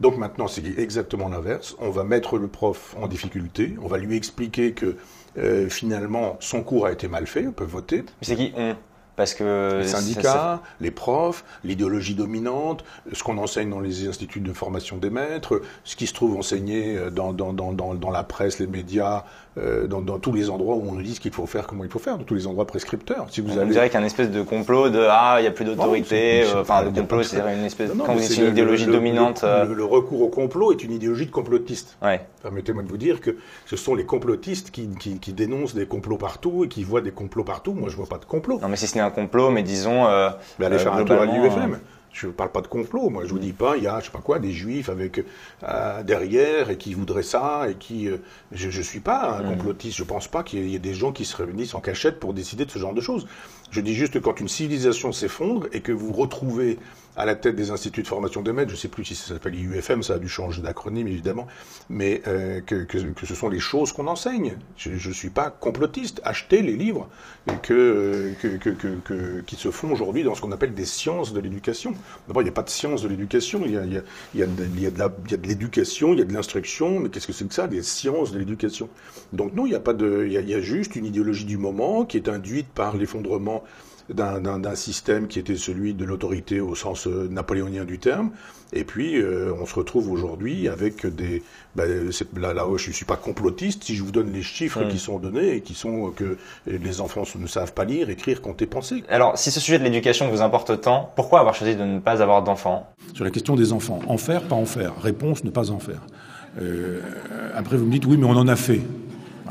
Donc 0.00 0.16
maintenant, 0.16 0.48
c'est 0.48 0.66
exactement 0.78 1.28
l'inverse. 1.28 1.76
On 1.78 1.90
va 1.90 2.04
mettre 2.04 2.38
le 2.38 2.48
prof 2.48 2.96
en 2.98 3.06
difficulté, 3.06 3.76
on 3.82 3.86
va 3.86 3.98
lui 3.98 4.16
expliquer 4.16 4.72
que 4.72 4.96
euh, 5.36 5.68
finalement 5.68 6.38
son 6.40 6.62
cours 6.62 6.86
a 6.86 6.92
été 6.92 7.06
mal 7.06 7.26
fait, 7.26 7.46
on 7.46 7.52
peut 7.52 7.64
voter. 7.64 7.98
Mais 7.98 8.06
c'est 8.22 8.36
qui? 8.36 8.54
Parce 9.20 9.34
que 9.34 9.80
les 9.82 9.86
syndicats, 9.86 10.62
les 10.80 10.90
profs, 10.90 11.44
l'idéologie 11.62 12.14
dominante, 12.14 12.84
ce 13.12 13.22
qu'on 13.22 13.36
enseigne 13.36 13.68
dans 13.68 13.80
les 13.80 14.08
instituts 14.08 14.40
de 14.40 14.54
formation 14.54 14.96
des 14.96 15.10
maîtres, 15.10 15.60
ce 15.84 15.94
qui 15.94 16.06
se 16.06 16.14
trouve 16.14 16.38
enseigné 16.38 16.98
dans, 17.12 17.34
dans, 17.34 17.52
dans, 17.52 17.74
dans 17.74 18.10
la 18.10 18.24
presse, 18.24 18.58
les 18.60 18.66
médias, 18.66 19.24
euh, 19.58 19.88
dans, 19.88 20.00
dans, 20.00 20.20
tous 20.20 20.32
les 20.32 20.48
endroits 20.48 20.76
où 20.76 20.88
on 20.88 20.92
nous 20.92 21.02
dit 21.02 21.16
ce 21.16 21.20
qu'il 21.20 21.32
faut 21.32 21.44
faire, 21.44 21.66
comment 21.66 21.82
il 21.82 21.90
faut 21.90 21.98
faire, 21.98 22.16
dans 22.16 22.22
tous 22.22 22.36
les 22.36 22.46
endroits 22.46 22.68
prescripteurs. 22.68 23.26
Si 23.30 23.40
vous 23.40 23.58
on 23.58 23.58
allez... 23.58 23.72
dirait 23.72 23.88
qu'il 23.88 23.94
y 23.94 23.96
a 23.96 24.00
une 24.00 24.06
espèce 24.06 24.30
de 24.30 24.42
complot 24.42 24.90
de 24.90 25.04
ah 25.10 25.36
il 25.38 25.42
n'y 25.42 25.48
a 25.48 25.50
plus 25.50 25.64
d'autorité, 25.64 26.44
euh, 26.44 26.60
enfin 26.60 26.82
le 26.82 26.92
complot 26.92 27.24
c'est 27.24 27.38
une 27.38 27.64
espèce 27.64 27.90
quand 28.06 28.14
vous 28.14 28.20
dites 28.20 28.36
une 28.36 28.50
idéologie 28.50 28.86
dominante. 28.86 29.42
Euh. 29.42 29.64
Le, 29.66 29.84
recours 29.84 30.22
au 30.22 30.28
complot 30.28 30.70
est 30.70 30.84
une 30.84 30.92
idéologie 30.92 31.26
de 31.26 31.32
complotiste. 31.32 31.96
Ouais. 32.00 32.20
Permettez-moi 32.42 32.84
de 32.84 32.88
vous 32.88 32.96
dire 32.96 33.20
que 33.20 33.38
ce 33.66 33.76
sont 33.76 33.96
les 33.96 34.04
complotistes 34.04 34.70
qui, 34.70 34.88
qui, 35.00 35.18
qui, 35.18 35.32
dénoncent 35.32 35.74
des 35.74 35.86
complots 35.86 36.16
partout 36.16 36.64
et 36.64 36.68
qui 36.68 36.84
voient 36.84 37.00
des 37.00 37.10
complots 37.10 37.42
partout. 37.42 37.72
Moi 37.72 37.88
je 37.88 37.96
vois 37.96 38.06
pas 38.06 38.18
de 38.18 38.26
complot. 38.26 38.60
Non 38.62 38.68
mais 38.68 38.76
si 38.76 38.86
ce 38.86 38.94
n'est 38.94 39.00
un 39.00 39.10
complot, 39.10 39.50
mais 39.50 39.64
disons. 39.64 40.04
mais 40.60 40.66
allez 40.66 40.78
faire 40.78 40.94
un 40.94 41.04
tour 41.04 41.20
à 41.20 41.26
l'UFM. 41.26 41.80
Je 42.12 42.26
ne 42.26 42.32
parle 42.32 42.50
pas 42.50 42.60
de 42.60 42.66
complot, 42.66 43.08
moi. 43.08 43.24
Je 43.24 43.30
vous 43.30 43.38
dis 43.38 43.52
pas, 43.52 43.76
il 43.76 43.84
y 43.84 43.86
a, 43.86 44.00
je 44.00 44.06
sais 44.06 44.10
pas 44.10 44.20
quoi, 44.20 44.38
des 44.38 44.52
juifs 44.52 44.88
avec 44.88 45.24
euh, 45.62 46.02
derrière 46.02 46.70
et 46.70 46.76
qui 46.76 46.94
voudraient 46.94 47.22
ça 47.22 47.68
et 47.70 47.74
qui. 47.74 48.08
Euh, 48.08 48.18
je, 48.52 48.66
ne 48.66 48.82
suis 48.82 49.00
pas 49.00 49.38
un 49.38 49.42
complotiste. 49.44 49.96
Je 49.96 50.04
pense 50.04 50.26
pas 50.26 50.42
qu'il 50.42 50.68
y 50.68 50.74
ait 50.74 50.80
des 50.80 50.94
gens 50.94 51.12
qui 51.12 51.24
se 51.24 51.36
réunissent 51.36 51.74
en 51.74 51.80
cachette 51.80 52.18
pour 52.18 52.34
décider 52.34 52.64
de 52.64 52.70
ce 52.70 52.78
genre 52.78 52.94
de 52.94 53.00
choses. 53.00 53.26
Je 53.70 53.80
dis 53.80 53.94
juste 53.94 54.14
que 54.14 54.18
quand 54.18 54.40
une 54.40 54.48
civilisation 54.48 55.12
s'effondre 55.12 55.68
et 55.72 55.80
que 55.80 55.92
vous 55.92 56.12
retrouvez 56.12 56.78
à 57.16 57.24
la 57.24 57.34
tête 57.34 57.56
des 57.56 57.70
instituts 57.70 58.02
de 58.02 58.06
formation 58.06 58.40
des 58.40 58.52
maîtres, 58.52 58.70
je 58.70 58.76
ne 58.76 58.80
sais 58.80 58.88
plus 58.88 59.04
si 59.04 59.14
ça 59.14 59.34
s'appelle 59.34 59.54
IUFM, 59.54 60.02
ça 60.02 60.14
a 60.14 60.18
dû 60.18 60.28
changer 60.28 60.62
d'acronyme 60.62 61.08
évidemment, 61.08 61.46
mais 61.88 62.22
euh, 62.26 62.60
que, 62.60 62.84
que, 62.84 63.26
ce 63.26 63.34
sont 63.34 63.48
les 63.48 63.58
choses 63.58 63.92
qu'on 63.92 64.06
enseigne. 64.06 64.56
Je 64.76 64.90
ne 64.90 65.14
suis 65.14 65.28
pas 65.28 65.50
complotiste. 65.50 66.20
Achetez 66.24 66.62
les 66.62 66.76
livres 66.76 67.08
que, 67.62 68.32
que, 68.40 69.40
qui 69.40 69.56
se 69.56 69.70
font 69.70 69.92
aujourd'hui 69.92 70.22
dans 70.22 70.34
ce 70.34 70.40
qu'on 70.40 70.52
appelle 70.52 70.72
des 70.72 70.84
sciences 70.84 71.32
de 71.32 71.40
l'éducation. 71.40 71.94
D'abord, 72.28 72.42
il 72.42 72.46
n'y 72.46 72.50
a 72.50 72.54
pas 72.54 72.62
de 72.62 72.70
sciences 72.70 73.02
de 73.02 73.08
l'éducation, 73.08 73.62
il 73.64 73.72
y 73.72 73.76
a, 73.76 73.84
y 73.84 73.98
a, 73.98 74.02
y 74.34 74.42
a 74.42 74.46
de, 74.46 75.46
l'éducation, 75.46 76.12
il 76.12 76.20
y 76.20 76.22
a 76.22 76.24
de 76.24 76.32
l'instruction, 76.32 77.00
mais 77.00 77.08
qu'est-ce 77.08 77.26
que 77.26 77.32
c'est 77.32 77.46
que 77.46 77.54
ça, 77.54 77.66
des 77.66 77.82
sciences 77.82 78.32
de 78.32 78.38
l'éducation 78.38 78.88
Donc 79.32 79.54
non, 79.54 79.66
il 79.66 79.70
n'y 79.70 79.76
a 79.76 79.80
pas 79.80 79.94
de, 79.94 80.26
il 80.26 80.48
y 80.48 80.54
a 80.54 80.60
juste 80.60 80.96
une 80.96 81.04
idéologie 81.04 81.44
du 81.44 81.58
moment 81.58 82.04
qui 82.04 82.16
est 82.16 82.28
induite 82.28 82.68
par 82.68 82.96
l'effondrement 82.96 83.59
d'un 84.12 84.74
système 84.74 85.26
qui 85.26 85.38
était 85.38 85.56
celui 85.56 85.94
de 85.94 86.04
l'autorité 86.04 86.60
au 86.60 86.74
sens 86.74 87.06
euh, 87.06 87.28
napoléonien 87.30 87.84
du 87.84 87.98
terme. 87.98 88.30
Et 88.72 88.84
puis, 88.84 89.16
euh, 89.16 89.52
on 89.60 89.66
se 89.66 89.74
retrouve 89.74 90.10
aujourd'hui 90.10 90.68
avec 90.68 91.06
des... 91.06 91.42
Ben, 91.74 92.10
là, 92.36 92.54
là, 92.54 92.64
je 92.76 92.88
ne 92.88 92.92
suis 92.92 93.04
pas 93.04 93.16
complotiste 93.16 93.84
si 93.84 93.96
je 93.96 94.02
vous 94.02 94.12
donne 94.12 94.32
les 94.32 94.42
chiffres 94.42 94.84
qui 94.84 94.98
sont 94.98 95.18
donnés 95.18 95.56
et 95.56 95.60
qui 95.60 95.74
sont 95.74 96.10
que 96.10 96.36
les 96.66 97.00
enfants 97.00 97.24
ne 97.38 97.46
savent 97.46 97.72
pas 97.72 97.84
lire, 97.84 98.10
écrire, 98.10 98.40
compter, 98.40 98.66
penser. 98.66 99.02
Alors, 99.08 99.38
si 99.38 99.50
ce 99.50 99.60
sujet 99.60 99.78
de 99.78 99.84
l'éducation 99.84 100.28
vous 100.30 100.42
importe 100.42 100.80
tant, 100.80 101.12
pourquoi 101.16 101.40
avoir 101.40 101.54
choisi 101.54 101.76
de 101.76 101.84
ne 101.84 101.98
pas 101.98 102.22
avoir 102.22 102.42
d'enfants? 102.42 102.88
Sur 103.14 103.24
la 103.24 103.30
question 103.30 103.56
des 103.56 103.72
enfants, 103.72 104.00
en 104.06 104.18
faire, 104.18 104.42
pas 104.42 104.56
en 104.56 104.66
faire. 104.66 105.00
Réponse, 105.00 105.44
ne 105.44 105.50
pas 105.50 105.70
en 105.70 105.78
faire. 105.78 106.00
Euh, 106.60 107.00
après, 107.54 107.76
vous 107.76 107.86
me 107.86 107.92
dites, 107.92 108.06
oui, 108.06 108.16
mais 108.16 108.26
on 108.26 108.30
en 108.36 108.48
a 108.48 108.56
fait. 108.56 108.80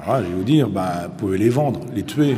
Alors 0.02 0.24
je 0.24 0.28
vais 0.30 0.36
vous 0.36 0.44
dire, 0.44 0.70
bah, 0.70 1.08
vous 1.08 1.16
pouvez 1.18 1.38
les 1.38 1.50
vendre, 1.50 1.82
les 1.94 2.04
tuer 2.04 2.36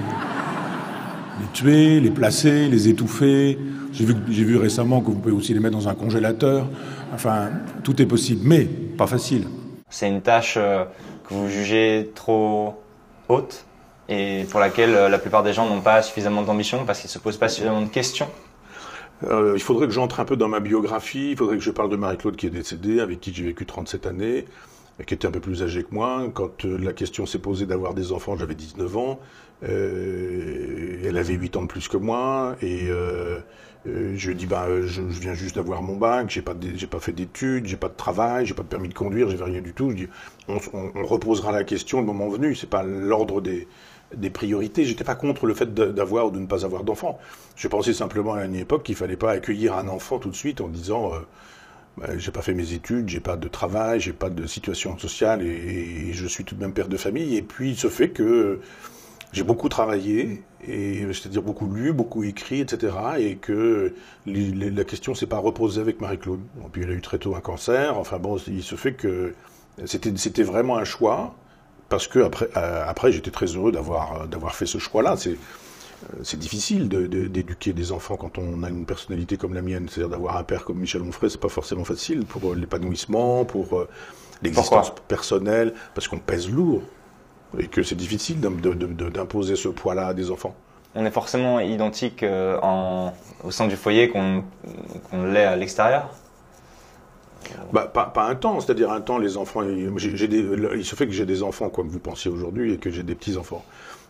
les 1.41 1.47
tuer, 1.53 1.99
les 1.99 2.11
placer, 2.11 2.69
les 2.69 2.87
étouffer. 2.87 3.57
J'ai 3.91 4.05
vu, 4.05 4.15
j'ai 4.29 4.43
vu 4.43 4.57
récemment 4.57 5.01
que 5.01 5.07
vous 5.07 5.19
pouvez 5.19 5.33
aussi 5.33 5.53
les 5.53 5.59
mettre 5.59 5.77
dans 5.77 5.89
un 5.89 5.95
congélateur. 5.95 6.67
Enfin, 7.13 7.49
tout 7.83 8.01
est 8.01 8.05
possible, 8.05 8.41
mais 8.45 8.65
pas 8.65 9.07
facile. 9.07 9.47
C'est 9.89 10.07
une 10.07 10.21
tâche 10.21 10.55
euh, 10.57 10.85
que 11.27 11.33
vous 11.33 11.49
jugez 11.49 12.11
trop 12.15 12.81
haute 13.27 13.65
et 14.07 14.45
pour 14.49 14.59
laquelle 14.59 14.95
euh, 14.95 15.09
la 15.09 15.19
plupart 15.19 15.43
des 15.43 15.53
gens 15.53 15.67
n'ont 15.67 15.81
pas 15.81 16.01
suffisamment 16.01 16.43
d'ambition 16.43 16.85
parce 16.85 16.99
qu'ils 16.99 17.09
ne 17.09 17.13
se 17.13 17.19
posent 17.19 17.37
pas 17.37 17.49
suffisamment 17.49 17.81
de 17.81 17.89
questions. 17.89 18.29
Euh, 19.23 19.53
il 19.55 19.61
faudrait 19.61 19.87
que 19.87 19.93
j'entre 19.93 20.19
un 20.19 20.25
peu 20.25 20.37
dans 20.37 20.47
ma 20.47 20.59
biographie, 20.59 21.31
il 21.31 21.37
faudrait 21.37 21.57
que 21.57 21.63
je 21.63 21.71
parle 21.71 21.89
de 21.89 21.95
Marie-Claude 21.95 22.35
qui 22.35 22.47
est 22.47 22.51
décédée, 22.51 23.01
avec 23.01 23.19
qui 23.19 23.33
j'ai 23.33 23.43
vécu 23.43 23.65
37 23.65 24.07
années, 24.07 24.45
qui 25.05 25.13
était 25.13 25.27
un 25.27 25.31
peu 25.31 25.39
plus 25.39 25.61
âgée 25.61 25.83
que 25.83 25.93
moi. 25.93 26.23
Quand 26.33 26.63
la 26.63 26.93
question 26.93 27.25
s'est 27.25 27.39
posée 27.39 27.65
d'avoir 27.65 27.93
des 27.93 28.11
enfants, 28.11 28.35
j'avais 28.35 28.55
19 28.55 28.97
ans. 28.97 29.19
Euh, 29.63 31.01
elle 31.05 31.17
avait 31.17 31.33
8 31.33 31.57
ans 31.57 31.61
de 31.63 31.67
plus 31.67 31.87
que 31.87 31.97
moi, 31.97 32.55
et 32.61 32.87
euh, 32.89 33.39
euh, 33.87 34.13
je 34.15 34.31
dis 34.31 34.45
bah 34.45 34.67
je, 34.85 35.01
je 35.09 35.19
viens 35.19 35.33
juste 35.33 35.55
d'avoir 35.55 35.81
mon 35.81 35.97
bac, 35.97 36.29
j'ai 36.29 36.41
pas 36.41 36.55
j'ai 36.75 36.87
pas 36.87 36.99
fait 36.99 37.11
d'études, 37.11 37.65
j'ai 37.65 37.77
pas 37.77 37.89
de 37.89 37.95
travail, 37.95 38.45
j'ai 38.45 38.53
pas 38.53 38.63
de 38.63 38.67
permis 38.67 38.89
de 38.89 38.93
conduire, 38.93 39.29
j'ai 39.29 39.43
rien 39.43 39.61
du 39.61 39.73
tout. 39.73 39.91
Je 39.91 39.95
dis 39.95 40.07
on, 40.47 40.57
on, 40.73 40.91
on, 40.95 41.05
reposera 41.05 41.51
la 41.51 41.63
question 41.63 41.99
le 41.99 42.05
moment 42.05 42.29
venu. 42.29 42.55
C'est 42.55 42.69
pas 42.69 42.83
l'ordre 42.83 43.41
des 43.41 43.67
des 44.15 44.29
priorités. 44.29 44.85
J'étais 44.85 45.03
pas 45.03 45.15
contre 45.15 45.45
le 45.45 45.53
fait 45.53 45.73
d'avoir 45.73 46.27
ou 46.27 46.31
de 46.31 46.39
ne 46.39 46.45
pas 46.45 46.65
avoir 46.65 46.83
d'enfant. 46.83 47.19
Je 47.55 47.67
pensais 47.67 47.93
simplement 47.93 48.33
à 48.33 48.45
une 48.45 48.55
époque 48.55 48.83
qu'il 48.83 48.95
fallait 48.95 49.17
pas 49.17 49.31
accueillir 49.31 49.75
un 49.75 49.87
enfant 49.87 50.19
tout 50.19 50.29
de 50.29 50.35
suite 50.35 50.61
en 50.61 50.67
disant 50.67 51.13
euh, 51.13 51.19
bah, 51.97 52.07
j'ai 52.17 52.31
pas 52.31 52.41
fait 52.41 52.53
mes 52.53 52.73
études, 52.73 53.09
j'ai 53.09 53.19
pas 53.19 53.37
de 53.37 53.47
travail, 53.47 53.99
j'ai 53.99 54.13
pas 54.13 54.29
de 54.29 54.45
situation 54.45 54.97
sociale 54.97 55.41
et, 55.41 56.09
et, 56.09 56.13
je 56.13 56.27
suis 56.27 56.43
tout 56.43 56.55
de 56.55 56.61
même 56.61 56.73
père 56.73 56.87
de 56.87 56.97
famille. 56.97 57.37
Et 57.37 57.41
puis 57.41 57.71
il 57.71 57.77
se 57.77 57.89
fait 57.89 58.09
que 58.09 58.59
j'ai 59.33 59.43
beaucoup 59.43 59.69
travaillé, 59.69 60.43
et 60.67 61.05
c'est-à-dire 61.13 61.41
beaucoup 61.41 61.67
lu, 61.67 61.93
beaucoup 61.93 62.23
écrit, 62.23 62.61
etc. 62.61 62.93
Et 63.17 63.35
que 63.35 63.93
les, 64.25 64.51
les, 64.51 64.69
la 64.69 64.83
question 64.83 65.15
s'est 65.15 65.25
pas 65.25 65.37
reposée 65.37 65.81
avec 65.81 66.01
Marie-Claude. 66.01 66.41
Puis 66.71 66.83
elle 66.83 66.91
a 66.91 66.93
eu 66.93 67.01
très 67.01 67.17
tôt 67.17 67.35
un 67.35 67.41
cancer. 67.41 67.97
Enfin 67.97 68.19
bon, 68.19 68.37
il 68.47 68.63
se 68.63 68.75
fait 68.75 68.93
que 68.93 69.33
c'était 69.85 70.11
c'était 70.17 70.43
vraiment 70.43 70.77
un 70.77 70.83
choix 70.83 71.35
parce 71.89 72.07
que 72.07 72.19
après 72.19 72.49
euh, 72.57 72.83
après 72.85 73.11
j'étais 73.11 73.31
très 73.31 73.47
heureux 73.47 73.71
d'avoir 73.71 74.27
d'avoir 74.27 74.53
fait 74.55 74.65
ce 74.65 74.77
choix-là. 74.77 75.15
C'est 75.17 75.37
c'est 76.23 76.39
difficile 76.39 76.89
d'éduquer 76.89 77.73
de, 77.73 77.77
des 77.77 77.91
enfants 77.91 78.17
quand 78.17 78.39
on 78.39 78.63
a 78.63 78.69
une 78.69 78.85
personnalité 78.85 79.37
comme 79.37 79.53
la 79.53 79.61
mienne, 79.61 79.87
c'est-à-dire 79.87 80.09
d'avoir 80.09 80.37
un 80.37 80.43
père 80.43 80.65
comme 80.65 80.79
Michel 80.79 81.03
Onfray, 81.03 81.29
c'est 81.29 81.39
pas 81.39 81.47
forcément 81.47 81.83
facile 81.83 82.25
pour 82.25 82.55
l'épanouissement, 82.55 83.45
pour 83.45 83.77
euh, 83.77 83.87
l'existence 84.41 84.91
personnelle, 85.07 85.75
parce 85.93 86.07
qu'on 86.07 86.17
pèse 86.17 86.49
lourd 86.49 86.81
et 87.59 87.67
que 87.67 87.83
c'est 87.83 87.95
difficile 87.95 88.39
d'imposer 88.39 89.55
ce 89.55 89.67
poids-là 89.67 90.07
à 90.07 90.13
des 90.13 90.31
enfants. 90.31 90.55
On 90.95 91.05
est 91.05 91.11
forcément 91.11 91.59
identique 91.59 92.23
euh, 92.23 92.59
en, 92.61 93.13
au 93.43 93.51
sein 93.51 93.67
du 93.67 93.75
foyer 93.75 94.09
qu'on 94.09 94.43
qu 95.09 95.15
l'est 95.31 95.45
à 95.45 95.55
l'extérieur 95.55 96.09
bah, 97.73 97.89
pas, 97.91 98.05
pas, 98.05 98.27
un 98.27 98.35
temps, 98.35 98.59
c'est-à-dire 98.59 98.91
un 98.91 99.01
temps, 99.01 99.17
les 99.17 99.37
enfants, 99.37 99.63
des, 99.63 99.89
il 100.75 100.85
se 100.85 100.95
fait 100.95 101.07
que 101.07 101.13
j'ai 101.13 101.25
des 101.25 101.43
enfants 101.43 101.69
comme 101.69 101.87
vous 101.87 101.99
pensiez 101.99 102.29
aujourd'hui 102.29 102.73
et 102.73 102.77
que 102.77 102.89
j'ai 102.89 103.03
des 103.03 103.15
petits-enfants, 103.15 103.65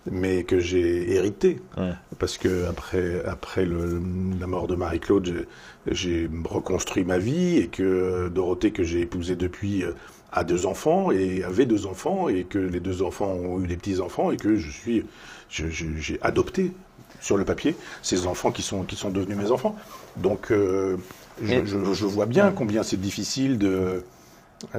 mais 0.10 0.43
que 0.43 0.60
j'ai 0.60 1.13
hérité, 1.15 1.60
ouais. 1.77 1.93
parce 2.19 2.38
que 2.38 2.67
après, 2.67 3.24
après 3.25 3.65
le, 3.65 4.01
la 4.39 4.48
mort 4.48 4.67
de 4.67 4.75
Marie-Claude, 4.75 5.48
j'ai 5.88 6.29
reconstruit 6.43 7.03
ma 7.03 7.17
vie 7.17 7.57
et 7.57 7.67
que 7.67 8.29
Dorothée, 8.29 8.71
que 8.71 8.83
j'ai 8.83 9.01
épousée 9.01 9.36
depuis, 9.36 9.86
a 10.32 10.44
deux 10.44 10.66
enfants 10.66 11.12
et 11.12 11.44
avait 11.44 11.66
deux 11.66 11.86
enfants 11.86 12.30
et 12.30 12.44
que 12.44 12.58
les 12.58 12.80
deux 12.80 13.02
enfants 13.02 13.32
ont 13.32 13.62
eu 13.62 13.68
des 13.68 13.78
petits-enfants 13.78 14.32
et 14.32 14.38
que 14.38 14.56
je 14.56 14.70
suis, 14.70 15.06
j'ai 15.50 16.20
adopté 16.22 16.72
sur 17.20 17.38
le 17.38 17.46
papier 17.46 17.76
ces 18.02 18.28
enfants 18.28 18.52
qui 18.52 18.62
sont, 18.62 18.84
qui 18.84 18.96
sont 18.96 19.10
devenus 19.10 19.38
mes 19.38 19.52
enfants. 19.52 19.76
Donc, 20.18 20.52
euh, 20.52 20.98
je, 21.44 21.66
je, 21.66 21.94
je, 21.94 22.06
vois 22.06 22.26
bien 22.26 22.52
combien 22.52 22.84
c'est 22.84 23.00
difficile 23.00 23.58
de 23.58 24.04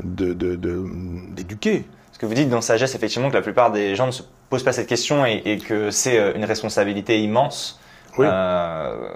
d'éduquer. 0.05 1.85
Ce 2.13 2.19
que 2.19 2.27
vous 2.27 2.35
dites 2.35 2.49
dans 2.49 2.61
Sagesse, 2.61 2.95
effectivement, 2.95 3.31
que 3.31 3.35
la 3.35 3.43
plupart 3.43 3.73
des 3.73 3.97
gens 3.97 4.07
ne 4.07 4.13
se 4.13 4.23
posent 4.49 4.63
pas 4.63 4.73
cette 4.73 4.87
question 4.87 5.27
et, 5.27 5.43
et 5.45 5.59
que 5.59 5.91
c'est 5.91 6.19
euh, 6.19 6.35
une 6.35 6.45
responsabilité 6.45 7.21
immense. 7.21 7.81
Oui. 8.17 8.27
Euh... 8.29 9.09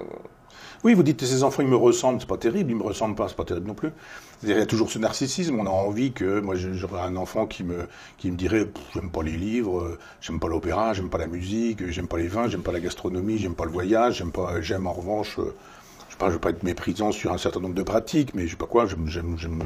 Oui, 0.87 0.95
vous 0.95 1.03
dites 1.03 1.25
ces 1.25 1.43
enfants, 1.43 1.63
ils 1.63 1.69
me 1.69 1.75
ressemblent, 1.75 2.21
c'est 2.21 2.29
pas 2.29 2.37
terrible, 2.37 2.71
ils 2.71 2.77
me 2.77 2.85
ressemblent 2.85 3.17
pas, 3.17 3.27
c'est 3.27 3.35
pas 3.35 3.43
terrible 3.43 3.67
non 3.67 3.75
plus. 3.75 3.91
Il 4.45 4.51
y 4.51 4.53
a 4.53 4.67
toujours 4.67 4.89
ce 4.89 5.01
narcissisme, 5.01 5.59
on 5.59 5.67
a 5.67 5.71
envie 5.71 6.13
que, 6.13 6.39
moi 6.39 6.55
j'aurais 6.55 7.01
un 7.01 7.17
enfant 7.17 7.47
qui 7.47 7.65
me, 7.65 7.89
qui 8.19 8.31
me 8.31 8.37
dirait, 8.37 8.69
j'aime 8.95 9.11
pas 9.11 9.25
les 9.25 9.37
livres, 9.37 9.99
j'aime 10.21 10.39
pas 10.39 10.47
l'opéra, 10.47 10.93
j'aime 10.93 11.11
pas 11.11 11.19
la 11.19 11.27
musique, 11.27 11.91
j'aime 11.91 12.07
pas 12.07 12.19
les 12.19 12.29
vins, 12.29 12.49
j'aime 12.49 12.63
pas 12.63 12.71
la 12.71 12.79
gastronomie, 12.79 13.37
j'aime 13.37 13.57
pas 13.57 13.65
le 13.65 13.73
voyage, 13.73 14.19
j'aime 14.19 14.31
pas, 14.31 14.61
j'aime 14.61 14.87
en 14.87 14.93
revanche, 14.93 15.39
je 15.39 15.43
sais 15.43 16.19
pas, 16.21 16.29
je 16.29 16.35
veux 16.35 16.39
pas 16.39 16.51
être 16.51 16.63
méprisant 16.63 17.11
sur 17.11 17.33
un 17.33 17.39
certain 17.39 17.59
nombre 17.59 17.75
de 17.75 17.83
pratiques, 17.83 18.33
mais 18.37 18.47
je 18.47 18.53
sais 18.53 18.57
pas 18.57 18.67
quoi, 18.67 18.87
j'aime, 18.87 19.09
j'aime, 19.09 19.37
j'aime, 19.37 19.65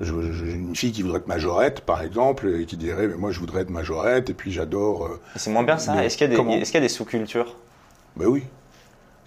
j'ai 0.00 0.52
une 0.54 0.74
fille 0.74 0.92
qui 0.92 1.02
voudrait 1.02 1.18
être 1.18 1.28
majorette, 1.28 1.82
par 1.82 2.00
exemple, 2.00 2.48
et 2.58 2.64
qui 2.64 2.78
dirait, 2.78 3.06
mais 3.06 3.16
moi 3.16 3.32
je 3.32 3.38
voudrais 3.38 3.60
être 3.60 3.70
majorette, 3.70 4.30
et 4.30 4.34
puis 4.34 4.50
j'adore. 4.50 5.04
Euh, 5.04 5.20
c'est 5.36 5.50
moins 5.50 5.62
bien 5.62 5.76
ça. 5.76 6.02
Est-ce 6.02 6.16
qu'il 6.16 6.32
y 6.32 6.34
a 6.34 6.42
des, 6.42 6.52
est-ce 6.54 6.70
qu'il 6.70 6.80
y 6.80 6.82
a 6.82 6.86
des 6.86 6.88
sous-cultures? 6.88 7.54
Ben 8.16 8.24
oui. 8.24 8.44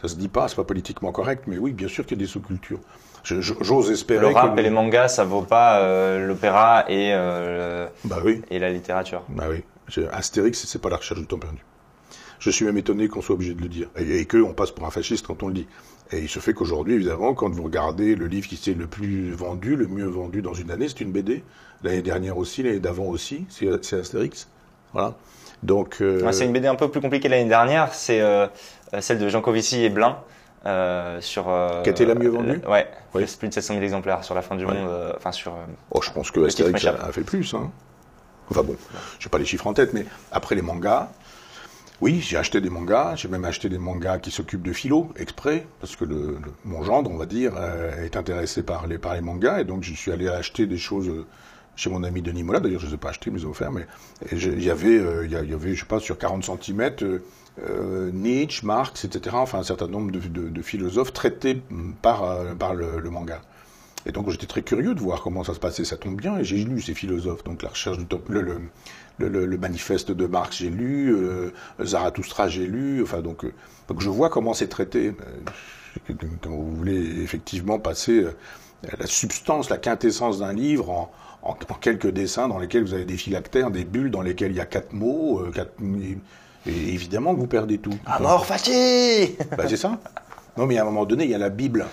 Ça 0.04 0.10
se 0.10 0.16
dit 0.16 0.28
pas, 0.28 0.50
c'est 0.50 0.58
pas 0.58 0.66
politiquement 0.66 1.14
correct, 1.14 1.46
mais 1.48 1.58
oui, 1.58 1.72
bien 1.72 1.88
sûr 1.88 2.06
qu'il 2.06 2.18
y 2.18 2.20
a 2.20 2.26
des 2.26 2.30
sous-cultures. 2.30 2.82
J'ose 3.24 3.90
espérer. 3.90 4.20
Le 4.20 4.34
rap 4.34 4.54
que... 4.54 4.60
et 4.60 4.64
les 4.64 4.70
mangas, 4.70 5.08
ça 5.08 5.24
vaut 5.24 5.44
pas 5.44 5.80
euh, 5.80 6.28
l'opéra 6.28 6.84
et 6.90 7.12
euh, 7.14 7.88
bah 8.04 8.18
oui. 8.22 8.42
et 8.52 8.60
la 8.60 8.70
littérature. 8.70 9.24
Bah 9.30 9.46
oui. 9.50 9.64
Astérix, 10.12 10.66
c'est 10.66 10.82
pas 10.82 10.90
la 10.90 10.98
recherche 10.98 11.22
du 11.22 11.26
temps 11.26 11.38
perdu. 11.38 11.64
Je 12.40 12.50
suis 12.50 12.66
même 12.66 12.78
étonné 12.78 13.08
qu'on 13.08 13.22
soit 13.22 13.36
obligé 13.36 13.54
de 13.54 13.62
le 13.62 13.70
dire 13.70 13.88
et, 13.98 14.20
et 14.20 14.26
qu'on 14.26 14.54
passe 14.54 14.72
pour 14.72 14.86
un 14.86 14.92
fasciste 14.92 15.26
quand 15.26 15.42
on 15.42 15.48
le 15.48 15.54
dit. 15.54 15.68
Et 16.12 16.20
il 16.20 16.28
se 16.28 16.40
fait 16.40 16.54
qu'aujourd'hui, 16.54 16.96
évidemment, 16.96 17.34
quand 17.34 17.50
vous 17.50 17.64
regardez 17.64 18.16
le 18.16 18.28
livre 18.28 18.50
qui 18.50 18.58
s'est 18.58 18.74
le 18.74 18.88
plus 18.88 19.32
vendu, 19.32 19.78
le 19.78 19.88
mieux 19.88 20.06
vendu 20.06 20.42
dans 20.42 20.54
une 20.54 20.70
année, 20.70 20.90
c'est 20.90 21.00
une 21.00 21.14
BD. 21.14 21.46
L'année 21.82 22.02
dernière 22.02 22.38
aussi, 22.38 22.62
l'année 22.62 22.82
d'avant 22.82 23.06
aussi, 23.06 23.46
c'est 23.48 23.94
Astérix. 23.94 24.50
Voilà. 24.92 25.16
Donc. 25.64 26.00
Euh... 26.02 26.22
Ouais, 26.26 26.34
c'est 26.34 26.44
une 26.44 26.52
BD 26.52 26.68
un 26.68 26.76
peu 26.76 26.92
plus 26.92 27.00
compliquée 27.00 27.30
l'année 27.30 27.48
dernière. 27.48 27.94
C'est 27.94 28.20
celle 29.02 29.20
de 29.20 29.30
Jean 29.30 29.42
Covici 29.42 29.84
et 29.84 29.90
Blin. 29.90 30.18
Euh, 30.66 31.20
sur 31.20 31.50
euh, 31.50 31.82
qui 31.82 31.90
a 31.90 31.92
été 31.92 32.06
la 32.06 32.16
mieux 32.16 32.30
vendue 32.30 32.62
euh, 32.66 32.72
ouais 32.72 32.88
oui. 33.14 33.26
plus 33.38 33.50
de 33.50 33.54
700 33.54 33.74
000 33.74 33.84
exemplaires 33.84 34.24
sur 34.24 34.34
la 34.34 34.42
fin 34.42 34.56
du 34.56 34.64
ouais. 34.64 34.74
monde 34.74 34.88
euh, 34.88 35.12
enfin 35.18 35.34
sur 35.34 35.54
oh 35.92 36.00
je 36.02 36.10
pense 36.10 36.32
que 36.32 36.40
Astérix 36.40 36.86
a, 36.86 37.12
fait 37.12 37.24
plus 37.24 37.54
hein. 37.54 37.70
enfin 38.50 38.64
bon 38.64 38.78
j'ai 39.20 39.28
pas 39.28 39.40
les 39.40 39.44
chiffres 39.44 39.68
en 39.68 39.74
tête 39.74 39.92
mais 39.92 40.06
après 40.32 40.56
les 40.56 40.62
mangas 40.62 41.10
oui 42.00 42.22
j'ai 42.22 42.38
acheté 42.38 42.62
des 42.62 42.70
mangas 42.70 43.18
j'ai 43.18 43.28
même 43.28 43.44
acheté 43.44 43.68
des 43.68 43.78
mangas 43.78 44.20
qui 44.20 44.32
s'occupent 44.32 44.64
de 44.64 44.72
philo 44.72 45.10
exprès 45.18 45.68
parce 45.82 45.98
que 45.98 46.06
le, 46.06 46.38
le, 46.42 46.54
mon 46.64 46.82
gendre 46.82 47.12
on 47.12 47.18
va 47.18 47.26
dire 47.26 47.56
est 48.02 48.16
intéressé 48.16 48.64
par 48.64 48.88
les 48.88 48.98
par 48.98 49.16
les 49.16 49.22
mangas 49.22 49.60
et 49.60 49.64
donc 49.66 49.84
je 49.84 49.94
suis 49.94 50.14
allé 50.14 50.30
acheter 50.30 50.66
des 50.66 50.78
choses 50.78 51.12
chez 51.76 51.90
mon 51.90 52.04
ami 52.04 52.22
Denis 52.22 52.44
Mola, 52.44 52.60
d'ailleurs 52.60 52.80
je 52.80 52.86
ne 52.86 52.92
les 52.92 52.96
ai 52.96 52.98
pas 52.98 53.10
achetés, 53.10 53.32
mais 53.32 53.40
ils 53.40 53.48
ont 53.48 53.52
offert, 53.52 53.72
mais 53.72 53.88
il 54.32 54.64
y 54.64 54.70
avait, 54.70 54.98
euh, 54.98 55.26
il 55.26 55.32
y 55.32 55.36
avait, 55.36 55.74
je 55.74 55.80
sais 55.80 55.86
pas, 55.86 56.00
sur 56.00 56.18
40 56.18 56.44
cm, 56.44 57.20
euh, 57.62 58.12
Nietzsche, 58.12 58.66
Marx, 58.66 59.06
etc., 59.06 59.36
enfin 59.40 59.60
un 59.60 59.64
certain 59.64 59.88
nombre 59.88 60.12
de, 60.12 60.20
de, 60.20 60.50
de 60.50 60.62
philosophes 60.62 61.14
traités 61.14 61.62
par, 62.02 62.24
euh, 62.24 62.56
par 62.56 62.74
le, 62.74 63.00
le, 63.00 63.10
manga. 63.10 63.42
Et 64.06 64.12
donc 64.12 64.30
j'étais 64.30 64.48
très 64.48 64.64
curieux 64.64 64.96
de 64.96 65.00
voir 65.00 65.22
comment 65.22 65.44
ça 65.44 65.54
se 65.54 65.60
passait, 65.60 65.86
ça 65.86 65.98
tombe 65.98 66.20
bien, 66.20 66.38
et 66.38 66.44
j'ai 66.44 66.58
lu 66.58 66.82
ces 66.82 66.94
philosophes, 66.94 67.44
donc 67.44 67.62
la 67.62 67.70
recherche 67.70 67.98
du 67.98 68.06
top, 68.06 68.28
le, 68.30 68.42
le, 69.20 69.46
le, 69.46 69.58
manifeste 69.58 70.12
de 70.12 70.26
Marx 70.26 70.58
j'ai 70.58 70.70
lu, 70.70 71.14
euh, 71.16 71.52
Zarathustra 71.80 72.48
j'ai 72.50 72.66
lu, 72.66 73.04
enfin 73.04 73.22
donc, 73.22 73.46
donc 73.88 74.02
je 74.02 74.10
vois 74.10 74.30
comment 74.30 74.54
c'est 74.54 74.68
traité. 74.68 75.14
Quand 76.42 76.50
vous 76.50 76.76
voulez 76.76 77.22
effectivement 77.22 77.78
passer 77.78 78.26
la 78.98 79.06
substance, 79.06 79.70
la 79.70 79.78
quintessence 79.78 80.40
d'un 80.40 80.54
livre 80.54 80.90
en, 80.90 81.12
en, 81.44 81.54
quelques 81.54 82.10
dessins 82.10 82.48
dans 82.48 82.60
lesquels 82.60 82.84
vous 82.84 82.94
avez 82.94 83.06
des 83.06 83.18
phylactères, 83.18 83.72
des 83.72 83.86
bulles 83.86 84.12
dans 84.12 84.22
lesquelles 84.22 84.52
il 84.52 84.58
y 84.58 84.62
a 84.62 84.66
quatre 84.66 84.94
mots, 84.94 85.40
euh, 85.40 85.52
quatre, 85.52 85.74
et, 86.66 86.94
évidemment 86.94 87.34
que 87.36 87.40
vous 87.40 87.48
perdez 87.48 87.78
tout. 87.78 87.98
Amor 88.06 88.46
fati 88.46 89.36
bah, 89.58 89.66
C'est 89.68 89.78
ça. 89.78 89.98
Non, 90.58 90.66
mais 90.66 90.78
à 90.78 90.84
un 90.84 90.86
moment 90.86 91.06
donné, 91.06 91.24
il 91.26 91.30
y 91.32 91.36
a 91.36 91.40
la 91.40 91.50
Bible. 91.50 91.86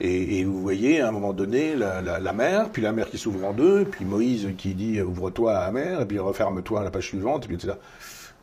Et, 0.00 0.38
et 0.38 0.44
vous 0.44 0.60
voyez, 0.60 1.00
à 1.00 1.08
un 1.08 1.12
moment 1.12 1.32
donné, 1.32 1.74
la, 1.74 2.00
la, 2.00 2.18
la, 2.18 2.32
mer, 2.32 2.70
puis 2.70 2.82
la 2.82 2.92
mer 2.92 3.08
qui 3.08 3.18
s'ouvre 3.18 3.44
en 3.46 3.52
deux, 3.52 3.84
puis 3.84 4.04
Moïse 4.04 4.48
qui 4.58 4.74
dit 4.74 5.00
ouvre-toi 5.00 5.56
à 5.56 5.66
la 5.66 5.72
mer, 5.72 6.00
et 6.00 6.06
puis 6.06 6.18
referme-toi 6.18 6.80
à 6.80 6.84
la 6.84 6.90
page 6.90 7.06
suivante, 7.06 7.44
et 7.44 7.46
puis 7.46 7.56
etc. 7.56 7.74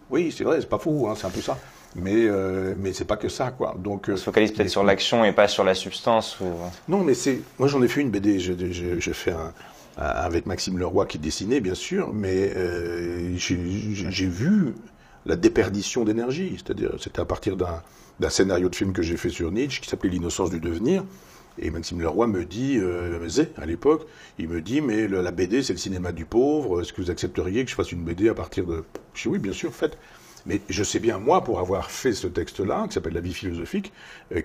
Oui, 0.10 0.34
c'est 0.36 0.44
vrai, 0.44 0.62
c'est 0.62 0.70
pas 0.70 0.80
fou, 0.80 1.08
hein, 1.10 1.14
c'est 1.18 1.28
un 1.28 1.32
peu 1.32 1.42
ça. 1.42 1.58
Mais 1.96 2.14
euh, 2.16 2.74
mais 2.78 2.94
c'est 2.94 3.06
pas 3.06 3.18
que 3.18 3.28
ça, 3.28 3.52
quoi. 3.52 3.76
Donc 3.78 4.08
on 4.10 4.16
se 4.16 4.24
focalise 4.24 4.54
peut-être 4.54 4.70
sur 4.70 4.84
l'action 4.84 5.26
et 5.26 5.34
pas 5.34 5.50
sur 5.50 5.66
la 5.66 5.76
substance. 5.76 6.40
Ou... 6.40 6.46
Non, 6.88 7.00
mais 7.04 7.14
c'est 7.14 7.42
moi 7.60 7.68
j'en 7.68 7.82
ai 7.82 7.90
fait 7.90 8.00
une 8.00 8.12
BD. 8.12 8.40
J'ai 8.40 9.14
fait 9.14 9.32
un 9.32 9.52
avec 9.98 10.46
Maxime 10.46 10.78
Leroy 10.78 11.06
qui 11.06 11.20
dessinait, 11.20 11.60
bien 11.60 11.76
sûr, 11.76 12.14
mais 12.14 12.54
euh, 12.56 13.34
j'ai 13.36 14.26
vu 14.26 14.74
la 15.26 15.36
déperdition 15.36 16.04
d'énergie. 16.04 16.56
C'est-à-dire, 16.58 16.92
c'était 17.00 17.22
à 17.22 17.26
partir 17.26 17.56
d'un 17.58 18.30
scénario 18.30 18.70
de 18.70 18.76
film 18.76 18.94
que 18.94 19.02
j'ai 19.02 19.18
fait 19.18 19.30
sur 19.30 19.52
Nietzsche 19.52 19.82
qui 19.82 19.90
s'appelait 19.90 20.10
L'innocence 20.10 20.50
du 20.50 20.60
devenir. 20.60 21.04
Et 21.60 21.70
Maxime 21.70 22.00
Leroy 22.02 22.28
me 22.28 22.46
dit, 22.46 22.78
euh, 22.78 23.28
à 23.58 23.66
l'époque, 23.66 24.08
il 24.40 24.48
me 24.48 24.62
dit, 24.62 24.82
mais 24.82 25.08
la 25.08 25.32
BD, 25.32 25.62
c'est 25.64 25.74
le 25.74 25.80
cinéma 25.80 26.12
du 26.12 26.26
pauvre. 26.26 26.82
Est-ce 26.82 26.94
que 26.94 27.02
vous 27.02 27.12
accepteriez 27.12 27.66
que 27.66 27.70
je 27.70 27.76
fasse 27.76 27.92
une 27.92 28.04
BD 28.04 28.30
à 28.30 28.34
partir 28.34 28.66
de. 28.66 28.84
Je 29.14 29.24
dis 29.24 29.28
oui, 29.28 29.40
bien 29.40 29.54
sûr, 29.54 29.74
faites. 29.74 29.98
Mais 30.46 30.62
je 30.70 30.84
sais 30.84 31.00
bien, 31.00 31.20
moi, 31.20 31.44
pour 31.44 31.60
avoir 31.60 31.92
fait 31.92 32.14
ce 32.14 32.28
texte-là, 32.28 32.86
qui 32.88 32.94
s'appelle 32.94 33.14
La 33.14 33.22
vie 33.22 33.34
philosophique, 33.34 33.94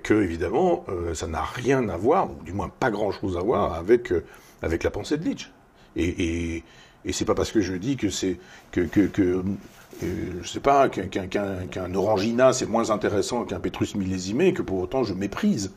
que, 0.02 0.14
évidemment, 0.14 0.84
euh, 0.88 1.14
ça 1.14 1.26
n'a 1.26 1.42
rien 1.42 1.88
à 1.88 1.96
voir, 1.96 2.30
ou 2.30 2.42
du 2.44 2.52
moins 2.52 2.68
pas 2.68 2.90
grand-chose 2.90 3.36
à 3.36 3.40
voir, 3.40 3.74
avec, 3.74 4.12
euh, 4.12 4.24
avec 4.62 4.82
la 4.82 4.90
pensée 4.90 5.16
de 5.16 5.26
Nietzsche. 5.26 5.50
Et, 5.96 6.62
c'est 7.12 7.24
pas 7.24 7.34
parce 7.34 7.52
que 7.52 7.60
je 7.60 7.74
dis 7.74 7.96
que 7.96 8.10
c'est 8.10 8.38
que, 8.72 8.88
euh, 9.20 9.42
je 10.02 10.46
sais 10.48 10.60
pas 10.60 10.88
qu'un 10.88 11.06
qu 11.06 11.20
qu 11.28 11.38
qu 11.70 11.96
Orangina 11.96 12.52
c'est 12.52 12.66
moins 12.66 12.90
intéressant 12.90 13.44
qu'un 13.44 13.60
Petrus 13.60 13.94
millésimé 13.94 14.52
que 14.52 14.62
pour 14.62 14.78
autant 14.78 15.04
je 15.04 15.14
méprise 15.14 15.72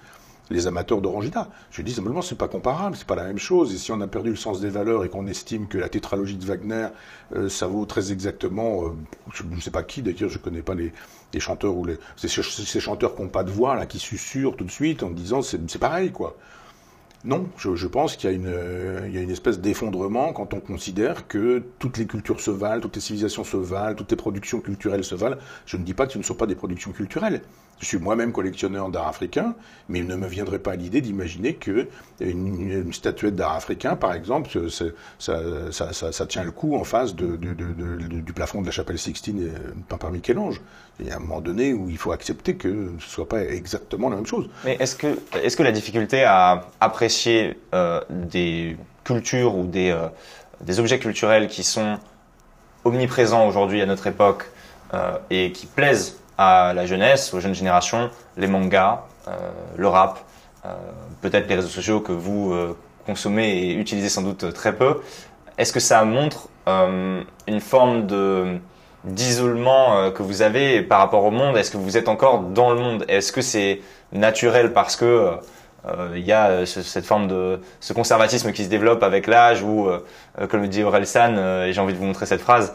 les 0.50 0.68
amateurs 0.68 1.02
d'Orangina. 1.02 1.50
Je 1.72 1.82
dis 1.82 1.94
simplement, 1.94 2.22
c'est 2.22 2.38
pas 2.38 2.48
comparable, 2.48 2.96
c'est 2.96 3.08
pas 3.08 3.16
la 3.16 3.26
même 3.26 3.38
chose. 3.38 3.74
Et 3.74 3.78
si 3.78 3.92
on 3.92 4.02
a 4.02 4.08
perdu 4.08 4.32
le 4.32 4.36
sens 4.36 4.60
des 4.60 4.70
valeurs 4.70 5.06
et 5.06 5.10
qu'on 5.10 5.28
estime 5.28 5.68
que 5.68 5.78
la 5.78 5.90
tétralogie 5.90 6.38
de 6.38 6.46
Wagner, 6.46 6.88
euh, 7.36 7.50
ça 7.50 7.68
vaut 7.68 7.86
très 7.86 8.12
exactement, 8.12 8.86
euh, 8.86 8.90
je 9.34 9.44
ne 9.44 9.62
sais 9.62 9.72
pas 9.72 9.84
qui 9.84 10.02
d'ailleurs, 10.02 10.30
je 10.30 10.40
connais 10.40 10.62
pas 10.62 10.76
les, 10.76 10.92
chanteurs 11.40 11.76
ou 11.76 11.86
les, 11.86 11.98
ces, 12.16 12.28
ces 12.28 12.80
chanteurs 12.80 13.16
qui 13.16 13.22
n'ont 13.22 13.30
pas 13.30 13.44
de 13.44 13.52
voix 13.52 13.76
là, 13.76 13.86
qui 13.86 14.00
susurrent 14.00 14.56
tout 14.56 14.64
de 14.64 14.72
suite 14.72 15.04
en 15.04 15.10
disant 15.12 15.42
c'est 15.42 15.80
pareil 15.80 16.12
quoi. 16.12 16.36
Non, 17.26 17.50
je, 17.58 17.88
pense 17.88 18.16
qu'il 18.16 18.32
il 18.32 19.14
y 19.14 19.18
a 19.18 19.22
une 19.22 19.30
espèce 19.30 19.60
d'effondrement 19.60 20.32
quand 20.32 20.54
on 20.54 20.62
considère 20.62 21.28
que 21.28 21.62
toutes 21.78 21.98
les 21.98 22.08
cultures 22.08 22.40
se 22.40 22.50
valent, 22.50 22.80
toutes 22.80 22.96
les 22.96 23.02
civilisations 23.02 23.44
se 23.44 23.58
valent, 23.58 23.96
toutes 23.96 24.12
les 24.12 24.18
productions 24.18 24.62
culturelles 24.62 25.04
se 25.04 25.16
valent. 25.16 25.38
Je 25.66 25.76
ne 25.76 25.84
dis 25.84 25.94
pas 25.94 26.08
que 26.08 26.14
ce 26.14 26.18
ne 26.18 26.24
sont 26.24 26.36
pas 26.36 26.48
des 26.48 26.56
productions 26.56 26.94
culturelles. 26.94 27.42
Je 27.80 27.86
suis 27.86 27.98
moi-même 27.98 28.34
collectionneur 28.34 28.90
d'art 28.90 29.08
africain, 29.08 29.56
mais 29.88 30.00
il 30.00 30.08
ne 30.08 30.16
me 30.16 30.28
viendrait 30.28 30.60
pas 30.60 30.76
l'idée 30.76 31.00
d'imaginer 31.00 31.54
que 31.54 31.88
une, 32.20 32.72
une 32.72 32.94
statuette 32.94 33.36
d'art 33.36 33.54
africain, 33.54 33.96
par 33.96 34.14
exemple, 34.14 34.50
ça, 35.20 36.26
tient 36.28 36.44
le 36.44 36.52
coup 36.52 36.76
en 36.76 36.84
face 36.84 37.16
du 37.16 38.34
plafond 38.36 38.62
de 38.62 38.66
la 38.66 38.72
chapelle 38.72 39.00
Sixtine 39.00 39.52
peint 39.88 39.98
par 39.98 40.12
Michel-Ange. 40.12 40.62
Il 41.00 41.08
y 41.08 41.12
a 41.12 41.16
un 41.16 41.20
moment 41.20 41.40
donné 41.40 41.74
où 41.74 41.90
il 41.90 41.98
faut 41.98 42.12
accepter 42.12 42.56
que 42.56 42.92
ce 43.00 43.10
soit 43.10 43.30
pas 43.30 43.42
exactement 43.44 44.10
la 44.10 44.18
même 44.18 44.26
chose. 44.26 44.50
Mais 44.66 44.76
est-ce 44.80 44.96
que, 44.96 45.18
est-ce 45.42 45.56
que 45.56 45.64
la 45.64 45.72
difficulté 45.72 46.24
à 46.24 46.68
apprécier 46.82 47.58
euh, 47.74 48.02
des 48.10 48.76
cultures 49.06 49.56
ou 49.56 49.66
des, 49.66 49.92
euh, 49.92 50.08
des 50.62 50.80
objets 50.80 51.00
culturels 51.00 51.48
qui 51.48 51.64
sont 51.64 51.98
omniprésents 52.84 53.48
aujourd'hui 53.48 53.82
à 53.82 53.86
notre 53.86 54.08
époque 54.08 54.46
euh, 54.94 55.18
et 55.30 55.52
qui 55.52 55.66
plaisent 55.66 56.19
à 56.40 56.72
la 56.74 56.86
jeunesse, 56.86 57.34
aux 57.34 57.42
jeunes 57.42 57.54
générations, 57.54 58.10
les 58.38 58.48
mangas, 58.48 59.02
euh, 59.28 59.32
le 59.76 59.90
rap, 59.90 60.20
euh, 60.66 60.70
peut-être 61.22 61.50
les 61.50 61.56
réseaux 61.56 61.68
sociaux 61.68 62.00
que 62.00 62.14
vous 62.14 62.54
euh, 62.54 62.78
consommez 63.06 63.50
et 63.50 63.74
utilisez 63.74 64.08
sans 64.08 64.22
doute 64.22 64.54
très 64.54 64.74
peu. 64.74 65.02
Est-ce 65.58 65.74
que 65.74 65.82
ça 65.82 66.04
montre 66.06 66.48
une 67.48 67.60
forme 67.60 68.06
de 68.06 68.60
d'isolement 69.04 70.12
que 70.12 70.22
vous 70.22 70.44
avez 70.44 70.84
par 70.84 71.00
rapport 71.00 71.26
au 71.26 71.32
monde? 71.32 71.58
Est-ce 71.58 71.72
que 71.72 71.78
vous 71.78 71.98
êtes 71.98 72.08
encore 72.08 72.42
dans 72.42 72.70
le 72.72 72.80
monde? 72.80 73.06
Est-ce 73.08 73.32
que 73.32 73.42
c'est 73.42 73.82
naturel 74.12 74.72
parce 74.72 74.96
que 74.96 75.32
il 76.16 76.24
y 76.24 76.32
a 76.32 76.68
cette 76.68 77.06
forme 77.06 77.28
de 77.28 77.60
ce 77.80 77.94
conservatisme 77.94 78.52
qui 78.52 78.64
se 78.64 78.70
développe 78.70 79.02
avec 79.02 79.26
l'âge 79.26 79.64
ou 79.64 79.90
comme 80.48 80.62
le 80.62 80.68
dit 80.68 80.84
Aurel 80.84 81.08
San 81.08 81.40
et 81.40 81.74
j'ai 81.74 81.82
envie 81.82 81.94
de 81.94 81.98
vous 81.98 82.06
montrer 82.06 82.28
cette 82.28 82.42
phrase 82.42 82.72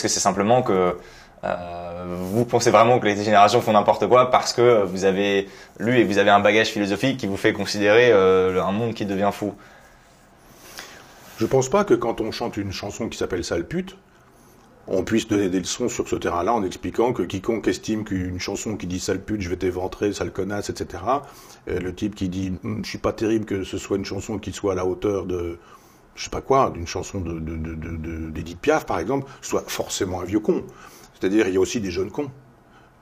est-ce 0.00 0.04
que 0.04 0.08
c'est 0.08 0.20
simplement 0.20 0.62
que 0.62 0.96
euh, 1.44 2.16
vous 2.32 2.46
pensez 2.46 2.70
vraiment 2.70 2.98
que 2.98 3.06
les 3.06 3.22
générations 3.22 3.60
font 3.60 3.72
n'importe 3.72 4.06
quoi 4.08 4.30
parce 4.30 4.54
que 4.54 4.82
vous 4.84 5.04
avez 5.04 5.46
lu 5.78 5.98
et 5.98 6.04
vous 6.04 6.16
avez 6.16 6.30
un 6.30 6.40
bagage 6.40 6.68
philosophique 6.68 7.18
qui 7.18 7.26
vous 7.26 7.36
fait 7.36 7.52
considérer 7.52 8.10
euh, 8.12 8.62
un 8.62 8.72
monde 8.72 8.94
qui 8.94 9.04
devient 9.04 9.30
fou 9.30 9.54
Je 11.38 11.44
pense 11.44 11.68
pas 11.68 11.84
que 11.84 11.92
quand 11.92 12.22
on 12.22 12.30
chante 12.30 12.56
une 12.56 12.72
chanson 12.72 13.10
qui 13.10 13.18
s'appelle 13.18 13.44
Sale 13.44 13.66
pute, 13.66 13.96
on 14.86 15.04
puisse 15.04 15.28
donner 15.28 15.50
des 15.50 15.58
leçons 15.58 15.90
sur 15.90 16.08
ce 16.08 16.16
terrain-là 16.16 16.54
en 16.54 16.64
expliquant 16.64 17.12
que 17.12 17.22
quiconque 17.22 17.68
estime 17.68 18.04
qu'une 18.04 18.40
chanson 18.40 18.76
qui 18.76 18.86
dit 18.86 19.00
sale 19.00 19.20
pute, 19.20 19.42
je 19.42 19.50
vais 19.50 19.56
t'éventrer, 19.56 20.14
sale 20.14 20.32
connasse, 20.32 20.70
etc., 20.70 21.02
euh, 21.68 21.78
le 21.78 21.94
type 21.94 22.14
qui 22.14 22.30
dit 22.30 22.54
hm, 22.62 22.82
je 22.84 22.88
suis 22.88 22.98
pas 22.98 23.12
terrible 23.12 23.44
que 23.44 23.64
ce 23.64 23.76
soit 23.76 23.98
une 23.98 24.06
chanson 24.06 24.38
qui 24.38 24.52
soit 24.52 24.72
à 24.72 24.74
la 24.76 24.86
hauteur 24.86 25.26
de 25.26 25.58
je 26.14 26.24
sais 26.24 26.30
pas 26.30 26.40
quoi, 26.40 26.70
d'une 26.70 26.86
chanson 26.86 27.20
d'Edith 27.20 28.56
de, 28.56 28.60
Piaf, 28.60 28.86
par 28.86 28.98
exemple, 28.98 29.30
soit 29.40 29.64
forcément 29.68 30.20
un 30.20 30.24
vieux 30.24 30.40
con. 30.40 30.64
C'est-à-dire, 31.18 31.48
il 31.48 31.54
y 31.54 31.56
a 31.56 31.60
aussi 31.60 31.80
des 31.80 31.90
jeunes 31.90 32.10
cons. 32.10 32.30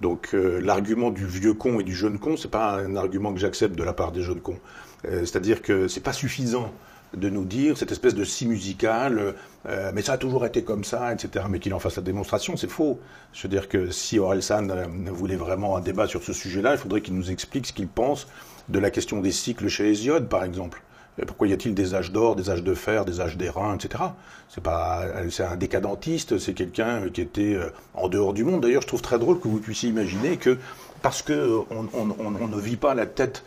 Donc, 0.00 0.30
euh, 0.34 0.60
l'argument 0.60 1.10
du 1.10 1.26
vieux 1.26 1.54
con 1.54 1.80
et 1.80 1.84
du 1.84 1.94
jeune 1.94 2.18
con, 2.18 2.36
c'est 2.36 2.50
pas 2.50 2.74
un 2.74 2.94
argument 2.94 3.32
que 3.32 3.40
j'accepte 3.40 3.76
de 3.76 3.82
la 3.82 3.92
part 3.92 4.12
des 4.12 4.22
jeunes 4.22 4.40
cons. 4.40 4.58
Euh, 5.04 5.20
C'est-à-dire 5.20 5.62
que 5.62 5.88
c'est 5.88 6.02
pas 6.02 6.12
suffisant 6.12 6.72
de 7.16 7.30
nous 7.30 7.44
dire 7.44 7.78
cette 7.78 7.92
espèce 7.92 8.14
de 8.14 8.24
si 8.24 8.46
musical, 8.46 9.34
euh, 9.66 9.90
mais 9.94 10.02
ça 10.02 10.14
a 10.14 10.18
toujours 10.18 10.44
été 10.44 10.62
comme 10.62 10.84
ça, 10.84 11.12
etc. 11.12 11.46
Mais 11.48 11.58
qu'il 11.58 11.72
en 11.74 11.78
fasse 11.78 11.96
la 11.96 12.02
démonstration, 12.02 12.56
c'est 12.56 12.70
faux. 12.70 13.00
Je 13.32 13.42
veux 13.42 13.48
dire 13.48 13.68
que 13.68 13.90
si 13.90 14.18
Orelsan 14.18 14.68
euh, 14.70 14.86
voulait 15.06 15.36
vraiment 15.36 15.76
un 15.76 15.80
débat 15.80 16.06
sur 16.06 16.22
ce 16.22 16.32
sujet-là, 16.32 16.72
il 16.72 16.78
faudrait 16.78 17.00
qu'il 17.00 17.14
nous 17.14 17.30
explique 17.30 17.66
ce 17.66 17.72
qu'il 17.72 17.88
pense 17.88 18.28
de 18.68 18.78
la 18.78 18.90
question 18.90 19.20
des 19.20 19.32
cycles 19.32 19.68
chez 19.68 19.88
Hésiode, 19.88 20.28
par 20.28 20.44
exemple. 20.44 20.82
Pourquoi 21.26 21.48
y 21.48 21.52
a-t-il 21.52 21.74
des 21.74 21.94
âges 21.94 22.12
d'or, 22.12 22.36
des 22.36 22.50
âges 22.50 22.62
de 22.62 22.74
fer, 22.74 23.04
des 23.04 23.20
âges 23.20 23.36
d'airain, 23.36 23.74
etc. 23.74 24.04
C'est 24.48 24.62
pas, 24.62 25.04
c'est 25.30 25.44
un 25.44 25.56
décadentiste, 25.56 26.38
c'est 26.38 26.54
quelqu'un 26.54 27.08
qui 27.08 27.20
était 27.20 27.54
euh, 27.54 27.70
en 27.94 28.08
dehors 28.08 28.32
du 28.32 28.44
monde. 28.44 28.62
D'ailleurs, 28.62 28.82
je 28.82 28.86
trouve 28.86 29.02
très 29.02 29.18
drôle 29.18 29.40
que 29.40 29.48
vous 29.48 29.58
puissiez 29.58 29.88
imaginer 29.88 30.36
que 30.36 30.58
parce 31.02 31.22
que 31.22 31.60
on, 31.70 31.88
on, 31.94 32.14
on, 32.18 32.48
ne 32.48 32.60
vit 32.60 32.76
pas 32.76 32.94
la 32.94 33.06
tête 33.06 33.44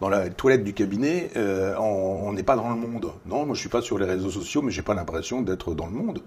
dans 0.00 0.08
la 0.08 0.30
toilette 0.30 0.64
du 0.64 0.72
cabinet, 0.72 1.30
euh, 1.36 1.76
on 1.78 2.32
n'est 2.32 2.42
pas 2.42 2.56
dans 2.56 2.68
le 2.68 2.76
monde. 2.76 3.12
Non, 3.26 3.46
moi 3.46 3.54
je 3.54 3.60
suis 3.60 3.68
pas 3.68 3.82
sur 3.82 3.98
les 3.98 4.06
réseaux 4.06 4.30
sociaux, 4.30 4.62
mais 4.62 4.72
j'ai 4.72 4.82
pas 4.82 4.94
l'impression 4.94 5.42
d'être 5.42 5.74
dans 5.74 5.86
le 5.86 5.92
monde. 5.92 6.22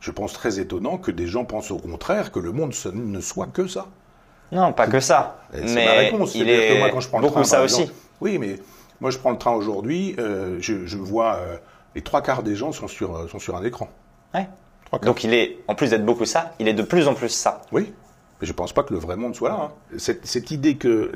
Je 0.00 0.10
pense 0.10 0.32
très 0.32 0.60
étonnant 0.60 0.98
que 0.98 1.10
des 1.10 1.26
gens 1.26 1.44
pensent 1.44 1.70
au 1.70 1.78
contraire 1.78 2.30
que 2.30 2.38
le 2.38 2.52
monde 2.52 2.72
ne 2.94 3.20
soit 3.20 3.48
que 3.48 3.66
ça. 3.66 3.86
Non, 4.52 4.72
pas 4.72 4.86
que 4.86 5.00
ça. 5.00 5.40
C'est 5.52 5.84
ma 5.84 5.92
réponse. 5.92 6.34
Il 6.34 6.48
est 6.48 6.74
que 6.74 6.78
moi, 6.78 6.90
quand 6.90 7.00
je 7.00 7.08
prends 7.08 7.18
le 7.18 7.22
beaucoup 7.22 7.40
train, 7.40 7.44
ça 7.44 7.62
aussi. 7.62 7.90
oui, 8.20 8.38
mais 8.38 8.60
moi 9.00 9.10
je 9.10 9.18
prends 9.18 9.30
le 9.30 9.38
train 9.38 9.52
aujourd'hui, 9.52 10.14
euh, 10.18 10.58
je, 10.60 10.86
je 10.86 10.96
vois 10.96 11.36
euh, 11.36 11.56
les 11.94 12.02
trois 12.02 12.22
quarts 12.22 12.42
des 12.42 12.54
gens 12.56 12.72
sont 12.72 12.88
sur 12.88 13.16
euh, 13.16 13.28
sont 13.28 13.38
sur 13.38 13.56
un 13.56 13.64
écran. 13.64 13.88
Ouais. 14.34 14.48
Trois 14.86 14.98
quarts. 14.98 15.06
Donc 15.06 15.24
il 15.24 15.34
est, 15.34 15.58
en 15.68 15.74
plus 15.74 15.90
d'être 15.90 16.04
beaucoup 16.04 16.24
ça, 16.24 16.54
il 16.58 16.68
est 16.68 16.74
de 16.74 16.82
plus 16.82 17.08
en 17.08 17.14
plus 17.14 17.28
ça. 17.28 17.62
Oui, 17.72 17.92
mais 18.40 18.46
je 18.46 18.52
pense 18.52 18.72
pas 18.72 18.82
que 18.82 18.92
le 18.92 19.00
vrai 19.00 19.16
monde 19.16 19.34
soit 19.34 19.48
là. 19.48 19.58
hein. 19.60 19.98
Cette, 19.98 20.26
cette 20.26 20.50
idée 20.50 20.76
que 20.76 21.10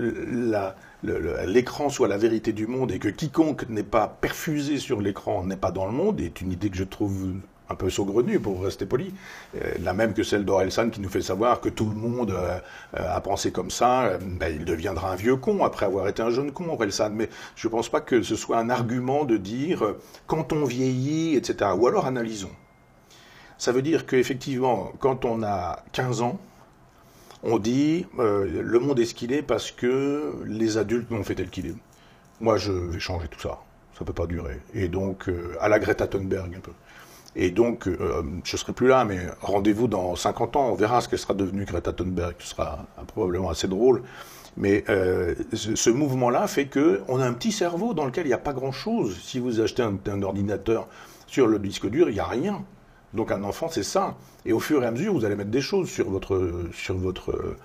l'écran 1.47 1.89
soit 1.89 2.09
la 2.09 2.19
vérité 2.19 2.53
du 2.53 2.67
monde 2.67 2.93
et 2.93 2.99
que 2.99 3.09
quiconque 3.09 3.69
n'est 3.69 3.83
pas 3.83 4.17
perfusé 4.21 4.79
sur 4.79 5.01
l'écran 5.01 5.45
n'est 5.45 5.57
pas 5.57 5.71
dans 5.71 5.87
le 5.87 5.93
monde 5.93 6.21
est 6.21 6.41
une 6.41 6.53
idée 6.53 6.71
que 6.71 6.77
je 6.77 6.85
trouve 6.85 7.35
un 7.71 7.75
peu 7.77 7.89
saugrenue, 7.89 8.41
pour 8.41 8.63
rester 8.63 8.85
poli. 8.85 9.15
Euh, 9.57 9.75
la 9.81 9.95
même 9.95 10.13
que 10.13 10.23
celle 10.23 10.45
d'Orelsan 10.45 10.91
qui 10.91 11.01
nous 11.01 11.09
fait 11.09 11.23
savoir 11.23 11.61
que 11.61 11.69
tout 11.69 11.89
le 11.89 11.95
monde 11.95 12.33
euh, 12.33 12.59
euh, 12.99 13.17
a 13.17 13.21
pensé 13.21 13.53
comme 13.53 13.71
ça, 13.71 14.19
ben, 14.21 14.53
il 14.55 14.65
deviendra 14.65 15.13
un 15.13 15.15
vieux 15.15 15.37
con 15.37 15.65
après 15.65 15.87
avoir 15.87 16.09
été 16.09 16.21
un 16.23 16.31
jeune 16.31 16.51
con, 16.53 16.69
Orelsan. 16.69 17.11
Mais 17.11 17.31
je 17.55 17.69
pense 17.69 17.89
pas 17.89 18.01
que 18.01 18.23
ce 18.23 18.37
soit 18.37 18.59
un 18.59 18.71
argument 18.71 19.25
de 19.25 19.37
dire 19.37 19.95
quand 20.27 20.53
on 20.53 20.65
vieillit, 20.65 21.37
etc. 21.37 21.71
Ou 21.79 21.87
alors 21.87 22.07
analysons. 22.07 22.51
Ça 23.57 23.73
veut 23.73 23.83
dire 23.83 24.07
qu'effectivement, 24.07 24.93
quand 24.99 25.25
on 25.25 25.43
a 25.43 25.85
15 25.93 26.23
ans, 26.23 26.41
on 27.43 27.59
dit 27.59 28.07
le 28.19 28.79
monde 28.79 28.99
est 28.99 29.05
ce 29.05 29.15
qu'il 29.15 29.33
est 29.33 29.43
parce 29.43 29.71
que 29.71 30.35
les 30.47 30.79
adultes 30.79 31.11
m'ont 31.11 31.23
fait 31.23 31.35
tel 31.35 31.51
qu'il 31.51 31.67
est. 31.67 31.75
Moi, 32.41 32.57
je 32.57 32.73
vais 32.73 32.99
changer 32.99 33.29
tout 33.29 33.41
ça. 33.41 33.59
Ça 33.99 34.05
peut 34.05 34.15
pas 34.15 34.27
durer. 34.27 34.61
Et 34.73 34.89
donc, 34.89 35.31
à 35.61 35.69
la 35.69 35.79
Greta 35.79 36.07
Thunberg 36.07 36.55
un 36.55 36.61
peu. 36.61 36.73
Et 37.37 37.51
donc, 37.51 37.87
euh, 37.87 38.23
je 38.45 38.57
serai 38.57 38.73
plus 38.73 38.89
là, 38.89 39.05
mais 39.05 39.21
rendez-vous 39.41 39.87
dans 39.87 40.17
50 40.17 40.57
ans, 40.57 40.71
on 40.71 40.75
verra 40.75 41.01
ce 41.01 41.09
qu'elle 41.09 41.19
sera 41.19 41.35
devenue 41.35 41.65
Greta 41.65 41.93
Thunberg. 41.93 42.35
Ce 42.41 42.49
sera 42.49 42.87
probablement 43.07 43.51
assez 43.51 43.69
drôle. 43.69 44.03
Mais 44.57 44.85
euh, 44.89 45.35
ce, 45.55 45.91
mouvement-là 45.91 46.47
fait 46.49 46.67
que 46.67 47.03
on 47.09 47.21
a 47.21 47.27
un 47.27 47.33
petit 47.33 47.53
cerveau 47.53 47.95
dans 47.95 48.05
lequel 48.05 48.27
il 48.27 48.31
n'y 48.31 48.35
a 48.35 48.39
pas 48.39 48.53
grand-chose. 48.53 49.19
Si 49.23 49.39
vous 49.39 49.61
achetez 49.61 49.83
un, 49.83 50.23
ordinateur 50.23 50.89
sur 51.27 51.47
le 51.47 51.59
disque 51.59 51.89
dur, 51.89 52.09
il 52.09 52.15
n'y 52.15 52.21
a 52.21 52.27
rien. 52.27 52.65
Donc 53.15 53.31
un 53.31 53.45
enfant, 53.45 53.69
c'est 53.71 53.85
ça. 53.85 54.17
Et 54.45 54.53
au 54.53 54.61
fur 54.61 54.83
et 54.83 54.87
à 54.87 54.91
mesure, 54.91 55.13
vous 55.13 55.25
allez 55.25 55.37
mettre 55.37 55.51
des 55.51 55.61
choses 55.61 55.89
sur 55.89 56.11
votre, 56.11 56.53
sur 56.73 56.97
votre 56.97 57.57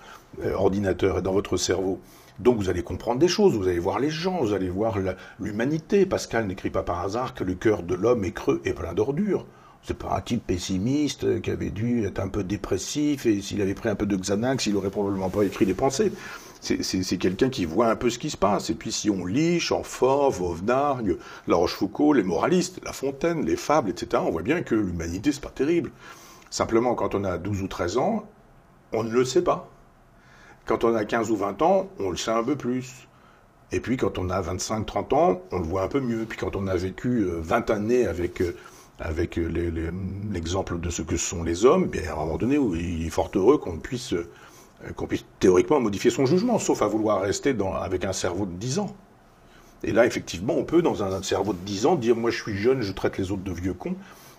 euh, 0.43 0.53
ordinateur 0.53 1.19
et 1.19 1.21
dans 1.21 1.33
votre 1.33 1.57
cerveau. 1.57 1.99
Donc 2.39 2.57
vous 2.57 2.69
allez 2.69 2.83
comprendre 2.83 3.19
des 3.19 3.27
choses, 3.27 3.55
vous 3.55 3.67
allez 3.67 3.79
voir 3.79 3.99
les 3.99 4.09
gens, 4.09 4.41
vous 4.41 4.53
allez 4.53 4.69
voir 4.69 4.97
l'humanité. 5.39 6.05
Pascal 6.05 6.47
n'écrit 6.47 6.69
pas 6.69 6.83
par 6.83 6.99
hasard 6.99 7.33
que 7.33 7.43
le 7.43 7.53
cœur 7.53 7.83
de 7.83 7.95
l'homme 7.95 8.25
est 8.25 8.31
creux 8.31 8.61
et 8.65 8.73
plein 8.73 8.93
d'ordures. 8.93 9.45
C'est 9.83 9.97
pas 9.97 10.17
un 10.17 10.21
type 10.21 10.45
pessimiste 10.45 11.41
qui 11.41 11.51
avait 11.51 11.69
dû 11.69 12.05
être 12.05 12.19
un 12.19 12.27
peu 12.27 12.43
dépressif 12.43 13.25
et 13.25 13.41
s'il 13.41 13.61
avait 13.61 13.75
pris 13.75 13.87
un 13.87 13.95
peu 13.95 14.05
de 14.05 14.17
Xanax, 14.17 14.65
il 14.65 14.75
aurait 14.75 14.89
probablement 14.89 15.29
pas 15.29 15.43
écrit 15.43 15.65
des 15.65 15.75
pensées. 15.75 16.11
C'est 16.59 17.17
quelqu'un 17.17 17.49
qui 17.49 17.65
voit 17.65 17.89
un 17.89 17.95
peu 17.95 18.09
ce 18.09 18.17
qui 18.17 18.31
se 18.31 18.37
passe. 18.37 18.71
Et 18.71 18.73
puis 18.73 18.91
si 18.91 19.11
on 19.11 19.25
lit 19.25 19.59
Chamfort, 19.59 20.31
Vauvenargues, 20.31 21.17
La 21.47 21.55
Rochefoucauld, 21.55 22.17
les 22.17 22.23
moralistes, 22.23 22.81
La 22.83 22.91
Fontaine, 22.91 23.45
les 23.45 23.55
fables, 23.55 23.91
etc., 23.91 24.23
on 24.25 24.31
voit 24.31 24.41
bien 24.41 24.63
que 24.63 24.73
l'humanité, 24.73 25.31
c'est 25.31 25.43
pas 25.43 25.49
terrible. 25.49 25.91
Simplement, 26.49 26.95
quand 26.95 27.13
on 27.13 27.23
a 27.23 27.37
12 27.37 27.61
ou 27.61 27.67
13 27.67 27.97
ans, 27.99 28.27
on 28.91 29.03
ne 29.03 29.11
le 29.11 29.23
sait 29.23 29.43
pas. 29.43 29.69
Quand 30.65 30.83
on 30.83 30.95
a 30.95 31.05
15 31.05 31.29
ou 31.31 31.35
20 31.35 31.61
ans, 31.61 31.87
on 31.99 32.09
le 32.09 32.17
sait 32.17 32.31
un 32.31 32.43
peu 32.43 32.55
plus. 32.55 33.07
Et 33.71 33.79
puis 33.79 33.97
quand 33.97 34.17
on 34.17 34.29
a 34.29 34.41
25, 34.41 34.85
30 34.85 35.13
ans, 35.13 35.41
on 35.51 35.59
le 35.59 35.65
voit 35.65 35.83
un 35.83 35.87
peu 35.87 35.99
mieux. 35.99 36.25
Puis 36.25 36.37
quand 36.37 36.55
on 36.55 36.67
a 36.67 36.75
vécu 36.75 37.23
euh, 37.23 37.39
20 37.39 37.69
années 37.69 38.07
avec, 38.07 38.41
euh, 38.41 38.55
avec 38.99 39.37
euh, 39.37 39.91
l'exemple 40.31 40.79
de 40.79 40.89
ce 40.89 41.01
que 41.01 41.17
sont 41.17 41.43
les 41.43 41.65
hommes, 41.65 41.87
bien, 41.87 42.09
à 42.09 42.13
un 42.13 42.15
moment 42.15 42.37
donné, 42.37 42.55
il 42.55 43.05
est 43.05 43.09
fort 43.09 43.29
heureux 43.35 43.57
qu'on 43.57 43.77
puisse, 43.77 44.13
euh, 44.13 44.27
qu'on 44.95 45.07
puisse 45.07 45.25
théoriquement 45.39 45.79
modifier 45.79 46.09
son 46.11 46.25
jugement, 46.25 46.57
sauf 46.59 46.81
à 46.81 46.87
vouloir 46.87 47.21
rester 47.21 47.55
avec 47.81 48.05
un 48.05 48.13
cerveau 48.13 48.45
de 48.45 48.53
10 48.53 48.79
ans. 48.79 48.95
Et 49.83 49.91
là, 49.91 50.05
effectivement, 50.05 50.55
on 50.57 50.63
peut, 50.63 50.81
dans 50.81 51.03
un 51.03 51.21
cerveau 51.21 51.53
de 51.53 51.59
10 51.59 51.85
ans, 51.85 51.95
dire 51.95 52.15
Moi, 52.15 52.31
je 52.31 52.41
suis 52.41 52.57
jeune, 52.57 52.81
je 52.81 52.91
traite 52.91 53.17
les 53.17 53.31
autres 53.31 53.43
de 53.43 53.51
vieux 53.51 53.73
cons. 53.73 53.95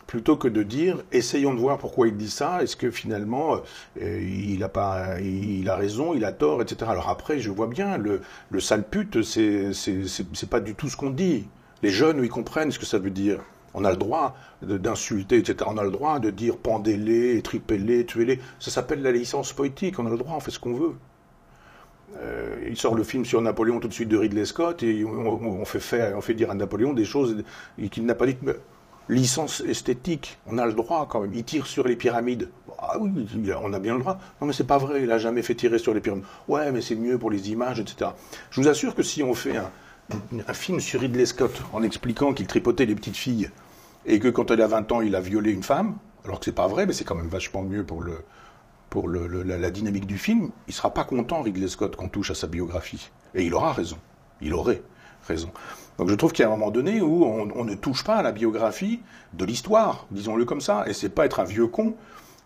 Plutôt 0.06 0.36
que 0.36 0.48
de 0.48 0.62
dire 0.62 1.02
essayons 1.12 1.54
de 1.54 1.60
voir 1.60 1.78
pourquoi 1.78 2.08
il 2.08 2.16
dit 2.16 2.30
ça, 2.30 2.62
est-ce 2.62 2.76
que 2.76 2.90
finalement 2.90 3.56
euh, 4.00 4.20
il 4.22 4.62
a 4.62 5.76
raison, 5.76 6.14
il 6.14 6.24
a 6.24 6.32
tort, 6.32 6.62
etc. 6.62 6.90
Alors 6.90 7.08
après 7.08 7.38
je 7.38 7.50
vois 7.50 7.66
bien 7.66 7.98
le, 7.98 8.20
le 8.50 8.60
sale 8.60 8.84
pute 8.84 9.22
c'est 9.22 9.72
c'est 9.72 10.50
pas 10.50 10.60
du 10.60 10.74
tout 10.74 10.88
ce 10.88 10.96
qu'on 10.96 11.10
dit. 11.10 11.48
Les 11.82 11.90
jeunes 11.90 12.22
ils 12.22 12.30
comprennent 12.30 12.70
ce 12.70 12.78
que 12.78 12.86
ça 12.86 12.98
veut 12.98 13.10
dire. 13.10 13.40
On 13.74 13.84
a 13.84 13.90
le 13.90 13.98
droit 13.98 14.34
d'insulter, 14.62 15.36
etc. 15.36 15.56
On 15.66 15.76
a 15.76 15.84
le 15.84 15.90
droit 15.90 16.18
de 16.18 16.30
dire 16.30 16.56
pendez-les, 16.56 17.42
tripez-les, 17.42 18.06
tuez-les. 18.06 18.40
Ça 18.58 18.70
s'appelle 18.70 19.02
la 19.02 19.12
licence 19.12 19.52
poétique. 19.52 19.98
On 19.98 20.06
a 20.06 20.10
le 20.10 20.16
droit, 20.16 20.34
on 20.34 20.40
fait 20.40 20.50
ce 20.50 20.58
qu'on 20.58 20.72
veut. 20.72 20.94
Euh, 22.18 22.56
il 22.66 22.76
sort 22.78 22.94
le 22.94 23.04
film 23.04 23.26
sur 23.26 23.42
Napoléon 23.42 23.78
tout 23.78 23.88
de 23.88 23.92
suite 23.92 24.08
de 24.08 24.16
Ridley 24.16 24.46
Scott 24.46 24.82
et 24.82 25.04
on, 25.04 25.64
fait, 25.66 26.14
on 26.14 26.20
fait 26.22 26.32
dire 26.32 26.50
à 26.50 26.54
Napoléon 26.54 26.94
des 26.94 27.04
choses 27.04 27.44
qu'il 27.90 28.06
n'a 28.06 28.14
pas 28.14 28.26
dites 28.26 28.38
licence 29.08 29.60
esthétique, 29.60 30.38
on 30.46 30.58
a 30.58 30.66
le 30.66 30.72
droit 30.72 31.06
quand 31.08 31.20
même. 31.20 31.34
Il 31.34 31.44
tire 31.44 31.66
sur 31.66 31.86
les 31.86 31.96
pyramides. 31.96 32.48
Ah 32.78 32.98
oui, 32.98 33.10
on 33.62 33.72
a 33.72 33.78
bien 33.78 33.94
le 33.94 34.00
droit. 34.00 34.18
Non, 34.40 34.46
mais 34.46 34.52
c'est 34.52 34.66
pas 34.66 34.78
vrai, 34.78 35.02
il 35.02 35.10
a 35.10 35.18
jamais 35.18 35.42
fait 35.42 35.54
tirer 35.54 35.78
sur 35.78 35.94
les 35.94 36.00
pyramides. 36.00 36.24
Ouais, 36.48 36.72
mais 36.72 36.80
c'est 36.80 36.96
mieux 36.96 37.18
pour 37.18 37.30
les 37.30 37.50
images, 37.50 37.80
etc. 37.80 38.10
Je 38.50 38.60
vous 38.60 38.68
assure 38.68 38.94
que 38.94 39.02
si 39.02 39.22
on 39.22 39.34
fait 39.34 39.56
un, 39.56 40.52
film 40.52 40.80
sur 40.80 41.00
Ridley 41.00 41.26
Scott 41.26 41.62
en 41.72 41.82
expliquant 41.82 42.32
qu'il 42.32 42.46
tripotait 42.46 42.86
les 42.86 42.94
petites 42.94 43.16
filles 43.16 43.50
et 44.04 44.18
que 44.20 44.28
quand 44.28 44.50
elle 44.50 44.60
a 44.60 44.66
20 44.66 44.92
ans, 44.92 45.00
il 45.00 45.16
a 45.16 45.20
violé 45.20 45.52
une 45.52 45.62
femme, 45.62 45.96
alors 46.24 46.38
que 46.38 46.44
c'est 46.44 46.52
pas 46.52 46.68
vrai, 46.68 46.86
mais 46.86 46.92
c'est 46.92 47.04
quand 47.04 47.14
même 47.16 47.28
vachement 47.28 47.62
mieux 47.62 47.84
pour 47.84 48.04
la, 49.08 49.70
dynamique 49.70 50.06
du 50.06 50.18
film, 50.18 50.50
il 50.68 50.74
sera 50.74 50.92
pas 50.92 51.04
content, 51.04 51.42
Ridley 51.42 51.68
Scott, 51.68 51.96
qu'on 51.96 52.08
touche 52.08 52.30
à 52.30 52.34
sa 52.34 52.46
biographie. 52.46 53.10
Et 53.34 53.44
il 53.44 53.54
aura 53.54 53.72
raison. 53.72 53.98
Il 54.40 54.54
aurait 54.54 54.82
Donc 55.98 56.10
je 56.10 56.14
trouve 56.14 56.32
qu'il 56.32 56.42
y 56.42 56.44
a 56.44 56.48
un 56.48 56.56
moment 56.56 56.70
donné 56.70 57.00
où 57.00 57.24
on, 57.24 57.64
ne 57.64 57.74
touche 57.74 58.04
pas 58.04 58.16
à 58.16 58.22
la 58.22 58.32
biographie 58.32 59.00
de 59.32 59.44
l'histoire, 59.44 60.06
disons-le 60.10 60.44
comme 60.44 60.60
ça, 60.60 60.84
et 60.86 60.92
c'est 60.92 61.08
pas 61.08 61.24
être 61.24 61.40
un 61.40 61.44
vieux 61.44 61.66
con 61.66 61.94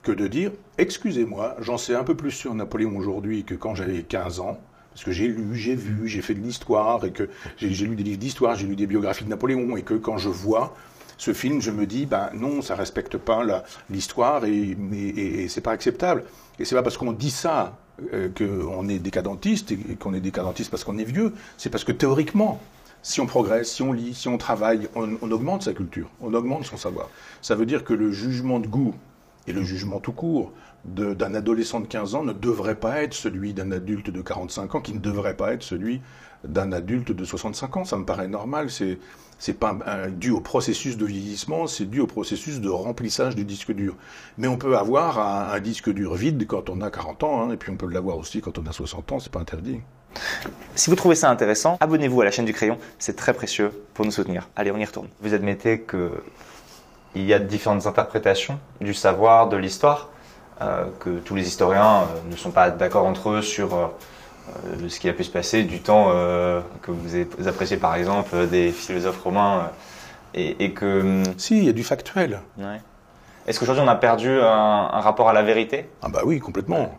que 0.03 0.13
de 0.13 0.29
dire 0.29 0.53
excusez-moi, 0.79 1.57
j'en 1.61 1.77
sais 1.77 1.95
un 1.95 2.05
peu 2.05 2.15
plus 2.15 2.31
sur 2.31 2.55
Napoléon 2.55 2.97
aujourd'hui 2.97 3.45
que 3.45 3.55
quand 3.55 3.75
j'avais 3.75 4.03
15 4.03 4.41
ans, 4.41 4.59
parce 4.93 5.05
que 5.05 5.13
j'ai 5.13 5.29
lu, 5.29 5.55
j'ai 5.55 5.75
vu, 5.75 6.09
j'ai 6.09 6.23
fait 6.23 6.35
de 6.35 6.41
l'histoire, 6.41 7.05
et 7.05 7.13
que 7.13 7.29
j'ai 7.59 7.87
lu 7.87 7.97
des 7.97 8.03
livres 8.03 8.19
d'histoire, 8.19 8.57
j'ai 8.57 8.67
lu 8.67 8.77
des 8.77 8.87
biographies 8.87 9.25
de 9.25 9.31
Napoléon, 9.31 9.77
et 9.77 9.83
que 9.83 9.95
quand 9.95 10.19
je 10.19 10.29
vois 10.29 10.75
ce 11.17 11.35
film, 11.35 11.61
je 11.61 11.71
me 11.71 11.87
dis, 11.87 12.07
ben 12.07 12.31
non, 12.35 12.63
ça 12.63 12.75
respecte 12.75 13.19
pas 13.19 13.43
l'histoire, 13.91 14.45
et, 14.47 14.77
et, 14.93 15.43
et 15.43 15.49
c'est 15.49 15.61
pas 15.61 15.73
acceptable. 15.73 16.25
Et 16.59 16.65
c'est 16.65 16.75
pas 16.75 16.83
parce 16.83 16.97
qu'on 16.97 17.13
dit 17.13 17.31
ça 17.31 17.79
qu'on 18.37 18.89
est 18.89 18.99
décadentiste, 18.99 19.73
et 19.73 19.97
qu'on 19.99 20.15
est 20.15 20.21
décadentiste 20.21 20.71
parce 20.71 20.85
qu'on 20.85 20.99
est 20.99 21.05
vieux, 21.05 21.33
c'est 21.57 21.71
parce 21.71 21.85
que 21.85 21.93
théoriquement, 21.93 22.61
si 23.03 23.21
on 23.21 23.27
progresse, 23.27 23.73
si 23.73 23.83
on 23.83 23.93
lit, 23.93 24.15
si 24.15 24.29
on 24.29 24.39
travaille, 24.39 24.89
on, 24.95 25.31
augmente 25.31 25.63
sa 25.63 25.73
culture, 25.73 26.09
on 26.21 26.35
augmente 26.35 26.65
son 26.65 26.77
savoir. 26.77 27.09
Ça 27.41 27.55
veut 27.55 27.67
dire 27.67 27.85
que 27.85 27.95
le 27.95 28.13
jugement 28.13 28.61
de 28.61 28.67
goût 28.67 28.95
et 29.47 29.53
le 29.53 29.63
jugement 29.63 30.01
tout 30.01 30.13
court 30.13 30.53
d'un 30.85 31.35
adolescent 31.35 31.81
de 31.81 31.87
15 31.87 32.15
ans 32.15 32.25
ne 32.25 32.33
devrait 32.33 32.75
pas 32.75 33.03
être 33.03 33.15
celui 33.15 33.53
d'un 33.53 33.71
adulte 33.73 34.11
de 34.11 34.23
45 34.23 34.75
ans, 34.75 34.81
qui 34.81 34.95
ne 34.95 34.99
devrait 34.99 35.37
pas 35.37 35.53
être 35.53 35.63
celui 35.63 36.01
d'un 36.45 36.73
adulte 36.73 37.13
de 37.13 37.25
65 37.25 37.77
ans. 37.77 37.85
Ça 37.85 37.97
me 37.97 38.05
paraît 38.05 38.29
normal. 38.29 38.71
C'est 38.71 38.99
c'est 39.41 39.55
pas 39.55 39.75
dû 40.11 40.31
au 40.31 40.41
processus 40.41 40.99
de 40.99 41.07
vieillissement, 41.07 41.67
c'est 41.67 41.87
dû 41.87 42.01
au 42.01 42.07
processus 42.07 42.61
de 42.61 42.69
remplissage 42.69 43.35
du 43.35 43.47
disque 43.47 43.73
dur. 43.73 43.95
Mais 44.37 44.49
on 44.49 44.59
peut 44.59 44.77
avoir 44.77 45.19
un, 45.19 45.59
disque 45.61 45.91
dur 45.91 46.15
vide 46.15 46.47
quand 46.47 46.69
on 46.69 46.83
a 46.83 46.91
40 46.91 47.25
ans, 47.25 47.41
hein, 47.41 47.51
et 47.51 47.57
puis 47.57 47.73
on 47.73 47.77
peut 47.77 47.89
l'avoir 47.89 48.19
aussi 48.19 48.43
quand 48.43 48.59
on 48.59 48.67
a 48.67 48.73
60 48.73 49.13
ans. 49.13 49.19
C'est 49.19 49.33
pas 49.33 49.41
interdit. 49.41 49.81
Si 50.75 50.91
vous 50.91 50.97
trouvez 50.97 51.15
ça 51.15 51.31
intéressant, 51.31 51.79
abonnez-vous 51.81 52.21
à 52.21 52.27
la 52.27 52.31
chaîne 52.31 52.45
du 52.45 52.53
Crayon, 52.53 52.77
c'est 52.99 53.17
très 53.17 53.33
précieux 53.33 53.73
pour 53.95 54.05
nous 54.05 54.11
soutenir. 54.11 54.47
Allez, 54.57 54.73
on 54.73 54.77
y 54.77 54.85
retourne. 54.85 55.09
Vous 55.23 55.33
admettez 55.33 55.81
que 55.81 56.23
il 57.15 57.25
y 57.25 57.33
a 57.33 57.39
différentes 57.39 57.87
interprétations 57.87 58.61
du 58.81 58.95
savoir, 58.95 59.49
de 59.49 59.57
l'histoire, 59.57 60.11
euh, 60.61 60.85
que 61.01 61.19
tous 61.19 61.35
les 61.35 61.49
historiens 61.49 62.03
euh, 62.03 62.31
ne 62.31 62.37
sont 62.37 62.51
pas 62.51 62.71
d'accord 62.71 63.07
entre 63.07 63.31
eux 63.31 63.43
sur 63.43 63.75
euh, 63.75 63.87
ce 64.89 65.01
qui 65.01 65.09
a 65.09 65.13
pu 65.13 65.25
se 65.25 65.31
passer 65.31 65.65
du 65.65 65.81
temps 65.81 66.07
que 66.83 66.91
vous 66.91 67.49
appréciez 67.49 67.77
par 67.77 67.95
exemple 67.95 68.47
des 68.49 68.71
philosophes 68.73 69.23
romains 69.23 69.71
et, 70.35 70.73
que... 70.73 71.01
Hum, 71.01 71.25
si, 71.37 71.59
il 71.59 71.65
y 71.65 71.69
a 71.69 71.73
du 71.73 71.85
factuel. 71.85 72.41
Est-ce 73.47 73.59
qu'aujourd'hui 73.59 73.83
on 73.85 73.89
a 73.89 73.97
perdu 73.97 74.31
un, 74.31 75.01
rapport 75.01 75.29
à 75.29 75.33
la 75.33 75.43
vérité? 75.43 75.89
Ah 76.03 76.09
bah 76.09 76.23
oui, 76.25 76.39
complètement. 76.41 76.95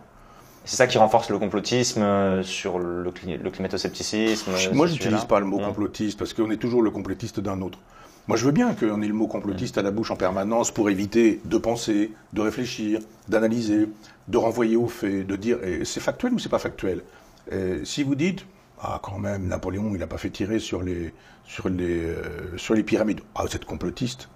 C'est 0.65 0.75
ça 0.75 0.87
qui 0.87 0.97
renforce 0.97 1.29
le 1.29 1.39
complotisme 1.39 2.01
euh, 2.03 2.43
sur 2.43 2.77
le, 2.77 3.03
le 3.03 3.49
climato-scepticisme 3.49 4.51
Moi, 4.73 4.85
je 4.85 4.93
n'utilise 4.93 5.25
pas 5.25 5.39
le 5.39 5.45
mot 5.45 5.57
complotiste 5.57 6.19
parce 6.19 6.33
qu'on 6.33 6.51
est 6.51 6.57
toujours 6.57 6.83
le 6.83 6.91
complotiste 6.91 7.39
d'un 7.39 7.61
autre. 7.61 7.79
Moi, 8.27 8.37
je 8.37 8.45
veux 8.45 8.51
bien 8.51 8.73
qu'on 8.75 9.01
ait 9.01 9.07
le 9.07 9.13
mot 9.13 9.25
complotiste 9.25 9.79
à 9.79 9.81
la 9.81 9.89
bouche 9.89 10.11
en 10.11 10.15
permanence 10.15 10.69
pour 10.69 10.91
éviter 10.91 11.41
de 11.45 11.57
penser, 11.57 12.11
de 12.33 12.41
réfléchir, 12.41 12.99
d'analyser, 13.27 13.89
de 14.27 14.37
renvoyer 14.37 14.75
aux 14.75 14.87
faits, 14.87 15.25
de 15.25 15.35
dire 15.35 15.57
eh, 15.63 15.83
c'est 15.83 15.99
factuel 15.99 16.33
ou 16.33 16.39
c'est 16.39 16.49
pas 16.49 16.59
factuel? 16.59 17.01
Eh, 17.51 17.85
si 17.85 18.03
vous 18.03 18.15
dites 18.15 18.45
ah 18.81 18.99
quand 19.01 19.19
même 19.19 19.47
Napoléon 19.47 19.91
il 19.93 19.99
n'a 19.99 20.07
pas 20.07 20.17
fait 20.17 20.29
tirer 20.29 20.59
sur 20.59 20.81
les 20.83 21.13
sur 21.43 21.69
les 21.69 22.05
euh, 22.05 22.57
sur 22.57 22.73
les 22.73 22.83
pyramides 22.83 23.21
ah 23.35 23.43
vous 23.43 23.55
êtes 23.55 23.65
complotiste 23.65 24.27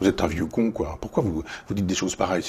vous 0.00 0.08
êtes 0.08 0.20
un 0.20 0.26
vieux 0.26 0.46
con, 0.46 0.70
quoi. 0.70 0.98
Pourquoi 1.00 1.22
vous, 1.22 1.42
vous 1.68 1.74
dites 1.74 1.86
des 1.86 1.94
choses 1.94 2.16
pareilles? 2.16 2.44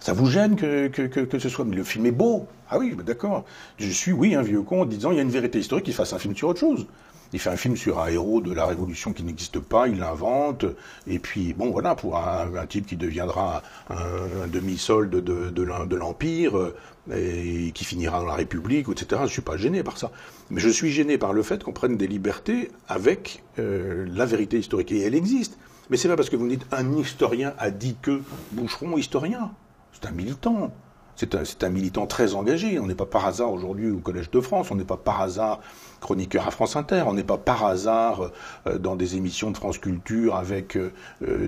Ça 0.00 0.12
vous 0.12 0.26
gêne 0.26 0.56
que, 0.56 0.88
que, 0.88 1.02
que, 1.02 1.38
ce 1.38 1.48
soit 1.48 1.64
Mais 1.64 1.76
le 1.76 1.84
film 1.84 2.06
est 2.06 2.12
beau. 2.12 2.46
Ah 2.70 2.78
oui, 2.78 2.94
bah 2.96 3.02
d'accord. 3.02 3.44
Je 3.76 3.90
suis, 3.90 4.12
oui, 4.12 4.34
un 4.34 4.42
vieux 4.42 4.62
con 4.62 4.82
en 4.82 4.86
disant 4.86 5.10
il 5.10 5.16
y 5.16 5.18
a 5.18 5.22
une 5.22 5.30
vérité 5.30 5.58
historique, 5.58 5.88
il 5.88 5.94
fasse 5.94 6.12
un 6.12 6.18
film 6.18 6.34
sur 6.34 6.48
autre 6.48 6.60
chose. 6.60 6.86
Il 7.32 7.38
fait 7.38 7.50
un 7.50 7.56
film 7.56 7.76
sur 7.76 8.00
un 8.00 8.08
héros 8.08 8.40
de 8.40 8.52
la 8.52 8.66
Révolution 8.66 9.12
qui 9.12 9.22
n'existe 9.22 9.58
pas, 9.58 9.88
il 9.88 9.98
l'invente, 9.98 10.64
et 11.06 11.18
puis, 11.18 11.54
bon, 11.54 11.70
voilà, 11.70 11.94
pour 11.94 12.16
un, 12.16 12.66
type 12.66 12.86
qui 12.86 12.96
deviendra 12.96 13.62
un, 13.90 14.46
demi-solde 14.46 15.22
de, 15.22 15.94
l'Empire, 15.96 16.56
euh, 16.58 16.74
et 17.14 17.70
qui 17.72 17.84
finira 17.84 18.20
dans 18.20 18.26
la 18.26 18.34
République, 18.34 18.88
etc. 18.88 19.22
Je 19.26 19.32
suis 19.32 19.42
pas 19.42 19.56
gêné 19.56 19.82
par 19.82 19.96
ça. 19.96 20.10
Mais 20.50 20.60
je 20.60 20.68
suis 20.68 20.90
gêné 20.90 21.18
par 21.18 21.32
le 21.32 21.42
fait 21.42 21.62
qu'on 21.62 21.72
prenne 21.72 21.96
des 21.96 22.08
libertés 22.08 22.70
avec 22.88 23.44
euh, 23.58 24.06
la 24.12 24.26
vérité 24.26 24.58
historique. 24.58 24.90
Et 24.92 25.02
elle 25.02 25.14
existe. 25.14 25.56
Mais 25.88 25.96
c'est 25.96 26.08
pas 26.08 26.16
parce 26.16 26.30
que 26.30 26.36
vous 26.36 26.48
dites 26.48 26.66
un 26.72 26.96
historien 26.96 27.54
a 27.58 27.70
dit 27.70 27.96
que 28.02 28.22
Boucheron 28.52 28.96
historien. 28.98 29.52
C'est 29.92 30.08
un 30.08 30.12
militant. 30.12 30.72
C'est 31.16 31.64
un, 31.64 31.68
militant 31.70 32.06
très 32.06 32.34
engagé. 32.34 32.78
On 32.78 32.86
n'est 32.86 32.94
pas 32.94 33.06
par 33.06 33.26
hasard 33.26 33.52
aujourd'hui 33.52 33.90
au 33.90 33.98
Collège 33.98 34.30
de 34.30 34.40
France. 34.40 34.70
On 34.70 34.74
n'est 34.74 34.84
pas 34.84 34.98
par 34.98 35.22
hasard 35.22 35.60
chroniqueur 36.00 36.46
à 36.46 36.50
France 36.50 36.76
Inter. 36.76 37.04
On 37.06 37.14
n'est 37.14 37.24
pas 37.24 37.38
par 37.38 37.64
hasard 37.64 38.30
euh, 38.66 38.78
dans 38.78 38.96
des 38.96 39.16
émissions 39.16 39.50
de 39.50 39.56
France 39.56 39.78
Culture 39.78 40.36
avec 40.36 40.76
euh, 40.76 40.92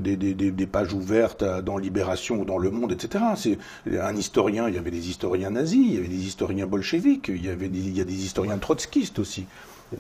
des, 0.01 0.17
des, 0.17 0.67
pages 0.67 0.95
ouvertes 0.95 1.45
dans 1.63 1.77
Libération 1.77 2.41
ou 2.41 2.45
dans 2.45 2.59
Le 2.59 2.71
Monde, 2.71 2.93
etc. 2.93 3.25
C'est 3.37 3.59
un 3.99 4.17
historien. 4.17 4.69
Il 4.69 4.75
y 4.75 4.79
avait 4.79 4.91
des 4.91 5.11
historiens 5.11 5.51
nazis, 5.51 5.87
il 5.87 5.95
y 5.95 5.99
avait 5.99 6.09
des 6.09 6.27
historiens 6.27 6.67
bolcheviques, 6.67 7.29
il 7.29 7.45
y 7.45 7.51
avait 7.51 7.69
des, 7.69 7.79
il 7.79 7.97
y 7.97 8.01
a 8.01 8.05
des 8.05 8.25
historiens 8.25 8.59
trotskistes 8.59 9.19
aussi. 9.19 9.47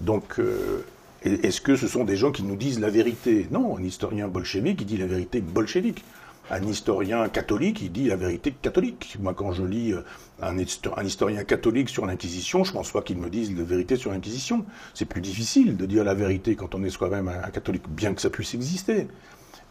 Donc 0.00 0.38
euh, 0.38 0.84
est-ce 1.22 1.60
que 1.60 1.76
ce 1.76 1.88
sont 1.88 2.04
des 2.04 2.16
gens 2.16 2.32
qui 2.32 2.42
nous 2.42 2.56
disent 2.56 2.80
la 2.80 2.90
vérité? 2.90 3.48
Non, 3.50 3.76
un 3.76 3.82
historien 3.82 4.28
bolchevique, 4.28 4.84
dit 4.86 4.96
la 4.96 5.06
vérité 5.06 5.40
bolchevique. 5.40 6.04
Un 6.50 6.62
historien 6.62 7.28
catholique, 7.28 7.82
il 7.82 7.92
dit 7.92 8.08
la 8.08 8.16
vérité 8.16 8.52
catholique. 8.52 9.16
Moi, 9.20 9.34
quand 9.34 9.52
je 9.52 9.64
lis 9.64 9.92
euh, 9.92 10.02
un, 10.40 10.56
historien 11.04 11.44
catholique 11.44 11.88
sur 11.88 12.06
l'Inquisition, 12.06 12.64
je 12.64 12.72
pense 12.72 12.90
pas 12.90 13.02
qu'il 13.02 13.18
me 13.18 13.28
dise 13.28 13.56
la 13.56 13.64
vérité 13.64 13.96
sur 13.96 14.10
l'Inquisition. 14.10 14.64
C'est 14.94 15.04
plus 15.04 15.20
difficile 15.20 15.76
de 15.76 15.86
dire 15.86 16.04
la 16.04 16.14
vérité 16.14 16.56
quand 16.56 16.74
on 16.74 16.82
est 16.84 16.90
soi-même 16.90 17.28
un, 17.28 17.50
catholique, 17.50 17.88
bien 17.88 18.14
que 18.14 18.20
ça 18.20 18.30
puisse 18.30 18.54
exister. 18.54 19.08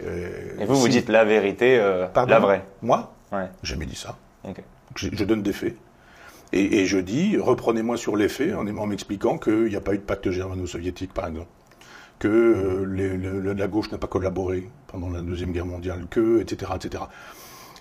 Euh, 0.04 0.60
Et 0.60 0.66
vous, 0.66 0.76
vous 0.76 0.88
dites 0.88 1.10
la 1.10 1.26
vérité, 1.26 1.80
euh, 1.80 2.08
la 2.16 2.40
vraie 2.40 2.64
Moi 2.84 3.12
ouais. 3.32 3.50
Jamais 3.64 3.88
dit 3.88 3.96
ça. 3.96 4.18
je 4.96 5.24
donne 5.24 5.42
des 5.42 5.54
faits. 5.54 5.76
Et, 6.54 6.86
je 6.86 6.98
dis, 6.98 7.38
reprenez-moi 7.38 7.98
sur 7.98 8.16
les 8.16 8.30
faits 8.30 8.56
en, 8.56 8.64
m'expliquant 8.64 9.38
qu'il 9.38 9.66
n'y 9.66 9.76
a 9.76 9.82
pas 9.82 9.94
eu 9.94 9.98
de 9.98 10.04
pacte 10.04 10.32
germano-soviétique, 10.32 11.14
par 11.14 11.28
exemple, 11.28 11.50
que 12.20 12.28
euh, 12.28 13.54
la 13.54 13.68
gauche 13.68 13.92
n'a 13.92 13.98
pas 13.98 14.08
collaboré 14.08 14.70
pendant 14.88 15.10
la 15.10 15.22
Deuxième 15.22 15.52
Guerre 15.52 15.66
mondiale, 15.66 16.08
que, 16.10 16.42
etc., 16.42 16.72
etc. 16.76 17.04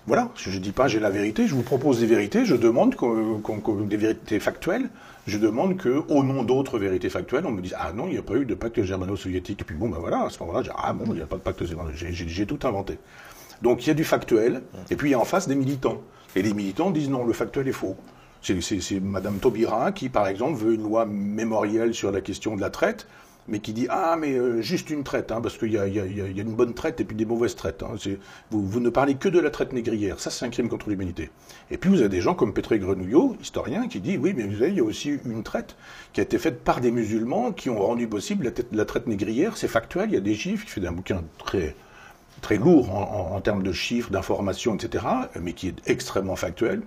Voilà, 0.05 0.29
je 0.35 0.49
ne 0.51 0.59
dis 0.59 0.71
pas 0.71 0.87
j'ai 0.87 1.01
la 1.01 1.09
vérité, 1.09 1.47
je 1.47 1.53
vous 1.53 1.63
propose 1.63 1.99
des 1.99 2.05
vérités, 2.05 2.45
je 2.45 2.55
demande 2.55 2.95
des 3.89 3.97
vérités 3.97 4.39
factuelles, 4.39 4.89
je 5.27 5.37
demande 5.37 5.75
que, 5.75 6.01
au 6.07 6.23
nom 6.23 6.43
d'autres 6.43 6.79
vérités 6.79 7.09
factuelles, 7.09 7.45
on 7.45 7.51
me 7.51 7.61
dise 7.61 7.75
ah 7.77 7.91
non, 7.91 8.05
il 8.07 8.11
n'y 8.11 8.17
a 8.17 8.21
pas 8.21 8.35
eu 8.35 8.45
de 8.45 8.55
pacte 8.55 8.81
germano-soviétique. 8.81 9.61
Et 9.61 9.63
puis 9.65 9.75
bon, 9.75 9.89
ben 9.89 9.97
voilà, 9.99 10.23
à 10.23 10.29
ce 10.29 10.39
moment-là, 10.39 10.59
je 10.61 10.69
dis 10.69 10.75
ah 10.81 10.93
bon, 10.93 11.05
il 11.07 11.15
n'y 11.15 11.21
a 11.21 11.25
pas 11.25 11.35
de 11.35 11.41
pacte 11.41 11.61
j'ai 11.65 12.45
tout 12.45 12.59
inventé. 12.65 12.99
Donc 13.61 13.85
il 13.85 13.89
y 13.89 13.91
a 13.91 13.95
du 13.95 14.05
factuel, 14.05 14.61
et 14.89 14.95
puis 14.95 15.09
il 15.09 15.11
y 15.11 15.15
a 15.15 15.19
en 15.19 15.25
face 15.25 15.49
des 15.49 15.55
militants. 15.55 16.01
Et 16.37 16.41
les 16.41 16.53
militants 16.53 16.91
disent 16.91 17.09
non, 17.09 17.25
le 17.25 17.33
factuel 17.33 17.67
est 17.67 17.73
faux. 17.73 17.97
C'est 18.41 19.01
Madame 19.01 19.39
Taubira 19.39 19.91
qui, 19.91 20.07
par 20.07 20.27
exemple, 20.27 20.57
veut 20.57 20.75
une 20.75 20.83
loi 20.83 21.05
mémorielle 21.05 21.93
sur 21.93 22.11
la 22.11 22.21
question 22.21 22.55
de 22.55 22.61
la 22.61 22.69
traite, 22.69 23.07
mais 23.47 23.59
qui 23.59 23.73
dit 23.73 23.87
ah 23.89 24.15
mais 24.19 24.33
euh, 24.33 24.61
juste 24.61 24.89
une 24.89 25.03
traite, 25.03 25.31
hein, 25.31 25.41
parce 25.41 25.57
qu'il 25.57 25.71
y, 25.71 25.77
a, 25.77 25.85
une 25.85 26.55
bonne 26.55 26.73
traite 26.73 26.99
et 26.99 27.03
puis 27.03 27.15
des 27.15 27.25
mauvaises 27.25 27.55
traites. 27.55 27.83
Hein. 27.83 27.95
Vous, 28.51 28.79
ne 28.79 28.89
parlez 28.89 29.15
que 29.15 29.29
de 29.29 29.39
la 29.39 29.49
traite 29.49 29.73
négrière, 29.73 30.19
ça 30.19 30.29
c'est 30.29 30.45
un 30.45 30.49
crime 30.49 30.69
contre 30.69 30.89
l'humanité. 30.89 31.29
Et 31.71 31.77
puis 31.77 31.89
vous 31.89 31.99
avez 31.99 32.09
des 32.09 32.21
gens 32.21 32.35
comme 32.35 32.53
Petré 32.53 32.79
Grenouillot, 32.79 33.37
historien, 33.41 33.87
qui 33.87 33.99
dit 33.99 34.17
oui 34.17 34.33
mais 34.35 34.43
vous 34.43 34.59
savez 34.59 34.69
il 34.69 34.77
y 34.77 34.81
a 34.81 34.83
aussi 34.83 35.19
une 35.25 35.43
traite 35.43 35.75
qui 36.13 36.19
a 36.19 36.23
été 36.23 36.37
faite 36.37 36.63
par 36.63 36.81
des 36.81 36.91
musulmans 36.91 37.51
qui 37.51 37.69
ont 37.69 37.79
rendu 37.79 38.07
possible 38.07 38.51
la, 38.71 38.85
traite 38.85 39.07
négrière, 39.07 39.57
c'est 39.57 39.67
factuel, 39.67 40.09
il 40.09 40.13
y 40.13 40.17
a 40.17 40.21
des 40.21 40.35
chiffres, 40.35 40.65
qui 40.65 40.71
fait 40.71 40.85
un 40.85 40.91
bouquin 40.91 41.23
très 41.45 42.57
lourd 42.57 42.93
en 42.93 43.41
termes 43.41 43.63
de 43.63 43.71
chiffres, 43.71 44.11
d'informations, 44.11 44.75
etc., 44.75 45.05
mais 45.41 45.53
qui 45.53 45.69
est 45.69 45.89
extrêmement 45.89 46.35
factuel, 46.35 46.81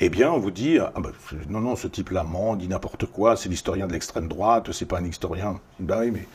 eh 0.00 0.08
bien, 0.08 0.30
on 0.32 0.38
vous 0.38 0.50
dit, 0.50 0.78
ah 0.78 0.92
ben, 0.96 1.12
non, 1.48 1.60
non, 1.60 1.76
ce 1.76 1.86
type-là 1.86 2.24
ment, 2.24 2.56
dit 2.56 2.68
n'importe 2.68 3.06
quoi, 3.06 3.36
c'est 3.36 3.48
l'historien 3.48 3.86
de 3.86 3.92
l'extrême 3.92 4.28
droite, 4.28 4.72
c'est 4.72 4.86
pas 4.86 4.98
un 4.98 5.04
historien. 5.04 5.60
Bah 5.78 5.98
oui, 6.00 6.10
mais 6.10 6.26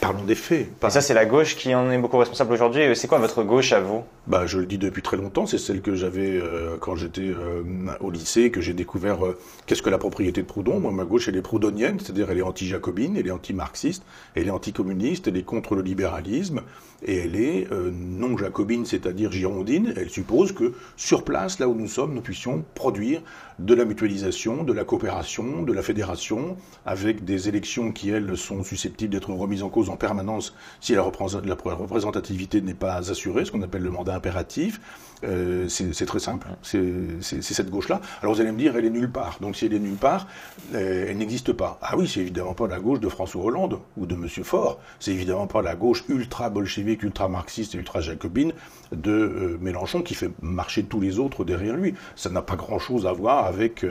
Parlons 0.00 0.24
des 0.24 0.34
faits. 0.34 0.68
Et 0.84 0.90
ça, 0.90 1.00
c'est 1.00 1.14
la 1.14 1.24
gauche 1.24 1.56
qui 1.56 1.74
en 1.74 1.90
est 1.90 1.98
beaucoup 1.98 2.18
responsable 2.18 2.52
aujourd'hui. 2.52 2.94
C'est 2.94 3.08
quoi 3.08 3.18
votre 3.18 3.42
gauche 3.42 3.72
à 3.72 3.80
vous? 3.80 4.02
Bah, 4.26 4.46
Je 4.46 4.58
le 4.58 4.66
dis 4.66 4.78
depuis 4.78 5.02
très 5.02 5.16
longtemps. 5.16 5.46
C'est 5.46 5.58
celle 5.58 5.80
que 5.80 5.94
j'avais 5.94 6.38
euh, 6.38 6.76
quand 6.78 6.96
j'étais 6.96 7.22
euh, 7.22 7.62
au 8.00 8.10
lycée, 8.10 8.50
que 8.50 8.60
j'ai 8.60 8.74
découvert 8.74 9.24
euh, 9.24 9.38
qu'est-ce 9.66 9.82
que 9.82 9.90
la 9.90 9.98
propriété 9.98 10.42
de 10.42 10.46
Proudhon? 10.46 10.80
Moi, 10.80 10.92
ma 10.92 11.04
gauche, 11.04 11.28
elle 11.28 11.36
est 11.36 11.42
proudhonienne, 11.42 11.98
c'est-à-dire 11.98 12.30
elle 12.30 12.38
est 12.38 12.42
anti-jacobine, 12.42 13.16
elle 13.16 13.26
est 13.26 13.30
anti-marxiste, 13.30 14.02
elle 14.34 14.48
est 14.48 14.50
anti-communiste, 14.50 15.28
elle 15.28 15.36
est 15.36 15.44
contre 15.44 15.74
le 15.74 15.82
libéralisme, 15.82 16.60
et 17.04 17.16
elle 17.16 17.36
est 17.36 17.68
non 17.92 18.36
jacobine, 18.36 18.84
c'est-à-dire 18.84 19.30
girondine. 19.30 19.94
Elle 19.96 20.10
suppose 20.10 20.52
que 20.52 20.72
sur 20.96 21.24
place, 21.24 21.58
là 21.58 21.68
où 21.68 21.74
nous 21.74 21.88
sommes, 21.88 22.14
nous 22.14 22.20
puissions 22.20 22.64
produire 22.74 23.22
de 23.58 23.74
la 23.74 23.84
mutualisation, 23.84 24.64
de 24.64 24.72
la 24.72 24.84
coopération, 24.84 25.62
de 25.62 25.72
la 25.72 25.82
fédération, 25.82 26.56
avec 26.84 27.24
des 27.24 27.48
élections 27.48 27.92
qui, 27.92 28.10
elles, 28.10 28.36
sont 28.36 28.62
susceptibles 28.64 29.12
d'être 29.12 29.30
remises 29.30 29.62
en 29.62 29.68
cause 29.68 29.85
en 29.90 29.96
permanence 29.96 30.54
si 30.80 30.94
la, 30.94 31.02
représentativité 31.02 32.60
n'est 32.60 32.74
pas 32.74 33.10
assurée, 33.10 33.44
ce 33.44 33.52
qu'on 33.52 33.62
appelle 33.62 33.82
le 33.82 33.90
mandat 33.90 34.14
impératif. 34.14 34.80
Euh, 35.24 35.66
c'est 35.68 36.06
très 36.06 36.18
simple, 36.18 36.46
c'est 36.62 37.42
cette 37.42 37.70
gauche-là. 37.70 38.00
Alors 38.20 38.34
vous 38.34 38.40
allez 38.40 38.52
me 38.52 38.58
dire, 38.58 38.76
elle 38.76 38.84
est 38.84 38.90
nulle 38.90 39.10
part. 39.10 39.38
Donc 39.40 39.56
si 39.56 39.66
elle 39.66 39.74
est 39.74 39.78
nulle 39.78 39.96
part, 39.96 40.26
euh, 40.74 41.06
elle 41.08 41.16
n'existe 41.16 41.52
pas. 41.52 41.78
Ah 41.80 41.96
oui, 41.96 42.06
c'est 42.06 42.20
évidemment 42.20 42.54
pas 42.54 42.66
la 42.66 42.78
gauche 42.78 43.00
de 43.00 43.08
François 43.08 43.42
Hollande 43.42 43.78
ou 43.96 44.06
de 44.06 44.14
Monsieur 44.14 44.44
Faure. 44.44 44.78
C'est 45.00 45.12
évidemment 45.12 45.46
pas 45.46 45.62
la 45.62 45.74
gauche 45.74 46.04
ultra-bolchevique, 46.08 47.02
ultra-marxiste 47.02 47.74
et 47.74 47.78
ultra-jacobine 47.78 48.52
de 48.92 49.10
euh, 49.10 49.58
Mélenchon 49.60 50.02
qui 50.02 50.14
fait 50.14 50.30
marcher 50.42 50.84
tous 50.84 51.00
les 51.00 51.18
autres 51.18 51.44
derrière 51.44 51.76
lui. 51.76 51.94
Ça 52.14 52.28
n'a 52.28 52.42
pas 52.42 52.56
grand-chose 52.56 53.06
à 53.06 53.12
voir 53.12 53.46
avec 53.46 53.84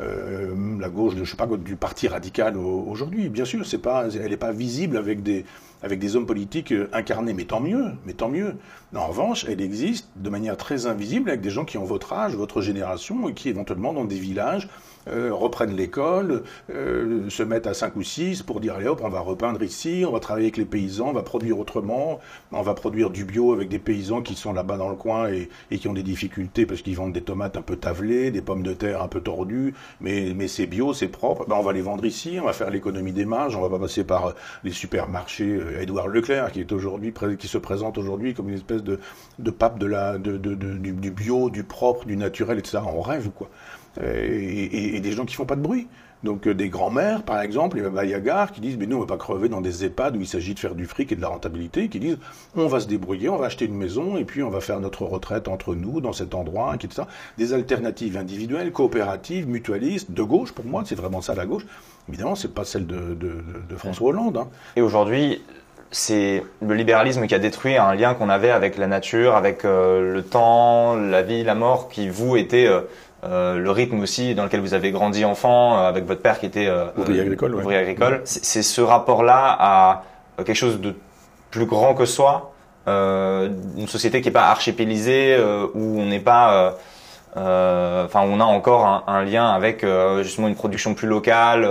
euh, 0.00 0.54
la 0.78 0.88
gauche, 0.88 1.14
je 1.16 1.24
sais 1.24 1.36
pas, 1.36 1.46
du 1.46 1.76
parti 1.76 2.08
radical 2.08 2.56
aujourd'hui. 2.56 3.28
Bien 3.28 3.44
sûr, 3.44 3.64
elle 3.72 4.30
n'est 4.30 4.36
pas 4.36 4.52
visible 4.52 4.96
avec 4.96 5.22
des, 5.22 5.44
avec 5.82 5.98
des 5.98 6.16
hommes 6.16 6.26
politiques 6.26 6.72
euh, 6.72 6.88
incarnés, 6.92 7.34
mais 7.34 7.44
tant 7.44 7.60
mieux, 7.60 7.86
mais 8.06 8.12
tant 8.12 8.28
mieux. 8.28 8.56
En 8.94 9.06
revanche, 9.06 9.44
elle 9.48 9.60
existe 9.60 10.08
de 10.16 10.30
manière 10.30 10.56
très 10.56 10.86
invisible 10.86 11.30
avec 11.30 11.40
des 11.40 11.50
gens 11.50 11.64
qui 11.64 11.78
ont 11.78 11.84
votre 11.84 12.12
âge, 12.12 12.34
votre 12.34 12.60
génération, 12.60 13.28
et 13.28 13.34
qui 13.34 13.48
éventuellement 13.48 13.92
dans 13.92 14.04
des 14.04 14.18
villages 14.18 14.68
euh, 15.10 15.32
reprennent 15.32 15.74
l'école, 15.74 16.42
euh, 16.70 17.28
se 17.28 17.42
mettent 17.42 17.66
à 17.66 17.74
5 17.74 17.96
ou 17.96 18.02
6 18.02 18.42
pour 18.42 18.60
dire 18.60 18.74
allez 18.74 18.86
hop, 18.86 19.00
on 19.04 19.08
va 19.08 19.20
repeindre 19.20 19.62
ici, 19.62 20.04
on 20.06 20.12
va 20.12 20.20
travailler 20.20 20.46
avec 20.46 20.56
les 20.56 20.64
paysans, 20.64 21.08
on 21.08 21.12
va 21.12 21.22
produire 21.22 21.58
autrement, 21.58 22.20
on 22.52 22.62
va 22.62 22.74
produire 22.74 23.10
du 23.10 23.24
bio 23.24 23.52
avec 23.52 23.68
des 23.68 23.78
paysans 23.78 24.22
qui 24.22 24.34
sont 24.34 24.52
là-bas 24.52 24.76
dans 24.76 24.88
le 24.88 24.96
coin 24.96 25.28
et, 25.28 25.48
et 25.70 25.78
qui 25.78 25.88
ont 25.88 25.92
des 25.92 26.02
difficultés 26.02 26.66
parce 26.66 26.82
qu'ils 26.82 26.96
vendent 26.96 27.12
des 27.12 27.22
tomates 27.22 27.56
un 27.56 27.62
peu 27.62 27.76
tavelées, 27.76 28.30
des 28.30 28.42
pommes 28.42 28.62
de 28.62 28.72
terre 28.72 29.02
un 29.02 29.08
peu 29.08 29.20
tordues, 29.20 29.74
mais, 30.00 30.32
mais 30.34 30.48
c'est 30.48 30.66
bio, 30.66 30.94
c'est 30.94 31.08
propre, 31.08 31.46
ben 31.48 31.56
on 31.56 31.62
va 31.62 31.72
les 31.72 31.82
vendre 31.82 32.04
ici, 32.04 32.38
on 32.40 32.46
va 32.46 32.52
faire 32.52 32.70
l'économie 32.70 33.12
des 33.12 33.24
marges, 33.24 33.56
on 33.56 33.60
va 33.60 33.68
pas 33.68 33.78
passer 33.78 34.04
par 34.04 34.34
les 34.64 34.72
supermarchés 34.72 35.60
Édouard 35.80 36.08
Leclerc 36.08 36.52
qui 36.52 36.60
est 36.60 36.72
aujourd'hui 36.72 37.12
qui 37.38 37.48
se 37.48 37.58
présente 37.58 37.98
aujourd'hui 37.98 38.34
comme 38.34 38.48
une 38.48 38.54
espèce 38.56 38.82
de, 38.82 38.98
de 39.38 39.50
pape 39.50 39.78
de 39.78 39.86
la 39.86 40.18
de, 40.18 40.36
de, 40.36 40.54
du, 40.54 40.92
du 40.92 41.10
bio, 41.10 41.50
du 41.50 41.64
propre, 41.64 42.06
du 42.06 42.16
naturel, 42.16 42.58
etc. 42.58 42.78
On 42.86 43.00
rêve 43.00 43.30
quoi. 43.30 43.48
Euh, 44.00 44.68
et, 44.72 45.00
des 45.00 45.12
gens 45.12 45.24
qui 45.24 45.34
font 45.34 45.46
pas 45.46 45.56
de 45.56 45.62
bruit. 45.62 45.88
Donc 46.22 46.46
euh, 46.46 46.54
des 46.54 46.68
grands-mères, 46.68 47.22
par 47.22 47.40
exemple, 47.40 47.78
les 47.78 47.88
Bayagar, 47.88 48.52
qui 48.52 48.60
disent 48.60 48.76
mais 48.76 48.86
nous 48.86 48.98
on 48.98 49.00
va 49.00 49.06
pas 49.06 49.16
crever 49.16 49.48
dans 49.48 49.60
des 49.60 49.84
EHPAD 49.84 50.16
où 50.16 50.20
il 50.20 50.26
s'agit 50.26 50.54
de 50.54 50.58
faire 50.58 50.74
du 50.74 50.84
fric 50.84 51.10
et 51.12 51.16
de 51.16 51.20
la 51.20 51.28
rentabilité, 51.28 51.88
qui 51.88 51.98
disent 51.98 52.18
on 52.54 52.66
va 52.66 52.80
se 52.80 52.86
débrouiller, 52.86 53.28
on 53.30 53.36
va 53.36 53.46
acheter 53.46 53.64
une 53.64 53.76
maison 53.76 54.16
et 54.16 54.24
puis 54.24 54.42
on 54.42 54.50
va 54.50 54.60
faire 54.60 54.80
notre 54.80 55.04
retraite 55.04 55.48
entre 55.48 55.74
nous 55.74 56.00
dans 56.00 56.12
cet 56.12 56.34
endroit, 56.34 56.74
etc. 56.74 57.04
Des 57.38 57.54
alternatives 57.54 58.18
individuelles, 58.18 58.70
coopératives, 58.70 59.48
mutualistes, 59.48 60.10
de 60.10 60.22
gauche 60.22 60.52
pour 60.52 60.66
moi, 60.66 60.82
c'est 60.84 60.94
vraiment 60.94 61.22
ça 61.22 61.34
la 61.34 61.46
gauche. 61.46 61.64
Évidemment, 62.08 62.34
c'est 62.34 62.52
pas 62.52 62.64
celle 62.64 62.86
de, 62.86 63.16
François 63.76 64.08
Hollande. 64.08 64.36
Hein. 64.36 64.48
Et 64.76 64.82
aujourd'hui, 64.82 65.42
c'est 65.90 66.44
le 66.60 66.74
libéralisme 66.74 67.26
qui 67.26 67.34
a 67.34 67.38
détruit 67.38 67.76
un 67.76 67.94
lien 67.94 68.14
qu'on 68.14 68.28
avait 68.28 68.50
avec 68.50 68.76
la 68.76 68.86
nature, 68.86 69.34
avec 69.34 69.64
euh, 69.64 70.12
le 70.12 70.22
temps, 70.22 70.94
la 70.96 71.22
vie, 71.22 71.42
la 71.42 71.54
mort, 71.54 71.88
qui 71.88 72.08
vous 72.08 72.36
était 72.36 72.68
le 73.22 73.70
rythme 73.70 74.00
aussi 74.00 74.34
dans 74.34 74.44
lequel 74.44 74.60
vous 74.60 74.72
avez 74.72 74.92
grandi 74.92 75.24
enfant, 75.24 75.78
euh, 75.78 75.88
avec 75.88 76.06
votre 76.06 76.22
père 76.22 76.38
qui 76.38 76.46
était 76.46 76.68
euh, 76.68 76.86
ouvrier 76.96 77.20
agricole. 77.20 77.54
Ouvrier 77.54 77.78
agricole. 77.78 78.22
C'est 78.24 78.62
ce 78.62 78.80
rapport-là 78.80 79.56
à 79.58 80.02
quelque 80.38 80.54
chose 80.54 80.80
de 80.80 80.94
plus 81.50 81.66
grand 81.66 81.94
que 81.94 82.06
soi, 82.06 82.52
une 82.86 83.86
société 83.88 84.20
qui 84.20 84.28
n'est 84.28 84.32
pas 84.32 84.48
archipélisée, 84.48 85.36
où 85.74 86.00
on 86.00 86.06
n'est 86.06 86.20
pas, 86.20 86.76
enfin, 87.36 88.22
on 88.22 88.40
a 88.40 88.44
encore 88.44 88.86
un, 88.86 89.04
un 89.06 89.24
lien 89.24 89.50
avec 89.50 89.84
justement 90.22 90.48
une 90.48 90.54
production 90.54 90.94
plus 90.94 91.08
locale, 91.08 91.68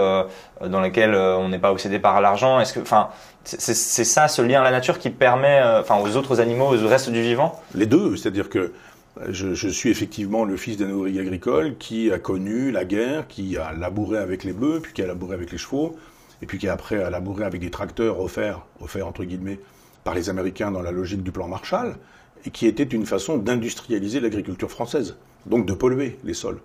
dans 0.64 0.80
laquelle 0.82 1.16
on 1.16 1.50
n'est 1.50 1.60
pas 1.60 1.72
obsédé 1.72 1.98
par 1.98 2.22
l'argent. 2.22 2.60
Est-ce 2.60 2.74
que, 2.74 2.80
enfin, 2.80 3.10
c'est 3.44 4.04
ça, 4.04 4.28
ce 4.28 4.42
lien 4.42 4.62
à 4.62 4.64
la 4.64 4.72
nature 4.72 5.00
qui 5.00 5.10
permet, 5.10 5.62
enfin, 5.80 5.98
aux 5.98 6.16
autres 6.16 6.40
animaux, 6.40 6.76
au 6.76 6.88
reste 6.88 7.10
du 7.10 7.22
vivant? 7.22 7.60
Les 7.74 7.88
deux, 7.88 8.16
c'est-à-dire 8.16 8.50
que 8.50 8.74
je, 9.28 9.68
suis 9.70 9.90
effectivement 9.90 10.46
le 10.46 10.56
fils 10.56 10.78
d'un 10.78 10.90
ouvrier 10.92 11.20
agricole 11.22 11.78
qui 11.78 12.12
a 12.12 12.20
connu 12.20 12.72
la 12.72 12.86
guerre, 12.86 13.28
qui 13.28 13.58
a 13.58 13.74
labouré 13.74 14.18
avec 14.18 14.44
les 14.44 14.54
bœufs, 14.54 14.80
puis 14.82 14.94
qui 14.94 15.02
a 15.02 15.08
labouré 15.08 15.36
avec 15.36 15.52
les 15.52 15.58
chevaux, 15.58 15.98
et 16.42 16.46
puis 16.46 16.58
qui 16.58 16.68
après 16.68 17.04
a 17.04 17.10
labouré 17.10 17.44
avec 17.44 17.62
des 17.62 17.72
tracteurs 17.72 18.20
offerts, 18.20 18.66
offerts 18.80 19.08
entre 19.08 19.24
guillemets, 19.24 19.60
par 20.04 20.14
les 20.14 20.30
Américains 20.30 20.72
dans 20.72 20.82
la 20.82 20.92
logique 20.92 21.24
du 21.24 21.32
plan 21.32 21.48
Marshall, 21.48 21.96
et 22.46 22.52
qui 22.52 22.68
était 22.68 22.84
une 22.84 23.06
façon 23.06 23.38
d'industrialiser 23.38 24.20
l'agriculture 24.20 24.72
française, 24.72 25.18
donc 25.46 25.66
de 25.66 25.74
polluer 25.74 26.18
les 26.24 26.34
sols. 26.34 26.60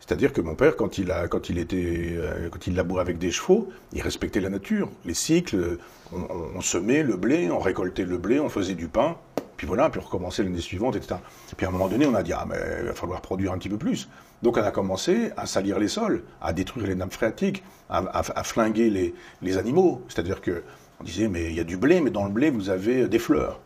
C'est-à-dire 0.00 0.32
que 0.32 0.40
mon 0.40 0.56
père, 0.56 0.76
quand 0.76 0.98
il, 0.98 1.12
a, 1.12 1.28
quand, 1.28 1.48
il 1.48 1.58
était, 1.58 2.14
euh, 2.16 2.48
quand 2.50 2.66
il 2.66 2.74
labourait 2.74 3.02
avec 3.02 3.18
des 3.18 3.30
chevaux, 3.30 3.68
il 3.92 4.02
respectait 4.02 4.40
la 4.40 4.48
nature, 4.48 4.90
les 5.04 5.14
cycles, 5.14 5.78
on, 6.12 6.26
on 6.56 6.60
semait 6.60 7.02
le 7.04 7.16
blé, 7.16 7.50
on 7.50 7.60
récoltait 7.60 8.04
le 8.04 8.18
blé, 8.18 8.40
on 8.40 8.48
faisait 8.48 8.74
du 8.74 8.88
pain, 8.88 9.16
puis 9.62 9.68
voilà, 9.68 9.90
puis 9.90 10.00
recommencer 10.00 10.42
l'année 10.42 10.60
suivante, 10.60 10.96
etc. 10.96 11.14
Puis 11.56 11.64
à 11.64 11.68
un 11.68 11.72
moment 11.72 11.86
donné, 11.86 12.04
on 12.04 12.16
a 12.16 12.24
dit, 12.24 12.32
ah, 12.32 12.44
mais 12.48 12.56
il 12.80 12.86
va 12.86 12.94
falloir 12.94 13.20
produire 13.20 13.52
un 13.52 13.58
petit 13.58 13.68
peu 13.68 13.76
plus. 13.76 14.08
Donc 14.42 14.56
on 14.56 14.60
a 14.60 14.72
commencé 14.72 15.30
à 15.36 15.46
salir 15.46 15.78
les 15.78 15.86
sols, 15.86 16.24
à 16.40 16.52
détruire 16.52 16.88
les 16.88 16.96
nappes 16.96 17.12
phréatiques, 17.12 17.62
à, 17.88 18.42
flinguer 18.42 18.90
les, 18.90 19.14
les 19.40 19.58
animaux. 19.58 20.02
C'est-à-dire 20.08 20.40
que 20.40 20.64
on 21.00 21.04
disait, 21.04 21.28
mais 21.28 21.44
il 21.44 21.54
y 21.54 21.60
a 21.60 21.64
du 21.64 21.76
blé, 21.76 22.00
mais 22.00 22.10
dans 22.10 22.24
le 22.24 22.32
blé, 22.32 22.50
vous 22.50 22.70
avez 22.70 23.06
des 23.06 23.20
fleurs. 23.20 23.60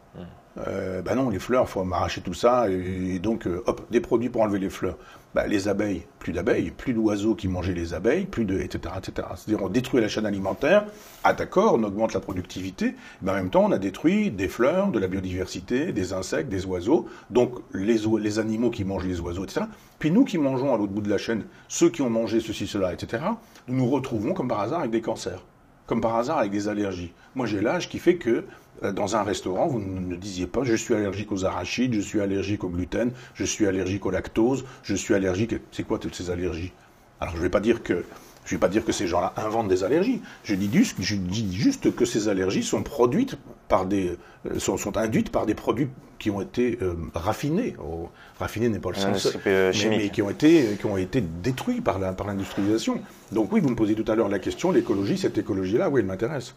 Euh, 0.59 1.03
ben 1.03 1.14
non, 1.16 1.29
les 1.29 1.38
fleurs, 1.38 1.69
faut 1.69 1.85
m'arracher 1.85 2.23
tout 2.23 2.35
ça, 2.35 2.69
et, 2.71 3.19
donc, 3.19 3.47
euh, 3.47 3.62
hop, 3.66 3.83
des 3.90 4.01
produits 4.01 4.29
pour 4.29 4.42
enlever 4.42 4.59
les 4.59 4.71
fleurs. 4.71 4.97
Ben, 5.35 5.47
les 5.47 5.69
abeilles, 5.69 6.05
plus 6.19 6.33
d'abeilles, 6.33 6.71
plus 6.71 6.95
d'oiseaux 6.95 7.35
qui 7.35 7.47
mangeaient 7.47 7.75
les 7.75 7.92
abeilles, 7.92 8.25
plus 8.25 8.47
de, 8.47 8.59
etc., 8.59 8.95
etc. 8.97 9.29
C'est-à-dire, 9.37 9.62
on 9.66 9.69
détruit 9.69 10.01
la 10.01 10.09
chaîne 10.09 10.25
alimentaire, 10.25 10.87
ah 11.25 11.35
d'accord, 11.35 11.75
on 11.75 11.83
augmente 11.83 12.14
la 12.14 12.21
productivité, 12.21 12.95
mais 13.21 13.33
en 13.33 13.35
même 13.35 13.51
temps, 13.51 13.64
on 13.66 13.73
a 13.73 13.79
détruit 13.79 14.31
des 14.31 14.49
fleurs, 14.49 14.88
de 14.88 14.99
la 14.99 15.09
biodiversité, 15.09 15.92
des 15.92 16.14
insectes, 16.14 16.49
des 16.49 16.64
oiseaux, 16.64 17.07
donc 17.29 17.59
les, 17.75 17.99
les 18.19 18.38
animaux 18.38 18.71
qui 18.71 18.85
mangent 18.85 19.07
les 19.07 19.21
oiseaux, 19.21 19.45
etc. 19.45 19.66
Puis 19.99 20.11
nous 20.11 20.25
qui 20.25 20.38
mangeons 20.38 20.75
à 20.75 20.79
l'autre 20.79 20.92
bout 20.92 21.03
de 21.03 21.11
la 21.11 21.19
chaîne, 21.19 21.45
ceux 21.69 21.90
qui 21.90 22.01
ont 22.01 22.11
mangé 22.11 22.40
ceci, 22.40 22.66
cela, 22.66 22.95
etc., 22.95 23.23
nous 23.69 23.77
nous 23.77 23.90
retrouvons 23.90 24.33
comme 24.33 24.49
par 24.49 24.61
hasard 24.61 24.81
avec 24.81 24.90
des 24.90 25.03
cancers, 25.03 25.45
comme 25.87 26.01
par 26.01 26.16
hasard 26.16 26.38
avec 26.38 26.51
des 26.51 26.69
allergies. 26.69 27.12
Moi, 27.35 27.45
j'ai 27.45 27.61
l'âge 27.61 27.90
qui 27.90 27.99
fait 27.99 28.16
que 28.16 28.45
dans 28.83 29.17
un 29.17 29.23
restaurant, 29.23 29.67
vous 29.67 29.81
ne 29.81 30.17
disiez 30.17 30.47
pas 30.47 30.65
je 30.65 30.75
suis 30.75 30.95
allergique 30.95 31.33
aux 31.33 31.45
arachides, 31.45 31.95
je 31.95 32.01
suis 32.01 32.21
allergique 32.21 32.65
au 32.65 32.69
gluten, 32.69 33.11
je 33.35 33.45
suis 33.45 33.67
allergique 33.67 34.05
au 34.07 34.11
lactose, 34.11 34.65
je 34.83 34.95
suis 34.95 35.15
allergique. 35.15 35.55
C'est 35.73 35.85
quoi 35.85 35.99
toutes 35.99 36.15
ces 36.15 36.31
allergies? 36.31 36.73
Alors 37.21 37.35
je 37.35 37.39
ne 37.39 37.43
vais 37.43 37.51
pas 37.51 37.61
dire 37.61 37.83
que 37.83 38.05
je 38.47 38.55
vais 38.55 38.61
pas 38.61 38.69
dire 38.69 38.85
que 38.85 38.93
ces 38.93 39.09
gens-là 39.09 39.33
inventent 39.37 39.69
des 39.69 39.83
allergies. 39.83 40.23
Je 40.45 40.55
dis, 40.55 40.71
juste, 40.73 40.97
je 41.01 41.17
dis 41.17 41.55
juste 41.55 41.95
que 41.95 42.05
ces 42.05 42.29
allergies 42.29 42.62
sont 42.62 42.83
produites 42.83 43.37
par 43.69 43.87
des 43.87 44.17
euh, 44.47 44.61
sont, 44.61 44.77
sont 44.77 44.97
induites 44.97 45.31
par 45.31 45.47
des 45.47 45.55
produits 45.55 45.89
qui 46.21 46.31
ont 46.31 46.41
été 46.41 46.79
euh, 46.81 46.95
raffinés. 47.12 47.75
Oh, 47.85 48.09
raffinés 48.39 48.69
n'est 48.69 48.79
pas 48.79 48.91
le 48.91 48.97
sens, 48.97 49.37
mais, 49.45 49.73
mais, 49.89 50.09
qui 50.11 50.23
ont 50.23 50.31
été 50.31 50.77
qui 50.79 50.87
ont 50.87 50.97
été 50.97 51.21
détruits 51.21 51.81
par 51.81 51.99
la 51.99 52.12
par 52.12 52.29
l'industrialisation. 52.29 53.01
Donc 53.33 53.53
oui, 53.53 53.61
vous 53.61 53.69
me 53.69 53.75
posez 53.75 53.97
tout 53.97 54.11
à 54.11 54.15
l'heure 54.15 54.29
la 54.29 54.39
question, 54.39 54.71
l'écologie, 54.71 55.19
cette 55.19 55.37
écologie-là, 55.37 55.91
oui, 55.91 56.01
elle 56.01 56.07
m'intéresse. 56.07 56.55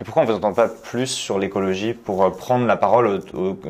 Et 0.00 0.04
pourquoi 0.04 0.22
on 0.22 0.26
ne 0.26 0.30
vous 0.30 0.36
entend 0.36 0.52
pas 0.52 0.68
plus 0.68 1.06
sur 1.06 1.38
l'écologie 1.38 1.94
pour 1.94 2.24
euh, 2.24 2.30
prendre 2.30 2.66
la 2.66 2.76
parole 2.76 3.20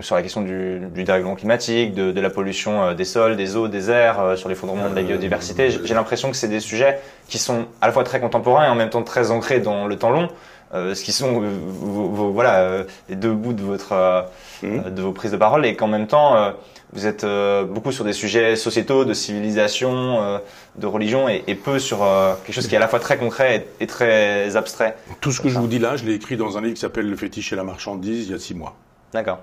sur 0.01 0.15
la 0.15 0.23
question 0.23 0.41
du, 0.41 0.81
du 0.81 1.05
dérèglement 1.05 1.35
climatique, 1.35 1.93
de, 1.95 2.13
de, 2.13 2.21
la 2.21 2.31
pollution 2.31 2.83
euh, 2.83 2.95
des 2.95 3.05
sols, 3.05 3.37
des 3.37 3.57
eaux, 3.57 3.69
des 3.69 3.91
airs, 3.91 4.21
euh, 4.21 4.37
sur 4.37 4.49
l'effondrement 4.49 4.89
de 4.89 4.95
la 4.95 5.03
biodiversité? 5.03 5.71
J'ai 5.71 5.95
l'impression 5.95 6.31
que 6.31 6.37
c'est 6.37 6.49
des 6.49 6.61
sujets 6.61 6.99
qui 7.29 7.39
sont 7.39 7.67
à 7.83 7.87
la 7.87 7.93
fois 7.93 8.05
très 8.05 8.21
contemporains 8.21 8.65
et 8.65 8.69
en 8.69 8.75
même 8.75 8.91
temps 8.91 9.03
très 9.03 9.31
ancrés 9.31 9.61
dans 9.61 9.87
le 9.87 9.97
temps 9.97 10.11
long. 10.11 10.29
ce 10.73 11.05
qui 11.05 11.13
sont 11.13 11.41
vos, 11.41 12.31
voilà 12.31 12.85
les 13.09 13.17
deux 13.17 13.33
bouts 13.33 13.53
de 13.53 13.63
votre 13.63 14.27
mmh. 14.63 14.91
de 14.91 15.03
vos 15.03 15.13
prises 15.13 15.31
de 15.31 15.37
parole 15.37 15.65
et 15.67 15.77
qu'en 15.77 15.89
même 15.89 16.07
temps 16.07 16.53
vous 16.95 17.07
êtes 17.07 17.25
euh, 17.25 17.65
beaucoup 17.65 17.91
sur 17.91 18.05
des 18.05 18.13
sujets 18.13 18.55
sociétaux, 18.55 19.05
de 19.05 19.15
civilisation, 19.15 20.23
euh, 20.23 20.39
de 20.77 20.87
religion, 20.87 21.29
et, 21.29 21.43
peu 21.57 21.81
sur 21.81 22.05
euh, 22.05 22.35
quelque 22.45 22.55
chose 22.55 22.69
qui 22.69 22.75
est 22.75 22.79
à 22.79 22.81
la 22.81 22.89
fois 22.89 23.01
très 23.01 23.19
concret 23.19 23.67
et, 23.81 23.87
très 23.87 24.57
abstrait. 24.57 24.97
Tout 25.21 25.33
ce 25.33 25.41
que 25.41 25.49
je 25.49 25.59
vous 25.59 25.67
dis 25.67 25.81
là, 25.81 25.97
je 25.97 26.05
l'ai 26.05 26.15
écrit 26.15 26.37
dans 26.37 26.57
un 26.57 26.61
livre 26.61 26.75
qui 26.75 26.81
s'appelle 26.81 27.11
Le 27.11 27.17
fétiche 27.17 27.53
et 27.53 27.57
la 27.57 27.65
marchandise 27.65 28.29
il 28.29 28.33
y 28.33 28.35
a 28.35 28.39
six 28.39 28.55
mois. 28.55 28.77
D'accord. 29.13 29.41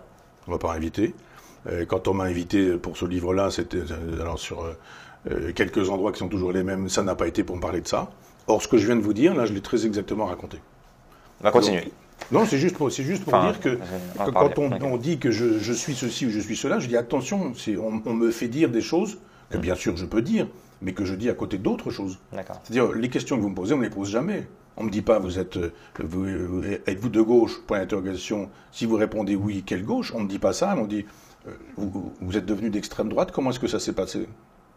On 0.47 0.51
m'a 0.51 0.57
pas 0.57 0.73
invité. 0.73 1.13
Quand 1.87 2.07
on 2.07 2.15
m'a 2.15 2.23
invité 2.23 2.71
pour 2.77 2.97
ce 2.97 3.05
livre-là, 3.05 3.51
c'était 3.51 3.83
alors 4.19 4.39
sur 4.39 4.65
quelques 5.55 5.91
endroits 5.91 6.11
qui 6.11 6.17
sont 6.17 6.27
toujours 6.27 6.51
les 6.51 6.63
mêmes. 6.63 6.89
Ça 6.89 7.03
n'a 7.03 7.13
pas 7.13 7.27
été 7.27 7.43
pour 7.43 7.55
me 7.55 7.61
parler 7.61 7.81
de 7.81 7.87
ça. 7.87 8.09
Or, 8.47 8.63
ce 8.63 8.67
que 8.67 8.77
je 8.77 8.87
viens 8.87 8.95
de 8.95 9.01
vous 9.01 9.13
dire, 9.13 9.35
là, 9.35 9.45
je 9.45 9.53
l'ai 9.53 9.61
très 9.61 9.85
exactement 9.85 10.25
raconté. 10.25 10.57
On 11.39 11.43
va 11.43 11.51
continuer. 11.51 11.81
Donc, 11.81 11.91
non, 12.31 12.45
c'est 12.45 12.57
juste 12.57 12.75
pour, 12.77 12.91
c'est 12.91 13.03
juste 13.03 13.23
pour 13.23 13.33
Enfin, 13.33 13.51
dire 13.51 13.59
que, 13.59 13.79
on 14.19 14.31
quand 14.31 14.59
on, 14.83 14.97
dit 14.97 15.17
que 15.17 15.31
je, 15.31 15.59
je 15.59 15.73
suis 15.73 15.95
ceci 15.95 16.25
ou 16.25 16.29
je 16.29 16.39
suis 16.39 16.55
cela, 16.55 16.79
je 16.79 16.87
dis 16.87 16.97
attention, 16.97 17.53
c'est, 17.55 17.77
on, 17.77 18.01
on 18.05 18.13
me 18.13 18.31
fait 18.31 18.47
dire 18.47 18.69
des 18.69 18.81
choses 18.81 19.17
que 19.49 19.57
bien 19.57 19.75
sûr 19.75 19.97
je 19.97 20.05
peux 20.05 20.21
dire, 20.21 20.47
mais 20.81 20.93
que 20.93 21.05
je 21.05 21.13
dis 21.15 21.29
à 21.29 21.33
côté 21.33 21.57
d'autres 21.57 21.91
choses. 21.91 22.19
C'est-à-dire, 22.63 22.91
les 22.93 23.09
questions 23.09 23.37
que 23.37 23.41
vous 23.41 23.49
me 23.49 23.55
posez, 23.55 23.73
on 23.73 23.77
ne 23.77 23.83
les 23.83 23.89
pose 23.89 24.09
jamais. 24.09 24.47
On 24.77 24.83
ne 24.83 24.87
me 24.87 24.91
dit 24.91 25.01
pas, 25.01 25.19
vous 25.19 25.37
êtes, 25.37 25.57
euh, 25.57 25.73
vous, 25.99 26.23
euh, 26.25 26.81
êtes-vous 26.87 27.09
de 27.09 27.21
gauche? 27.21 27.61
Point 27.67 27.79
d'interrogation. 27.79 28.49
Si 28.71 28.85
vous 28.85 28.95
répondez 28.95 29.35
oui, 29.35 29.63
quelle 29.65 29.83
gauche? 29.83 30.13
On 30.15 30.19
ne 30.19 30.23
me 30.23 30.29
dit 30.29 30.39
pas 30.39 30.53
ça, 30.53 30.73
mais 30.75 30.81
on 30.81 30.87
dit, 30.87 31.05
euh, 31.47 31.51
vous, 31.75 32.13
vous 32.21 32.37
êtes 32.37 32.45
devenu 32.45 32.69
d'extrême 32.69 33.09
droite, 33.09 33.31
comment 33.33 33.49
est-ce 33.49 33.59
que 33.59 33.67
ça 33.67 33.79
s'est 33.79 33.93
passé? 33.93 34.27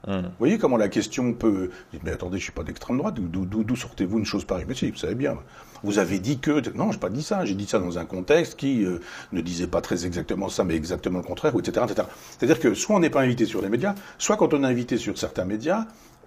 Hmm. 0.07 0.21
Vous 0.21 0.31
voyez 0.39 0.59
comment 0.59 0.77
la 0.77 0.89
question 0.89 1.33
peut. 1.33 1.71
Mais 2.03 2.11
attendez, 2.11 2.39
je 2.39 2.45
suis 2.45 2.53
pas 2.53 2.63
d'extrême 2.63 2.99
droite. 2.99 3.15
D'où, 3.19 3.77
sortez-vous 3.77 4.19
une 4.19 4.27
chose 4.27 4.45
pareille 4.45 4.67
Mais 4.69 4.75
si, 4.75 4.91
vous 4.91 4.97
savez 4.97 5.15
bien. 5.15 5.37
Vous 5.83 5.99
avez 5.99 6.19
dit 6.19 6.39
que. 6.39 6.63
Non, 6.77 6.93
j'ai 6.93 6.99
pas 6.99 7.11
dit 7.11 7.23
ça. 7.23 7.45
J'ai 7.45 7.55
dit 7.55 7.67
ça 7.67 7.79
dans 7.79 7.99
un 7.99 8.05
contexte 8.05 8.57
qui 8.57 8.85
euh, 8.85 8.99
ne 9.33 9.41
disait 9.41 9.67
pas 9.67 9.81
très 9.81 10.07
exactement 10.07 10.49
ça, 10.49 10.65
mais 10.65 10.75
exactement 10.75 11.19
le 11.19 11.25
contraire, 11.25 11.55
etc., 11.59 11.87
etc. 11.89 12.09
C'est-à-dire 12.39 12.61
que 12.61 12.75
soit 12.75 12.97
on 12.97 13.01
n'est 13.01 13.11
pas 13.11 13.23
invité 13.23 13.47
sur 13.47 13.63
les 13.63 13.69
médias, 13.69 13.95
soit 14.19 14.37
quand 14.37 14.53
on 14.55 14.63
est 14.63 14.67
invité 14.67 14.99
sur 14.99 15.17
certains 15.17 15.45
médias, 15.45 15.87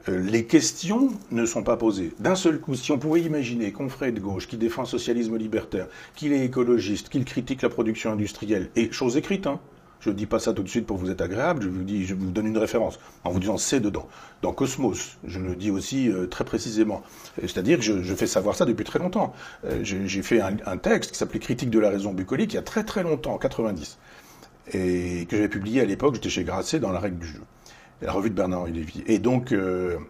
euh, 0.10 0.22
les 0.22 0.46
questions 0.46 1.10
ne 1.32 1.46
sont 1.46 1.64
pas 1.64 1.78
posées. 1.78 2.14
D'un 2.20 2.36
seul 2.36 2.60
coup, 2.60 2.76
si 2.76 2.92
on 2.92 2.98
pouvait 2.98 3.22
imaginer 3.22 3.72
qu'on 3.72 3.90
ferait 3.90 4.12
de 4.12 4.20
gauche, 4.20 4.48
qui 4.48 4.58
défend 4.58 4.86
socialisme 4.86 5.38
libertaire, 5.38 5.88
qu'il 6.16 6.34
est 6.34 6.46
écologiste, 6.46 7.10
qu'il 7.10 7.26
critique 7.26 7.62
la 7.62 7.70
production 7.70 8.12
industrielle, 8.12 8.70
et 8.76 8.92
chose 8.92 9.18
écrite, 9.18 9.48
hein, 9.48 9.60
je 10.08 10.12
ne 10.14 10.18
dis 10.18 10.26
pas 10.26 10.40
ça 10.40 10.54
tout 10.54 10.64
de 10.64 10.70
suite 10.70 10.86
pour 10.86 10.96
vous 10.96 11.12
être 11.12 11.22
agréable, 11.22 11.64
je 11.64 12.14
vous 12.14 12.32
donne 12.32 12.48
une 12.48 12.58
référence 12.58 12.98
en 13.26 13.32
vous 13.32 13.40
disant 13.40 13.58
c'est 13.58 13.82
dedans. 13.82 14.08
Dans 14.42 14.54
Cosmos, 14.54 15.18
je 15.26 15.40
le 15.40 15.54
dis 15.56 15.70
aussi 15.70 16.10
euh, 16.10 16.28
très 16.28 16.46
précisément. 16.46 17.04
Euh, 17.40 17.42
C'est-à-dire 17.42 17.78
que 17.78 17.84
je, 17.84 18.16
fais 18.16 18.26
savoir 18.26 18.56
ça 18.56 18.64
depuis 18.64 18.86
très 18.86 19.00
longtemps. 19.00 19.34
Euh, 19.66 19.82
j'ai 19.84 20.22
fait 20.22 20.40
un, 20.40 20.78
texte 20.78 21.12
qui 21.12 21.18
s'appelait 21.18 21.40
Critique 21.40 21.70
de 21.70 21.80
la 21.80 21.90
raison 21.90 22.14
bucolique 22.14 22.54
il 22.54 22.56
y 22.56 22.60
a 22.60 22.64
très 22.64 22.86
très 22.86 23.04
longtemps, 23.04 23.34
en 23.34 23.38
90, 23.38 23.98
et 24.74 25.26
que 25.30 25.36
j'avais 25.36 25.50
publié 25.50 25.82
à 25.82 25.86
l'époque, 25.86 26.16
j'étais 26.16 26.30
chez 26.30 26.46
Grasset 26.46 26.80
dans 26.80 26.92
la 26.92 27.00
règle 27.00 27.18
du 27.18 27.28
jeu. 27.28 27.42
La 28.02 28.14
revue 28.14 28.30
de 28.30 28.36
Bernard-Henri 28.36 28.72
Lévy. 28.72 29.04
Et 29.08 29.20
donc, 29.20 29.54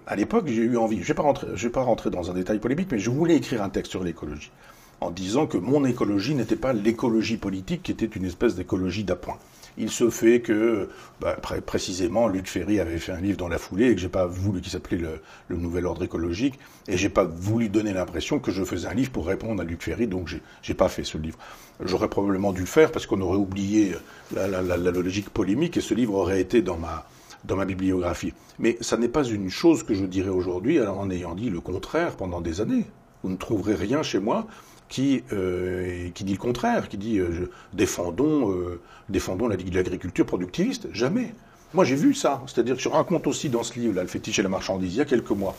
à 0.07 0.15
l'époque, 0.15 0.45
j'ai 0.47 0.61
eu 0.61 0.77
envie, 0.77 1.01
je 1.01 1.13
ne 1.13 1.17
vais, 1.17 1.55
vais 1.55 1.69
pas 1.69 1.81
rentrer 1.81 2.09
dans 2.09 2.29
un 2.29 2.33
détail 2.33 2.59
polémique, 2.59 2.89
mais 2.91 2.99
je 2.99 3.09
voulais 3.09 3.37
écrire 3.37 3.63
un 3.63 3.69
texte 3.69 3.91
sur 3.91 4.03
l'écologie, 4.03 4.51
en 4.99 5.09
disant 5.09 5.47
que 5.47 5.57
mon 5.57 5.85
écologie 5.85 6.35
n'était 6.35 6.57
pas 6.57 6.73
l'écologie 6.73 7.37
politique, 7.37 7.83
qui 7.83 7.93
était 7.93 8.05
une 8.05 8.25
espèce 8.25 8.55
d'écologie 8.55 9.05
d'appoint. 9.05 9.37
Il 9.79 9.91
se 9.91 10.09
fait 10.09 10.41
que, 10.41 10.89
bah, 11.21 11.33
pré- 11.33 11.61
précisément, 11.61 12.27
Luc 12.27 12.47
Ferry 12.47 12.79
avait 12.79 12.97
fait 12.97 13.11
un 13.11 13.21
livre 13.21 13.37
dans 13.37 13.47
la 13.47 13.59
foulée 13.59 13.91
et 13.91 13.95
que 13.95 14.01
j'ai 14.01 14.09
pas 14.09 14.25
voulu, 14.25 14.59
qui 14.59 14.71
s'appelait 14.71 14.97
le, 14.97 15.55
Nouvel 15.55 15.85
Ordre 15.85 16.03
écologique, 16.03 16.57
et 16.87 16.97
j'ai 16.97 17.09
pas 17.09 17.23
voulu 17.23 17.69
donner 17.69 17.93
l'impression 17.93 18.39
que 18.39 18.51
je 18.51 18.63
faisais 18.63 18.87
un 18.87 18.93
livre 18.93 19.11
pour 19.11 19.27
répondre 19.27 19.61
à 19.61 19.65
Luc 19.65 19.83
Ferry, 19.83 20.07
donc 20.07 20.33
j'ai, 20.61 20.73
pas 20.73 20.89
fait 20.89 21.03
ce 21.03 21.17
livre. 21.17 21.37
J'aurais 21.83 22.09
probablement 22.09 22.53
dû 22.53 22.61
le 22.61 22.67
faire 22.67 22.91
parce 22.91 23.05
qu'on 23.05 23.21
aurait 23.21 23.37
oublié 23.37 23.93
la, 24.35 24.61
logique 24.61 25.29
polémique 25.29 25.77
et 25.77 25.81
ce 25.81 25.93
livre 25.93 26.15
aurait 26.15 26.41
été 26.41 26.61
dans 26.61 26.77
ma, 26.77 27.07
dans 27.43 27.55
ma 27.55 27.65
bibliographie. 27.65 28.33
Mais 28.59 28.77
ça 28.81 28.97
n'est 28.97 29.09
pas 29.09 29.23
une 29.23 29.49
chose 29.49 29.83
que 29.83 29.93
je 29.93 30.05
dirais 30.05 30.29
aujourd'hui, 30.29 30.81
en 30.81 31.09
ayant 31.11 31.35
dit 31.35 31.49
le 31.49 31.61
contraire 31.61 32.15
pendant 32.15 32.41
des 32.41 32.61
années. 32.61 32.85
Vous 33.23 33.29
ne 33.29 33.37
trouverez 33.37 33.75
rien 33.75 34.03
chez 34.03 34.19
moi 34.19 34.47
qui, 34.89 35.23
euh, 35.33 36.09
qui 36.13 36.23
dit 36.23 36.33
le 36.33 36.39
contraire, 36.39 36.87
qui 36.89 36.97
dit 36.97 37.19
euh, 37.19 37.49
défendons, 37.73 38.51
euh, 38.51 38.79
défendons 39.09 39.47
la- 39.47 39.57
l'agriculture 39.57 40.25
productiviste. 40.25 40.87
Jamais. 40.93 41.33
Moi, 41.73 41.83
j'ai 41.83 41.95
vu 41.95 42.13
ça. 42.13 42.41
C'est-à-dire 42.47 42.75
que 42.77 42.81
je 42.81 42.89
raconte 42.89 43.27
aussi 43.27 43.49
dans 43.49 43.63
ce 43.63 43.77
livre, 43.77 43.95
là, 43.95 44.01
Le 44.01 44.07
fétiche 44.07 44.39
et 44.39 44.43
la 44.43 44.49
marchandise, 44.49 44.93
il 44.93 44.97
y 44.97 45.01
a 45.01 45.05
quelques 45.05 45.31
mois, 45.31 45.55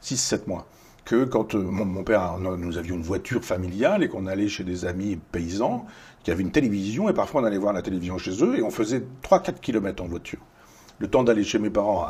6-7 0.00 0.48
mois, 0.48 0.66
que 1.04 1.24
quand 1.24 1.54
mon, 1.54 2.02
père, 2.02 2.38
nous 2.38 2.78
avions 2.78 2.96
une 2.96 3.02
voiture 3.02 3.44
familiale 3.44 4.02
et 4.02 4.08
qu'on 4.08 4.26
allait 4.26 4.48
chez 4.48 4.64
des 4.64 4.84
amis 4.84 5.18
paysans 5.30 5.86
qui 6.24 6.30
avaient 6.30 6.42
une 6.42 6.50
télévision, 6.52 7.08
et 7.08 7.12
parfois 7.12 7.42
on 7.42 7.44
allait 7.44 7.58
voir 7.58 7.72
la 7.72 7.82
télévision 7.82 8.18
chez 8.18 8.42
eux, 8.44 8.58
et 8.58 8.62
on 8.62 8.70
faisait 8.70 9.02
3-4 9.22 9.60
kilomètres 9.60 10.02
en 10.02 10.06
voiture. 10.06 10.38
Le 10.98 11.08
temps 11.08 11.24
d'aller 11.24 11.42
chez 11.42 11.58
mes 11.58 11.70
parents, 11.70 12.06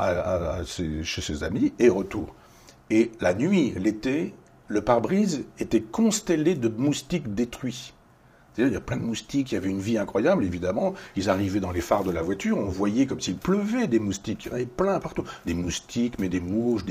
chez 0.67 1.23
ses 1.23 1.43
amis, 1.45 1.73
et 1.79 1.89
retour. 1.89 2.35
Et 2.91 3.11
la 3.21 3.33
nuit, 3.35 3.73
l'été, 3.79 4.35
le 4.69 4.81
pare-brise 4.81 5.45
était 5.59 5.83
constellé 5.83 6.55
de 6.55 6.69
moustiques 6.69 7.35
détruits. 7.35 7.93
Il 8.59 8.69
y 8.69 8.77
a 8.77 8.81
plein 8.81 8.99
de 8.99 9.03
moustiques, 9.03 9.53
il 9.53 9.55
y 9.55 9.59
avait 9.59 9.71
une 9.71 9.81
vie 9.81 9.97
incroyable, 9.97 10.45
évidemment. 10.45 10.95
Ils 11.17 11.31
arrivaient 11.31 11.61
dans 11.61 11.71
les 11.71 11.81
phares 11.81 12.05
de 12.05 12.11
la 12.11 12.21
voiture, 12.21 12.59
on 12.59 12.67
voyait 12.67 13.07
comme 13.07 13.21
s'il 13.21 13.37
pleuvait 13.37 13.87
des 13.87 13.99
moustiques. 13.99 14.45
Il 14.45 14.49
y 14.49 14.51
en 14.51 14.55
avait 14.57 14.67
plein 14.67 15.01
partout. 15.01 15.25
Des 15.47 15.55
moustiques, 15.55 16.19
mais 16.19 16.29
des 16.29 16.41
mouches, 16.41 16.85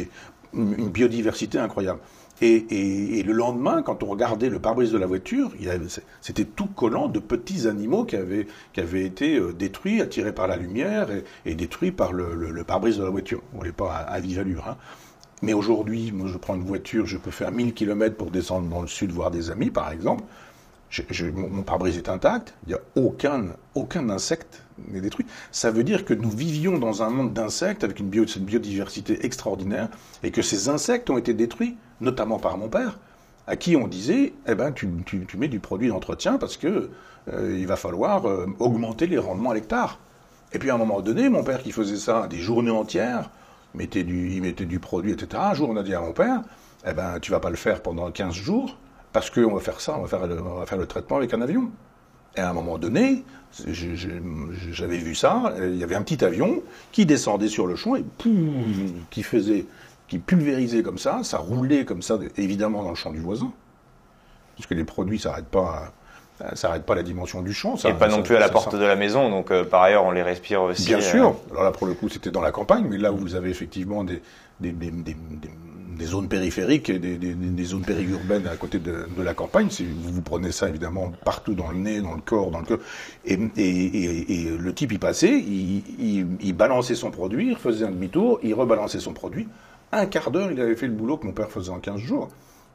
une 0.54 0.90
biodiversité 0.90 1.60
incroyable. 1.60 2.00
Et, 2.44 3.22
le 3.24 3.34
lendemain, 3.34 3.84
quand 3.84 4.02
on 4.02 4.08
regardait 4.08 4.50
le 4.50 4.58
pare-brise 4.58 4.92
de 4.92 4.98
la 4.98 5.06
voiture, 5.06 5.52
c'était 6.22 6.46
tout 6.46 6.66
collant 6.66 7.08
de 7.08 7.20
petits 7.20 7.68
animaux 7.68 8.04
qui 8.04 8.16
avaient, 8.16 8.48
été 9.06 9.38
euh, 9.38 9.54
détruits, 9.54 10.02
attirés 10.02 10.34
par 10.34 10.48
la 10.48 10.58
lumière 10.58 11.10
et, 11.46 11.54
détruits 11.54 11.92
par 11.92 12.14
le 12.14 12.64
pare-brise 12.64 12.98
de 12.98 13.04
la 13.04 13.12
voiture. 13.12 13.44
On 13.54 13.64
n'est 13.64 13.72
pas 13.72 13.94
à, 13.94 14.00
à 14.00 14.20
vive 14.20 14.40
allure. 14.40 14.68
Hein. 14.68 14.78
Mais 15.42 15.54
aujourd'hui, 15.54 16.12
moi, 16.12 16.28
je 16.28 16.38
prends 16.38 16.56
une 16.56 16.64
voiture, 16.64 17.08
je 17.08 17.18
peux 17.18 17.32
faire 17.32 17.52
1000 17.52 17.74
km 17.74 18.16
pour 18.16 18.30
descendre 18.30 18.68
dans 18.70 18.82
le 18.82 18.88
sud 18.88 19.12
voir 19.12 19.32
des 19.32 19.50
amis, 19.50 19.72
par 19.72 19.92
exemple. 19.92 20.24
Mon 21.34 21.64
pare-brise 21.64 21.98
est 21.98 22.10
intact, 22.10 22.54
il 22.68 22.70
n'y 22.70 22.76
a 22.76 22.82
aucun, 22.96 24.10
insecte 24.10 24.62
n'est 24.89 25.00
détruit. 25.00 25.26
Ça 25.52 25.72
veut 25.72 25.84
dire 25.84 26.04
que 26.04 26.14
nous 26.14 26.30
vivions 26.30 26.78
dans 26.78 27.02
un 27.02 27.10
monde 27.10 27.34
d'insectes 27.34 27.84
avec 27.84 28.00
une, 28.00 28.10
biodiversité 28.10 29.26
extraordinaire 29.26 29.88
et 30.22 30.32
que 30.32 30.42
ces 30.42 30.70
insectes 30.70 31.10
ont 31.10 31.18
été 31.18 31.34
détruits, 31.34 31.78
notamment 32.02 32.39
par 32.39 32.58
mon 32.58 32.68
père, 32.68 33.00
à 33.48 33.56
qui 33.56 33.78
on 33.78 33.88
disait 33.88 34.34
eh 34.48 34.56
ben, 34.56 34.74
tu 34.74 34.89
mets 35.38 35.48
du 35.48 35.60
produit 35.60 35.88
d'entretien 35.88 36.38
parce 36.38 36.58
que 36.58 36.89
euh, 37.32 37.58
il 37.58 37.68
va 37.68 37.76
falloir 37.76 38.28
euh, 38.28 38.48
augmenter 38.60 39.08
les 39.08 39.18
rendements 39.18 39.52
à 39.52 39.54
l'hectare. 39.54 40.00
Et 40.54 40.60
puis 40.60 40.70
à 40.70 40.76
un 40.76 40.78
moment 40.78 41.02
donné, 41.02 41.30
mon 41.30 41.44
père 41.44 41.64
qui 41.64 41.72
faisait 41.72 41.98
ça 41.98 42.28
des 42.28 42.39
journées 42.39 42.72
entières, 42.72 43.30
mettait 43.74 44.04
du, 44.04 44.30
il 44.32 44.42
mettait 44.42 44.66
du 44.66 44.80
produit, 44.80 45.12
etc. 45.12 45.42
Un 45.44 45.54
jour, 45.54 45.70
on 45.70 45.78
a 45.78 45.84
dit 45.84 45.94
à 45.94 46.02
mon 46.02 46.14
père, 46.14 46.42
eh 46.86 46.94
ben, 46.94 47.20
tu 47.20 47.32
vas 47.32 47.40
pas 47.40 47.50
le 47.50 47.56
faire 47.56 47.82
pendant 47.82 48.10
15 48.12 48.34
jours, 48.34 48.78
parce 49.14 49.30
qu'on 49.30 49.54
va 49.54 49.60
faire 49.60 49.82
ça, 49.82 49.98
on 49.98 50.02
va 50.04 50.08
faire, 50.08 50.28
le, 50.28 50.42
on 50.42 50.60
va 50.60 50.66
faire 50.66 50.78
le 50.78 50.88
traitement 50.88 51.18
avec 51.18 51.34
un 51.34 51.42
avion. 51.42 51.70
Et 52.36 52.40
à 52.40 52.50
un 52.50 52.54
moment 52.54 52.78
donné, 52.78 53.24
j'avais 53.68 54.98
vu 54.98 55.16
ça, 55.16 55.54
il 55.62 55.76
y 55.76 55.84
avait 55.84 55.96
un 55.96 56.02
petit 56.02 56.24
avion 56.24 56.64
qui 56.92 57.06
descendait 57.06 57.50
sur 57.50 57.68
le 57.68 57.76
champ 57.76 57.96
et 57.96 58.04
pouf, 58.04 58.32
qui 59.10 59.22
faisait, 59.24 59.66
qui 60.08 60.18
pulvérisait 60.18 60.82
comme 60.82 60.98
ça, 60.98 61.24
ça 61.24 61.38
roulait 61.38 61.84
comme 61.84 62.02
ça, 62.02 62.18
évidemment 62.38 62.84
dans 62.84 62.90
le 62.90 62.96
champ 62.96 63.12
du 63.12 63.20
voisin. 63.20 63.52
Parce 64.56 64.68
que 64.68 64.74
les 64.74 64.86
produits 64.86 65.20
s'arrêtent 65.20 65.46
pas, 65.46 65.92
ça 66.56 66.68
n'arrête 66.68 66.84
pas 66.86 66.96
la 66.96 67.04
dimension 67.04 67.42
du 67.42 67.54
champ. 67.54 67.78
Ça, 67.78 67.89
Et 67.89 67.94
pas 67.94 68.08
non 68.08 68.18
ça- 68.18 68.22
plus 68.24 68.36
à 68.36 68.39
la 68.39 68.50
porte 68.50 68.76
de 68.76 68.84
la 68.86 68.96
maison, 68.96 69.30
donc 69.30 69.52
euh, 69.52 69.64
par 69.64 69.82
ailleurs 69.84 70.06
on 70.06 70.12
les 70.12 70.24
respire 70.24 70.62
aussi. 70.64 70.86
Bien 70.86 70.98
euh, 70.98 71.02
sûr. 71.02 71.36
Alors 71.52 71.64
là, 71.64 71.72
pour 71.72 71.88
le 71.88 71.94
coup, 71.94 72.10
c'était 72.10 72.32
dans 72.32 72.42
la 72.42 72.52
campagne, 72.52 72.86
mais 72.89 72.98
là 72.98 73.12
où 73.12 73.18
vous 73.18 73.36
avez 73.36 73.50
effectivement 73.50 74.04
des, 74.04 74.22
des, 74.60 74.72
des, 74.72 74.92
des- 74.92 75.14
des- 75.14 75.50
des 75.98 76.06
zones 76.08 76.30
périphériques 76.30 76.89
et 76.89 76.98
des, 76.98 77.64
zones 77.64 77.84
périurbaines 77.84 78.48
à 78.48 78.56
côté 78.56 78.80
de, 78.80 79.06
de 79.16 79.22
la 79.22 79.36
campagne, 79.36 79.68
vous, 79.68 80.14
vous 80.14 80.22
prenez 80.24 80.52
ça 80.52 80.68
évidemment 80.68 81.12
partout 81.24 81.54
dans 81.54 81.70
le 81.70 81.78
nez, 81.78 82.02
dans 82.02 82.16
le 82.16 82.22
corps, 82.22 82.50
dans 82.50 82.58
le 82.60 82.66
cœur. 82.66 82.80
Et, 83.24 83.34
et, 83.56 83.62
et- 83.68 84.32
et 84.48 84.58
le 84.58 84.74
type, 84.74 84.94
il 84.94 84.98
passait, 85.00 85.38
il, 85.38 85.84
il, 86.00 86.28
il 86.39 86.54
balançait 86.54 86.96
son 86.96 87.12
produit, 87.12 87.50
il 87.52 87.56
faisait 87.56 87.86
un 87.86 87.92
demi-tour, 87.92 88.39
il 88.42 88.56
rebalançait 88.56 89.00
son 89.00 89.14
produit. 89.14 89.48
Un 89.92 90.08
quart 90.08 90.32
d'heure, 90.32 90.52
il 90.52 90.60
avait 90.60 90.76
fait 90.76 90.88
le 90.88 90.94
boulot 90.94 91.18
que 91.18 91.28
mon 91.28 91.34
père 91.34 91.52
faisait 91.52 91.70
en 91.72 91.80
15 91.80 92.00
jours, 92.00 92.30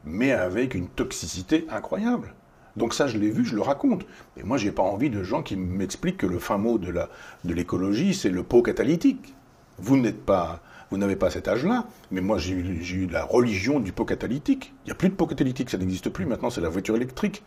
mais 0.05 0.31
avec 0.31 0.73
une 0.73 0.87
toxicité 0.87 1.65
incroyable. 1.69 2.33
Donc 2.77 2.93
ça, 2.93 3.07
je 3.07 3.17
l'ai 3.17 3.31
vu, 3.31 3.43
je 3.43 3.55
le 3.55 3.61
raconte. 3.61 4.05
Mais 4.37 4.43
moi, 4.43 4.57
j'ai 4.57 4.71
pas 4.71 4.83
envie 4.83 5.09
de 5.09 5.23
gens 5.23 5.41
qui 5.41 5.55
m'expliquent 5.55 6.17
que 6.17 6.27
le 6.27 6.37
fin 6.37 6.57
mot 6.57 6.77
de 6.77 7.53
l'écologie, 7.53 8.13
c'est 8.13 8.29
le 8.29 8.43
pot 8.43 8.61
catalytique. 8.61 9.33
Vous 9.79 9.97
n'êtes 9.97 10.23
pas, 10.23 10.61
vous 10.91 10.97
n'avez 10.97 11.15
pas 11.15 11.31
cet 11.31 11.47
âge-là. 11.47 11.87
Mais 12.11 12.21
moi, 12.21 12.37
j'ai 12.37 12.53
eu 12.53 13.07
la 13.07 13.25
religion 13.25 13.79
du 13.79 13.91
pot 13.91 14.05
catalytique. 14.05 14.73
Il 14.85 14.87
n'y 14.87 14.91
a 14.91 14.95
plus 14.95 15.09
de 15.09 15.15
pot 15.15 15.25
catalytique, 15.25 15.71
ça 15.71 15.77
n'existe 15.79 16.09
plus. 16.09 16.27
Maintenant, 16.27 16.51
c'est 16.51 16.61
la 16.61 16.69
voiture 16.69 16.95
électrique. 16.95 17.43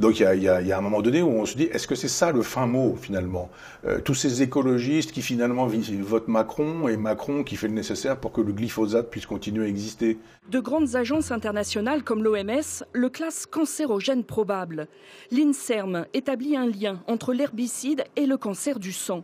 Donc 0.00 0.18
il 0.18 0.22
y 0.22 0.26
a, 0.26 0.34
il 0.34 0.42
y 0.42 0.48
a- 0.48 0.62
il 0.62 0.66
y 0.66 0.72
a 0.72 0.78
un 0.78 0.80
moment 0.80 1.02
donné 1.02 1.20
où 1.20 1.28
on 1.28 1.44
se 1.44 1.54
dit, 1.58 1.64
est-ce 1.64 1.86
que 1.86 1.94
c'est 1.94 2.08
ça 2.08 2.32
le 2.32 2.40
fin 2.42 2.66
mot 2.66 2.96
finalement 3.00 3.50
Euh, 3.86 4.00
Tous 4.00 4.14
ces 4.14 4.40
écologistes 4.42 5.12
qui 5.12 5.20
finalement 5.20 5.66
votent 5.66 6.28
Macron 6.28 6.88
et 6.88 6.96
Macron 6.96 7.44
qui 7.44 7.56
fait 7.56 7.68
le 7.68 7.74
nécessaire 7.74 8.16
pour 8.18 8.32
que 8.32 8.40
le 8.40 8.52
glyphosate 8.54 9.10
puisse 9.10 9.26
continuer 9.26 9.66
à 9.66 9.68
exister. 9.68 10.16
De 10.50 10.58
grandes 10.58 10.96
agences 10.96 11.30
internationales 11.30 12.02
comme 12.02 12.24
l'OMS 12.24 12.82
le 12.94 13.08
classent 13.10 13.44
cancérogène 13.44 14.24
probable. 14.24 14.88
L'INSERM 15.30 16.06
établit 16.14 16.56
un 16.56 16.66
lien 16.66 17.02
entre 17.06 17.34
l'herbicide 17.34 18.04
et 18.16 18.24
le 18.24 18.38
cancer 18.38 18.78
du 18.78 18.92
sang. 18.92 19.22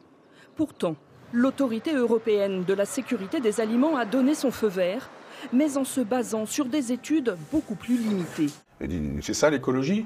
Pourtant, 0.56 0.96
l'autorité 1.32 1.94
européenne 1.94 2.64
de 2.64 2.74
la 2.74 2.84
sécurité 2.84 3.40
des 3.40 3.60
aliments 3.62 3.96
a 3.96 4.04
donné 4.04 4.34
son 4.34 4.50
feu 4.50 4.68
vert, 4.68 5.08
mais 5.54 5.78
en 5.78 5.84
se 5.84 6.02
basant 6.02 6.44
sur 6.44 6.66
des 6.66 6.92
études 6.92 7.34
beaucoup 7.50 7.76
plus 7.76 7.96
limitées. 7.96 8.52
C'est 9.22 9.34
ça 9.34 9.48
l'écologie? 9.48 10.04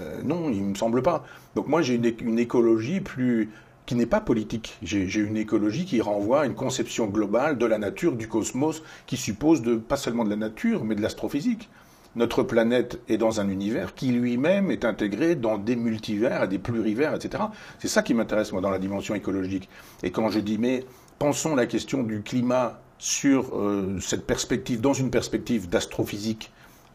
Euh, 0.00 0.20
non, 0.22 0.50
il 0.50 0.62
me 0.62 0.74
semble 0.74 1.02
pas. 1.02 1.24
Donc 1.54 1.68
moi, 1.68 1.82
j'ai 1.82 1.94
une, 1.94 2.38
écologie 2.38 3.00
plus 3.00 3.50
qui 3.86 3.94
n'est 3.94 4.06
pas 4.06 4.20
politique. 4.20 4.76
J'ai 4.82 5.20
une 5.20 5.36
écologie 5.36 5.84
qui 5.84 6.00
renvoie 6.00 6.42
à 6.42 6.46
une 6.46 6.54
conception 6.54 7.06
globale 7.06 7.56
de 7.58 7.66
la 7.66 7.78
nature, 7.78 8.12
du 8.12 8.28
cosmos, 8.28 8.82
qui 9.06 9.16
suppose 9.16 9.62
de, 9.62 9.76
pas 9.76 9.96
seulement 9.96 10.24
de 10.24 10.30
la 10.30 10.36
nature, 10.36 10.84
mais 10.84 10.94
de 10.94 11.02
l'astrophysique. 11.02 11.68
Notre 12.16 12.42
planète 12.42 12.98
est 13.08 13.18
dans 13.18 13.40
un 13.40 13.48
univers 13.50 13.94
qui 13.94 14.08
lui-même 14.08 14.70
est 14.70 14.86
intégré 14.86 15.34
dans 15.34 15.58
des 15.58 15.76
multivers, 15.76 16.48
des 16.48 16.58
plurivers, 16.58 17.14
etc. 17.14 17.44
C'est 17.78 17.88
ça 17.88 18.02
qui 18.02 18.14
m'intéresse, 18.14 18.52
moi, 18.52 18.62
dans 18.62 18.70
la 18.70 18.78
dimension 18.78 19.14
écologique. 19.14 19.68
Et 20.02 20.10
quand 20.10 20.30
je 20.30 20.40
dis, 20.40 20.56
mais 20.56 20.84
pensons 21.18 21.54
la 21.54 21.66
question 21.66 22.02
du 22.02 22.22
climat 22.22 22.80
sur 22.98 23.54
euh, 23.54 23.98
cette 24.00 24.26
perspective, 24.26 24.80
dans 24.80 24.94
une 24.94 25.10
perspective 25.10 25.68
d'astrophysique, 25.68 26.50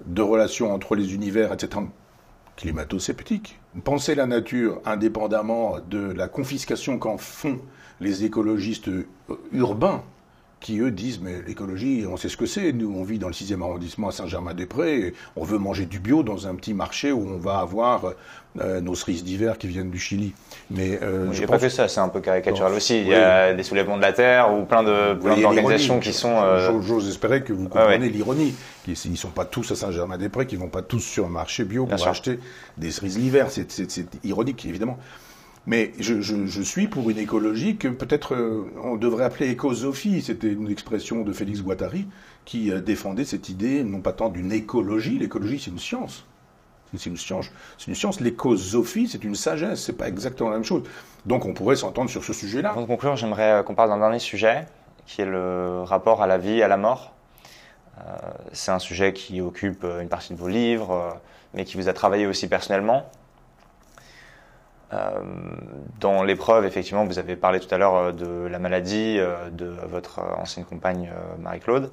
de 0.06 0.24
relations 0.24 0.74
entre 0.74 0.96
les 0.96 1.14
univers, 1.14 1.54
etc., 1.54 1.84
climato-sceptique. 2.58 3.60
Penser 3.84 4.16
la 4.16 4.26
nature 4.26 4.82
indépendamment 4.86 5.78
de 5.90 6.12
la 6.12 6.28
confiscation 6.28 6.98
qu'en 6.98 7.18
font 7.18 7.60
les 8.00 8.26
écologistes 8.26 8.90
euh, 8.90 9.08
urbains 9.54 10.04
qui 10.62 10.80
eux 10.80 10.92
disent 10.92 11.20
mais 11.20 11.42
l'écologie, 11.46 12.06
on 12.10 12.16
sait 12.16 12.30
ce 12.30 12.38
que 12.38 12.46
c'est. 12.46 12.72
Nous, 12.72 12.94
on 12.96 13.04
vit 13.04 13.20
dans 13.20 13.28
le 13.28 13.34
6e 13.34 13.62
arrondissement 13.62 14.10
à 14.10 14.12
Saint-Germain-des-Prés. 14.12 15.14
On 15.36 15.44
veut 15.44 15.58
manger 15.58 15.86
du 15.86 16.00
bio 16.00 16.24
dans 16.24 16.48
un 16.48 16.56
petit 16.56 16.74
marché 16.74 17.12
où 17.12 17.28
on 17.28 17.38
va 17.38 17.58
avoir 17.58 18.14
euh, 18.60 18.80
nos 18.80 18.96
cerises 18.96 19.24
d'hiver 19.24 19.58
qui 19.58 19.68
viennent 19.68 19.90
du 19.90 20.00
Chili. 20.00 20.34
Mais 20.70 21.00
euh, 21.02 21.32
je 21.32 21.46
pas 21.46 21.58
que 21.58 21.70
ça, 21.70 21.88
c'est 21.88 22.00
un 22.00 22.10
peu 22.10 22.22
caricatural 22.22 22.74
aussi. 22.74 23.00
Il 23.00 23.08
y 23.08 23.14
a 23.14 23.54
des 23.54 23.64
soulèvements 23.64 23.98
de 23.98 24.02
la 24.02 24.14
terre 24.14 24.54
ou 24.54 24.66
plein 24.66 24.84
de 24.84 25.14
d'organisations 25.14 26.00
qui 26.00 26.14
sont. 26.14 26.36
Euh... 26.42 26.82
J'ose 26.82 27.10
espérer 27.10 27.44
que 27.44 27.54
vous 27.54 27.68
comprenez 27.68 28.10
l'ironie. 28.10 28.54
Ils 28.88 29.12
ne 29.12 29.16
sont 29.16 29.30
pas 29.30 29.46
tous 29.46 29.72
à 29.72 29.76
Saint-Germain-des-Prés, 29.76 30.48
qui 30.48 30.56
vont 30.56 30.68
pas 30.68 30.82
tous 30.82 31.00
sur 31.00 31.26
un 31.26 31.30
marché 31.30 31.64
bio 31.64 31.86
pour 31.86 32.08
acheter 32.08 32.40
des 32.78 32.92
cerises 32.92 33.18
l'hiver. 33.18 33.48
C'est 33.50 34.06
ironique, 34.24 34.66
évidemment. 34.66 34.98
Mais 35.68 35.92
je, 36.00 36.62
suis 36.64 36.88
pour 36.88 37.10
une 37.12 37.20
écologie 37.20 37.78
que 37.78 37.88
peut-être 37.88 38.34
euh, 38.34 38.66
on 38.84 38.96
devrait 38.96 39.26
appeler 39.26 39.50
écosophie. 39.50 40.22
C'était 40.22 40.52
une 40.52 40.70
expression 40.70 41.22
de 41.22 41.32
Félix 41.34 41.62
Guattari 41.62 42.08
qui 42.46 42.72
euh, 42.72 42.82
défendait 42.82 43.26
cette 43.26 43.50
idée, 43.50 43.84
non 43.84 44.02
pas 44.02 44.12
tant 44.12 44.30
d'une 44.30 44.52
écologie. 44.52 45.20
L'écologie, 45.20 45.60
c'est 45.60 45.70
une 45.70 45.80
science. 45.80 46.26
C'est 46.98 47.10
une 47.10 47.18
science. 47.18 47.52
C'est 47.78 47.88
une 47.88 47.96
science. 47.96 48.20
L'écosophie, 48.22 49.08
c'est 49.08 49.24
une 49.24 49.36
sagesse. 49.36 49.84
C'est 49.84 49.98
pas 49.98 50.08
exactement 50.08 50.50
la 50.50 50.56
même 50.56 50.66
chose. 50.66 50.84
Donc, 51.28 51.46
on 51.46 51.54
pourrait 51.54 51.76
s'entendre 51.76 52.10
sur 52.10 52.24
ce 52.24 52.34
sujet-là. 52.34 52.72
Avant 52.72 52.82
de 52.82 52.88
conclure, 52.88 53.16
j'aimerais 53.16 53.52
euh, 53.52 53.64
qu'on 53.64 53.76
parle 53.76 53.90
d'un 53.90 54.00
dernier 54.00 54.20
sujet, 54.20 54.66
qui 55.06 55.22
est 55.22 55.26
le 55.26 55.84
rapport 55.84 56.24
à 56.24 56.28
la 56.28 56.40
vie 56.40 56.58
et 56.58 56.64
à 56.64 56.68
la 56.68 56.78
mort. 56.78 57.14
c'est 58.52 58.72
un 58.72 58.80
sujet 58.80 59.14
qui 59.14 59.42
occupe 59.42 59.86
une 60.02 60.10
partie 60.10 60.34
de 60.34 60.40
vos 60.40 60.48
livres, 60.48 61.22
mais 61.54 61.66
qui 61.66 61.78
vous 61.78 61.88
a 61.88 61.94
travaillé 61.94 62.26
aussi 62.26 62.48
personnellement. 62.48 63.06
Euh, 64.94 65.22
dans 66.00 66.24
l'épreuve, 66.24 66.66
effectivement, 66.66 67.06
vous 67.06 67.20
avez 67.20 67.36
parlé 67.36 67.60
tout 67.60 67.74
à 67.74 67.78
l'heure 67.78 67.96
euh, 67.96 68.12
de 68.12 68.48
la 68.48 68.60
maladie 68.60 69.18
euh, 69.20 69.50
de 69.50 69.74
votre 69.90 70.20
ancienne 70.38 70.66
compagne 70.66 71.10
Marie-Claude. 71.40 71.92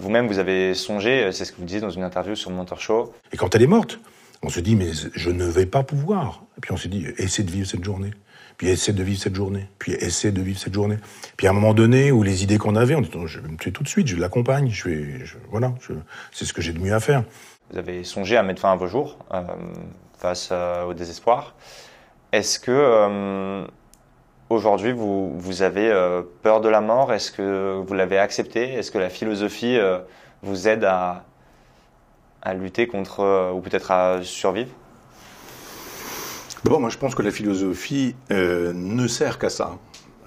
Vous-même, 0.00 0.26
vous 0.26 0.40
avez 0.40 0.74
songé, 0.74 1.30
c'est 1.30 1.44
ce 1.44 1.52
que 1.52 1.58
vous 1.58 1.64
disiez 1.64 1.80
dans 1.80 1.88
une 1.88 2.02
interview 2.02 2.34
sur 2.34 2.50
Monteur 2.50 2.80
Show. 2.80 3.14
Et 3.30 3.36
quand 3.36 3.54
elle 3.54 3.62
est 3.62 3.68
morte, 3.68 4.00
on 4.42 4.48
se 4.48 4.58
dit, 4.58 4.74
mais 4.74 4.88
je 5.14 5.30
ne 5.30 5.44
vais 5.44 5.66
pas 5.66 5.84
pouvoir. 5.84 6.42
Et 6.56 6.60
puis 6.60 6.72
on 6.72 6.76
s'est 6.76 6.88
dit, 6.88 7.06
essaie 7.16 7.44
de 7.44 7.50
vivre 7.52 7.68
cette 7.68 7.84
journée. 7.84 8.10
Puis 8.56 8.66
essaie 8.66 8.92
de 8.92 9.04
vivre 9.04 9.20
cette 9.20 9.36
journée. 9.36 9.68
Puis 9.78 9.92
essaie 9.92 10.32
de 10.32 10.42
vivre 10.42 10.58
cette 10.58 10.74
journée. 10.74 10.96
Puis 11.36 11.46
à 11.46 11.50
un 11.50 11.52
moment 11.52 11.74
donné, 11.74 12.10
où 12.10 12.24
les 12.24 12.42
idées 12.42 12.58
qu'on 12.58 12.74
avait, 12.74 12.96
on 12.96 13.02
dit, 13.02 13.10
je 13.26 13.38
vais 13.38 13.48
me 13.48 13.56
tuer 13.56 13.70
tout 13.70 13.84
de 13.84 13.88
suite, 13.88 14.08
je 14.08 14.16
l'accompagne. 14.16 14.68
Je 14.68 14.88
vais, 14.88 15.24
voilà, 15.48 15.72
c'est 16.32 16.44
ce 16.44 16.52
que 16.52 16.60
j'ai 16.60 16.72
de 16.72 16.80
mieux 16.80 16.92
à 16.92 16.98
faire. 16.98 17.22
Vous 17.70 17.78
avez 17.78 18.02
songé 18.02 18.36
à 18.36 18.42
mettre 18.42 18.60
fin 18.60 18.72
à 18.72 18.76
vos 18.76 18.88
jours 18.88 19.16
face 20.18 20.52
au 20.88 20.92
désespoir. 20.92 21.54
Est-ce 22.30 22.58
que 22.58 22.70
euh, 22.70 23.64
aujourd'hui 24.50 24.92
vous, 24.92 25.62
avez 25.62 25.90
euh, 25.90 26.22
peur 26.42 26.60
de 26.60 26.68
la 26.68 26.82
mort? 26.82 27.12
Est-ce 27.12 27.32
que 27.32 27.82
vous 27.86 27.94
l'avez 27.94 28.18
accepté? 28.18 28.74
Est-ce 28.74 28.90
que 28.90 28.98
la 28.98 29.08
philosophie 29.08 29.78
euh, 29.78 29.98
vous 30.42 30.68
aide 30.68 30.84
à, 30.84 31.24
à 32.42 32.52
lutter 32.52 32.86
contre 32.86 33.52
ou 33.54 33.60
peut-être 33.60 33.90
à 33.90 34.22
survivre? 34.22 34.70
D'abord, 36.64 36.80
moi 36.80 36.90
je 36.90 36.98
pense 36.98 37.14
que 37.14 37.22
la 37.22 37.30
philosophie 37.30 38.14
ne 38.30 39.06
sert 39.06 39.38
qu'à 39.38 39.48
ça, 39.48 39.78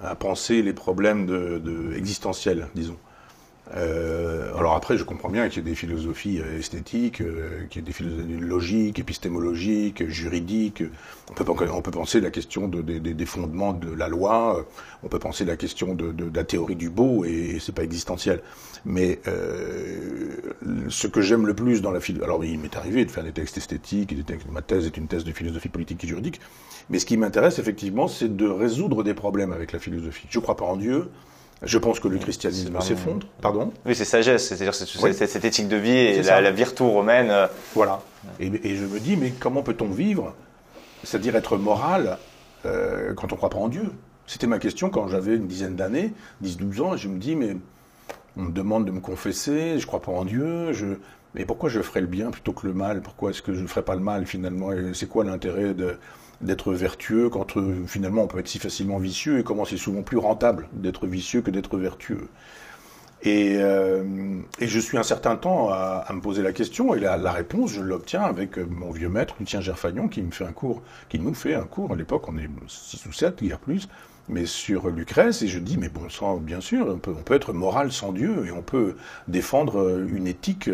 à 0.02 0.16
penser 0.16 0.62
les 0.62 0.72
problèmes 0.72 1.62
existentiels, 1.96 2.68
disons. 2.74 2.96
Euh, 3.74 4.54
alors 4.56 4.74
après, 4.74 4.98
je 4.98 5.04
comprends 5.04 5.30
bien 5.30 5.48
qu'il 5.48 5.62
y 5.62 5.66
ait 5.66 5.70
des 5.70 5.74
philosophies 5.74 6.40
euh, 6.40 6.58
esthétiques, 6.58 7.20
euh, 7.20 7.64
qu'il 7.70 7.80
y 7.80 7.84
ait 7.84 7.86
des 7.86 7.92
philosophies 7.92 8.38
logiques, 8.38 8.98
épistémologiques, 8.98 10.08
juridiques. 10.08 10.82
On 11.30 11.34
peut, 11.34 11.44
on 11.72 11.82
peut 11.82 11.90
penser 11.90 12.20
la 12.20 12.30
question 12.30 12.68
de, 12.68 12.82
des 12.82 13.26
fondements 13.26 13.72
de 13.72 13.90
la 13.90 14.08
loi, 14.08 14.66
on 15.02 15.08
peut 15.08 15.18
penser 15.18 15.44
la 15.44 15.56
question 15.56 15.94
de, 15.94 16.14
la 16.34 16.44
théorie 16.44 16.76
du 16.76 16.90
beau, 16.90 17.24
et, 17.24 17.58
c'est 17.60 17.74
pas 17.74 17.84
existentiel. 17.84 18.42
Mais 18.84 19.20
euh, 19.26 20.36
ce 20.88 21.06
que 21.06 21.22
j'aime 21.22 21.46
le 21.46 21.54
plus 21.54 21.80
dans 21.80 21.92
la 21.92 22.00
philosophie... 22.00 22.24
Alors 22.24 22.44
il 22.44 22.58
m'est 22.58 22.76
arrivé 22.76 23.04
de 23.04 23.10
faire 23.10 23.24
des 23.24 23.32
textes 23.32 23.56
esthétiques, 23.56 24.14
des 24.14 24.24
textes, 24.24 24.50
ma 24.50 24.60
thèse 24.60 24.86
est 24.86 24.96
une 24.96 25.06
thèse 25.06 25.24
de 25.24 25.32
philosophie 25.32 25.68
politique 25.68 26.04
et 26.04 26.06
juridique, 26.06 26.40
mais 26.90 26.98
ce 26.98 27.06
qui 27.06 27.16
m'intéresse 27.16 27.58
effectivement, 27.58 28.08
c'est 28.08 28.36
de 28.36 28.46
résoudre 28.46 29.02
des 29.02 29.14
problèmes 29.14 29.52
avec 29.52 29.72
la 29.72 29.78
philosophie. 29.78 30.26
Je 30.28 30.40
crois 30.40 30.56
pas 30.56 30.64
en 30.64 30.76
Dieu, 30.76 31.08
je 31.64 31.78
pense 31.78 32.00
que 32.00 32.08
le 32.08 32.18
christianisme 32.18 32.80
s'effondre. 32.80 33.26
Pardon 33.40 33.72
Oui, 33.86 33.94
c'est 33.94 34.04
sagesse, 34.04 34.48
c'est-à-dire 34.48 34.74
cette 34.74 35.44
éthique 35.44 35.68
de 35.68 35.76
vie 35.76 35.90
et 35.90 36.22
la, 36.22 36.40
la, 36.40 36.50
virtu 36.50 36.82
romaine. 36.82 37.30
Euh, 37.30 37.46
voilà. 37.74 38.00
Et, 38.40 38.76
je 38.76 38.84
me 38.84 38.98
dis, 38.98 39.16
mais 39.16 39.30
comment 39.30 39.62
peut-on 39.62 39.88
vivre 39.88 40.34
C'est-à-dire 41.04 41.36
être 41.36 41.56
moral 41.56 42.18
euh, 42.66 43.14
quand 43.14 43.32
on 43.32 43.36
ne 43.36 43.38
croit 43.38 43.50
pas 43.50 43.58
en 43.58 43.68
Dieu? 43.68 43.92
C'était 44.26 44.46
ma 44.46 44.58
question 44.58 44.90
quand 44.90 45.08
j'avais 45.08 45.36
une 45.36 45.46
dizaine 45.46 45.76
d'années, 45.76 46.12
10-12 46.44 46.80
ans, 46.80 46.94
et 46.94 46.98
je 46.98 47.08
me 47.08 47.18
dis, 47.18 47.36
mais 47.36 47.56
on 48.36 48.42
me 48.42 48.52
demande 48.52 48.84
de 48.84 48.90
me 48.90 49.00
confesser, 49.00 49.78
je 49.78 49.82
ne 49.82 49.86
crois 49.86 50.00
pas 50.00 50.12
en 50.12 50.24
Dieu, 50.24 50.72
je... 50.72 50.86
mais 51.34 51.44
pourquoi 51.44 51.68
je 51.68 51.80
ferais 51.80 52.00
le 52.00 52.06
bien 52.06 52.30
plutôt 52.30 52.52
que 52.52 52.66
le 52.66 52.72
mal? 52.72 53.02
Pourquoi 53.02 53.30
est-ce 53.30 53.42
que 53.42 53.52
je 53.52 53.60
ne 53.60 53.66
ferais 53.66 53.84
pas 53.84 53.94
le 53.94 54.00
mal 54.00 54.26
finalement? 54.26 54.70
C'est 54.94 55.08
quoi 55.08 55.24
l'intérêt 55.24 55.74
de 55.74 55.96
d'être 56.42 56.72
vertueux 56.72 57.28
quand 57.28 57.56
euh, 57.56 57.84
finalement 57.86 58.22
on 58.22 58.26
peut 58.26 58.38
être 58.38 58.48
si 58.48 58.58
facilement 58.58 58.98
vicieux 58.98 59.38
et 59.38 59.44
comment 59.44 59.64
c'est 59.64 59.76
souvent 59.76 60.02
plus 60.02 60.18
rentable 60.18 60.68
d'être 60.72 61.06
vicieux 61.06 61.40
que 61.40 61.50
d'être 61.50 61.78
vertueux. 61.78 62.28
Et, 63.24 63.58
euh, 63.60 64.02
et, 64.58 64.66
je 64.66 64.80
suis 64.80 64.98
un 64.98 65.04
certain 65.04 65.36
temps 65.36 65.68
à, 65.70 66.04
me 66.12 66.20
poser 66.20 66.42
la 66.42 66.52
question 66.52 66.92
et 66.92 66.98
la, 66.98 67.16
la 67.16 67.30
réponse 67.30 67.70
je 67.70 67.80
l'obtiens 67.80 68.22
avec 68.22 68.58
euh, 68.58 68.66
mon 68.68 68.90
vieux 68.90 69.08
maître 69.08 69.36
Lucien 69.38 69.60
Gerfagnon 69.60 70.08
qui 70.08 70.22
me 70.22 70.32
fait 70.32 70.44
un 70.44 70.52
cours, 70.52 70.82
qui 71.08 71.20
nous 71.20 71.32
fait 71.32 71.54
un 71.54 71.62
cours 71.62 71.92
à 71.92 71.96
l'époque 71.96 72.28
on 72.28 72.36
est 72.36 72.48
6 72.66 73.06
ou 73.06 73.12
7, 73.12 73.38
il 73.42 73.48
y 73.48 73.52
a 73.52 73.58
plus, 73.58 73.88
mais 74.28 74.44
sur 74.44 74.88
Lucrèce 74.88 75.42
et 75.42 75.48
je 75.48 75.60
dis 75.60 75.76
mais 75.76 75.88
bon 75.88 76.08
sang 76.08 76.38
bien 76.38 76.60
sûr 76.60 76.88
on 76.88 76.98
peut, 76.98 77.14
on 77.16 77.22
peut 77.22 77.34
être 77.34 77.52
moral 77.52 77.92
sans 77.92 78.10
Dieu 78.10 78.44
et 78.46 78.50
on 78.50 78.62
peut 78.62 78.96
défendre 79.28 80.04
une 80.08 80.26
éthique 80.26 80.68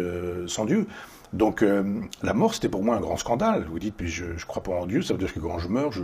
sans 0.46 0.64
Dieu. 0.64 0.86
Donc 1.32 1.62
euh, 1.62 2.00
la 2.22 2.32
mort, 2.32 2.54
c'était 2.54 2.68
pour 2.68 2.82
moi 2.82 2.96
un 2.96 3.00
grand 3.00 3.16
scandale. 3.16 3.66
Vous 3.70 3.78
dites, 3.78 3.94
puis 3.96 4.08
je 4.08 4.24
ne 4.24 4.38
crois 4.46 4.62
pas 4.62 4.72
en 4.72 4.86
Dieu, 4.86 5.02
ça 5.02 5.12
veut 5.14 5.18
dire 5.18 5.32
que 5.32 5.40
quand 5.40 5.58
je 5.58 5.68
meurs, 5.68 5.92
je, 5.92 6.02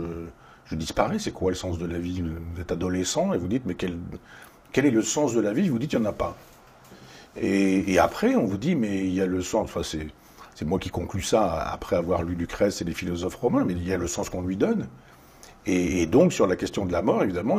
disparais. 0.71 1.19
C'est 1.19 1.31
quoi 1.31 1.51
le 1.51 1.55
sens 1.55 1.77
de 1.77 1.85
la 1.85 1.97
vie 1.97 2.21
Vous 2.21 2.61
êtes 2.61 2.71
adolescent? 2.71 3.33
Et 3.33 3.37
vous 3.37 3.47
dites, 3.47 3.65
mais 3.65 3.75
quel, 3.75 3.95
est 4.75 4.91
le 4.91 5.01
sens 5.01 5.33
de 5.33 5.41
la 5.41 5.53
vie? 5.53 5.69
Vous 5.69 5.79
dites, 5.79 5.93
il 5.93 5.99
n'y 5.99 6.05
en 6.05 6.09
a 6.09 6.13
pas. 6.13 6.35
Et, 7.37 7.99
après, 7.99 8.35
on 8.35 8.45
vous 8.45 8.57
dit, 8.57 8.75
mais 8.75 8.99
il 8.99 9.13
y 9.13 9.21
a 9.21 9.25
le 9.25 9.41
sens, 9.41 9.63
enfin 9.63 9.81
c'est, 9.83 10.07
moi 10.65 10.79
qui 10.79 10.89
conclus 10.89 11.21
ça 11.21 11.61
après 11.69 11.97
avoir 11.97 12.23
lu 12.23 12.33
Lucrèce 12.35 12.81
et 12.81 12.85
les 12.85 12.93
philosophes 12.93 13.35
romains, 13.35 13.65
mais 13.65 13.73
il 13.73 13.85
y 13.85 13.93
a 13.93 13.97
le 13.97 14.07
sens 14.07 14.29
qu'on 14.29 14.41
lui 14.41 14.55
donne. 14.55 14.87
Et, 15.65 16.05
donc 16.05 16.31
sur 16.31 16.47
la 16.47 16.55
question 16.55 16.85
de 16.85 16.93
la 16.93 17.01
mort, 17.01 17.23
évidemment, 17.23 17.57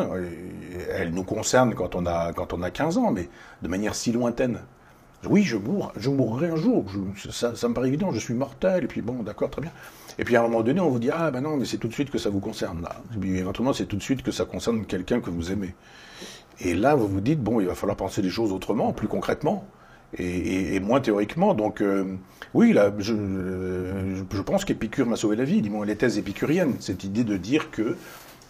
elle 0.91 1.11
nous 1.11 1.25
concerne 1.25 1.75
quand 1.75 1.95
on 1.95 2.07
a, 2.07 2.33
quand 2.33 2.53
on 2.55 2.63
a 2.63 2.71
15 2.71 2.97
ans, 2.97 3.11
mais 3.11 3.29
de 3.63 3.69
manière 3.69 3.95
si 3.95 4.13
lointaine. 4.13 4.61
Oui, 5.29 5.43
je 5.43 5.57
mourrai, 5.57 5.93
je 5.97 6.11
mourrai 6.11 6.49
un 6.51 6.57
jour. 6.57 6.85
ça, 7.31 7.51
me 7.69 7.75
paraît 7.75 7.89
évident, 7.89 8.13
je 8.13 8.19
suis 8.19 8.35
mortel. 8.35 8.85
Et 8.85 8.87
puis 8.87 9.03
bon, 9.03 9.23
d'accord, 9.23 9.51
très 9.51 9.63
bien. 9.63 9.73
Et 10.19 10.25
puis 10.25 10.37
à 10.37 10.41
un 10.41 10.43
moment 10.45 10.63
donné, 10.63 10.81
on 10.81 10.89
vous 10.89 10.99
dit 10.99 11.11
ah 11.13 11.31
ben 11.31 11.41
non, 11.41 11.57
mais 11.57 11.65
c'est 11.65 11.79
tout 11.79 11.89
de 11.89 11.93
suite 11.93 12.11
que 12.11 12.19
ça 12.19 12.31
vous 12.31 12.41
concerne 12.41 12.83
là. 12.83 13.03
Et 13.15 13.19
puis 13.19 13.37
éventuellement, 13.37 13.73
c'est 13.73 13.87
tout 13.87 13.97
de 13.97 14.03
suite 14.03 14.23
que 14.23 14.31
ça 14.31 14.45
concerne 14.45 14.85
quelqu'un 14.87 15.21
que 15.21 15.31
vous 15.31 15.51
aimez. 15.51 15.75
Et 16.61 16.75
là, 16.75 16.95
vous 16.95 17.07
vous 17.07 17.21
dites 17.21 17.43
bon, 17.43 17.61
il 17.61 17.67
va 17.67 17.75
falloir 17.75 17.97
penser 17.97 18.23
les 18.23 18.31
choses 18.31 18.53
autrement, 18.53 18.93
plus 18.93 19.09
concrètement. 19.09 19.65
Et, 20.19 20.81
moins 20.81 21.01
théoriquement. 21.01 21.53
Donc 21.53 21.81
euh, 21.81 22.05
oui, 22.55 22.73
là, 22.73 22.93
je, 22.99 23.13
je 24.31 24.43
pense 24.43 24.65
qu'Épicure 24.65 25.07
m'a 25.07 25.17
sauvé 25.17 25.37
la 25.37 25.45
vie, 25.45 25.61
dis-moi 25.61 25.85
les 25.85 25.97
thèses 25.97 26.17
épicuriennes, 26.17 26.77
cette 26.81 27.05
idée 27.05 27.25
de 27.25 27.37
dire 27.37 27.71
que 27.71 27.97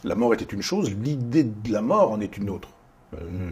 la 0.04 0.14
mort 0.14 0.34
était 0.34 0.44
une 0.44 0.62
chose, 0.62 0.94
l'idée 1.02 1.44
de 1.44 1.72
la 1.72 1.82
mort 1.82 2.12
en 2.12 2.20
est 2.20 2.36
une 2.36 2.50
autre. 2.50 2.68
Euh, 3.14 3.50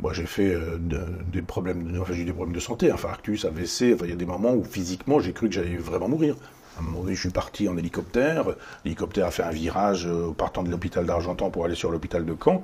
moi, 0.00 0.12
j'ai 0.12 0.26
fait 0.26 0.54
euh, 0.54 0.78
des 0.78 1.42
problèmes, 1.42 1.98
enfin, 2.00 2.12
j'ai 2.12 2.24
des 2.24 2.32
problèmes 2.32 2.54
de 2.54 2.60
santé, 2.60 2.90
infarctus, 2.90 3.44
AVC. 3.44 3.94
Enfin, 3.94 4.04
il 4.04 4.10
y 4.10 4.12
a 4.12 4.16
des 4.16 4.26
moments 4.26 4.54
où 4.54 4.64
physiquement, 4.64 5.18
j'ai 5.20 5.32
cru 5.32 5.48
que 5.48 5.54
j'allais 5.54 5.76
vraiment 5.76 6.08
mourir. 6.08 6.36
À 6.76 6.80
un 6.80 6.84
moment 6.84 7.00
donné, 7.00 7.14
je 7.14 7.20
suis 7.20 7.30
parti 7.30 7.68
en 7.68 7.76
hélicoptère. 7.76 8.44
L'hélicoptère 8.84 9.26
a 9.26 9.30
fait 9.32 9.42
un 9.42 9.50
virage 9.50 10.06
euh, 10.06 10.30
partant 10.30 10.62
de 10.62 10.70
l'hôpital 10.70 11.04
d'Argentan 11.04 11.50
pour 11.50 11.64
aller 11.64 11.74
sur 11.74 11.90
l'hôpital 11.90 12.24
de 12.24 12.36
Caen. 12.42 12.62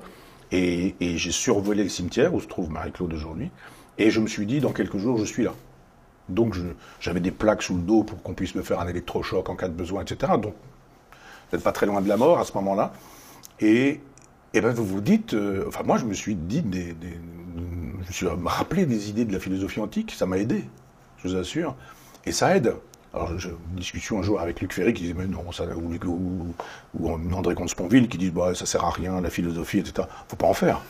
Et, 0.51 0.95
et 1.01 1.17
j'ai 1.17 1.31
survolé 1.31 1.83
le 1.83 1.89
cimetière 1.89 2.33
où 2.33 2.39
se 2.39 2.47
trouve 2.47 2.69
Marie-Claude 2.69 3.13
aujourd'hui. 3.13 3.51
Et 3.97 4.11
je 4.11 4.21
me 4.21 4.27
suis 4.27 4.45
dit, 4.45 4.61
dans 4.61 4.71
quelques 4.71 4.97
jours, 4.97 5.17
je 5.17 5.25
suis 5.25 5.43
là. 5.43 5.53
Donc 6.29 6.55
j'avais 6.99 7.19
des 7.19 7.31
plaques 7.31 7.61
sous 7.61 7.75
le 7.75 7.81
dos 7.81 8.03
pour 8.03 8.21
qu'on 8.23 8.33
puisse 8.33 8.55
me 8.55 8.63
faire 8.63 8.79
un 8.79 8.87
électrochoc 8.87 9.47
en 9.49 9.55
cas 9.55 9.67
de 9.67 9.73
besoin, 9.73 10.01
etc. 10.01 10.33
Donc 10.41 10.53
vous 10.53 11.57
n'êtes 11.57 11.63
pas 11.63 11.71
très 11.71 11.85
loin 11.85 12.01
de 12.01 12.09
la 12.09 12.17
mort 12.17 12.39
à 12.39 12.45
ce 12.45 12.53
moment-là. 12.53 12.93
Et, 13.59 14.01
et 14.55 14.61
ben 14.61 14.71
vous 14.71 14.85
vous 14.85 15.01
dites, 15.01 15.33
euh, 15.33 15.65
enfin 15.67 15.83
moi 15.83 15.97
je 15.97 16.05
me 16.05 16.13
suis 16.13 16.33
dit, 16.33 16.63
je 16.63 18.07
me 18.07 18.11
suis 18.11 18.27
rappelé 18.45 18.85
des 18.85 19.09
idées 19.09 19.25
de 19.25 19.33
la 19.33 19.39
philosophie 19.39 19.81
antique, 19.81 20.13
ça 20.15 20.25
m'a 20.25 20.37
aidé, 20.37 20.63
je 21.17 21.27
vous 21.27 21.35
assure, 21.35 21.75
et 22.25 22.31
ça 22.31 22.55
aide. 22.55 22.73
Alors 23.13 23.37
j'ai 23.37 23.49
une 23.49 23.75
discussion 23.75 24.19
un 24.19 24.21
jour 24.21 24.39
avec 24.39 24.61
Luc 24.61 24.71
Ferry 24.71 24.93
qui 24.93 25.03
disait 25.03 25.13
mais 25.13 25.27
non, 25.27 25.51
ça, 25.51 25.65
ou 25.75 27.09
André 27.33 27.53
Comte-Sponville 27.53 28.07
qui 28.07 28.17
dit 28.17 28.31
bah, 28.31 28.55
ça 28.55 28.65
sert 28.65 28.85
à 28.85 28.91
rien, 28.91 29.19
la 29.19 29.29
philosophie, 29.29 29.79
etc. 29.79 30.07
Faut 30.29 30.37
pas 30.37 30.47
en 30.47 30.53
faire. 30.53 30.81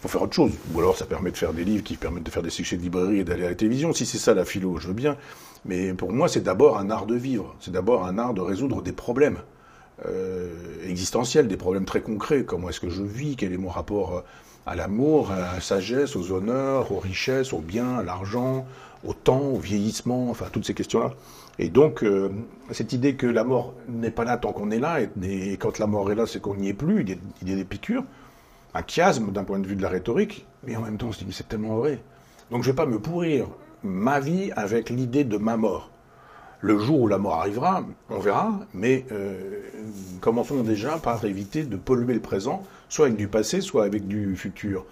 Faut 0.00 0.08
faire 0.08 0.22
autre 0.22 0.34
chose. 0.34 0.52
Ou 0.74 0.80
alors 0.80 0.96
ça 0.96 1.06
permet 1.06 1.30
de 1.30 1.36
faire 1.36 1.52
des 1.52 1.64
livres 1.64 1.84
qui 1.84 1.96
permettent 1.96 2.24
de 2.24 2.30
faire 2.30 2.42
des 2.42 2.50
succès 2.50 2.76
de 2.76 2.82
librairie 2.82 3.20
et 3.20 3.24
d'aller 3.24 3.46
à 3.46 3.50
la 3.50 3.54
télévision. 3.54 3.92
Si 3.92 4.04
c'est 4.04 4.18
ça 4.18 4.34
la 4.34 4.44
philo, 4.44 4.78
je 4.78 4.88
veux 4.88 4.94
bien. 4.94 5.16
Mais 5.64 5.94
pour 5.94 6.12
moi, 6.12 6.28
c'est 6.28 6.40
d'abord 6.40 6.76
un 6.76 6.90
art 6.90 7.06
de 7.06 7.14
vivre. 7.14 7.54
C'est 7.60 7.70
d'abord 7.70 8.04
un 8.04 8.18
art 8.18 8.34
de 8.34 8.40
résoudre 8.40 8.82
des 8.82 8.90
problèmes 8.90 9.38
euh, 10.06 10.48
existentiels, 10.88 11.48
des 11.48 11.56
problèmes 11.56 11.84
très 11.84 12.00
concrets. 12.00 12.44
Comment 12.44 12.68
est-ce 12.68 12.80
que 12.80 12.90
je 12.90 13.02
vis? 13.02 13.36
Quel 13.36 13.52
est 13.52 13.58
mon 13.58 13.68
rapport 13.68 14.16
euh, 14.16 14.20
à 14.66 14.74
l'amour, 14.74 15.30
à 15.30 15.54
la 15.54 15.60
sagesse, 15.60 16.16
aux 16.16 16.32
honneurs, 16.32 16.92
aux 16.92 16.98
richesses, 16.98 17.52
aux 17.52 17.60
biens, 17.60 17.98
à 17.98 18.02
l'argent, 18.02 18.66
au 19.04 19.12
temps, 19.12 19.40
au 19.40 19.58
vieillissement, 19.58 20.30
enfin 20.30 20.46
toutes 20.52 20.66
ces 20.66 20.74
questions-là. 20.74 21.12
Et 21.58 21.68
donc, 21.68 22.02
euh, 22.02 22.30
cette 22.70 22.92
idée 22.92 23.14
que 23.14 23.26
la 23.26 23.44
mort 23.44 23.74
n'est 23.88 24.10
pas 24.10 24.24
là 24.24 24.36
tant 24.36 24.52
qu'on 24.52 24.70
est 24.70 24.78
là, 24.78 25.00
et, 25.00 25.56
quand 25.58 25.78
la 25.78 25.86
mort 25.86 26.10
est 26.10 26.14
là, 26.14 26.26
c'est 26.26 26.40
qu'on 26.40 26.54
n'y 26.54 26.68
est 26.68 26.74
plus, 26.74 27.04
y 27.44 27.52
a 27.52 27.56
des 27.56 27.64
piqûres, 27.64 28.04
un 28.74 28.82
chiasme 28.86 29.32
d'un 29.32 29.44
point 29.44 29.58
de 29.58 29.66
vue 29.66 29.76
de 29.76 29.82
la 29.82 29.88
rhétorique, 29.88 30.46
mais 30.64 30.76
en 30.76 30.82
même 30.82 30.96
temps, 30.96 31.08
on 31.08 31.12
se 31.12 31.18
dit, 31.18 31.26
mais 31.26 31.32
c'est 31.32 31.48
tellement 31.48 31.76
vrai. 31.76 32.00
Donc 32.50 32.62
je 32.62 32.68
ne 32.68 32.72
vais 32.72 32.76
pas 32.76 32.86
me 32.86 32.98
pourrir 32.98 33.48
ma 33.82 34.20
vie 34.20 34.50
avec 34.56 34.90
l'idée 34.90 35.24
de 35.24 35.36
ma 35.36 35.56
mort. 35.56 35.91
Le 36.64 36.78
jour 36.78 37.00
où 37.00 37.08
la 37.08 37.18
mort 37.18 37.34
arrivera, 37.40 37.82
on 38.08 38.20
verra, 38.20 38.52
mais 38.72 39.04
euh, 39.10 39.34
commençons 40.20 40.62
déjà 40.62 40.92
par 40.92 41.24
éviter 41.24 41.64
de 41.64 41.76
polluer 41.76 42.14
le 42.14 42.20
présent, 42.20 42.62
soit 42.88 43.06
avec 43.06 43.18
du 43.18 43.26
passé, 43.26 43.60
soit 43.60 43.84
avec 43.84 44.06
du 44.06 44.36
futur. 44.36 44.84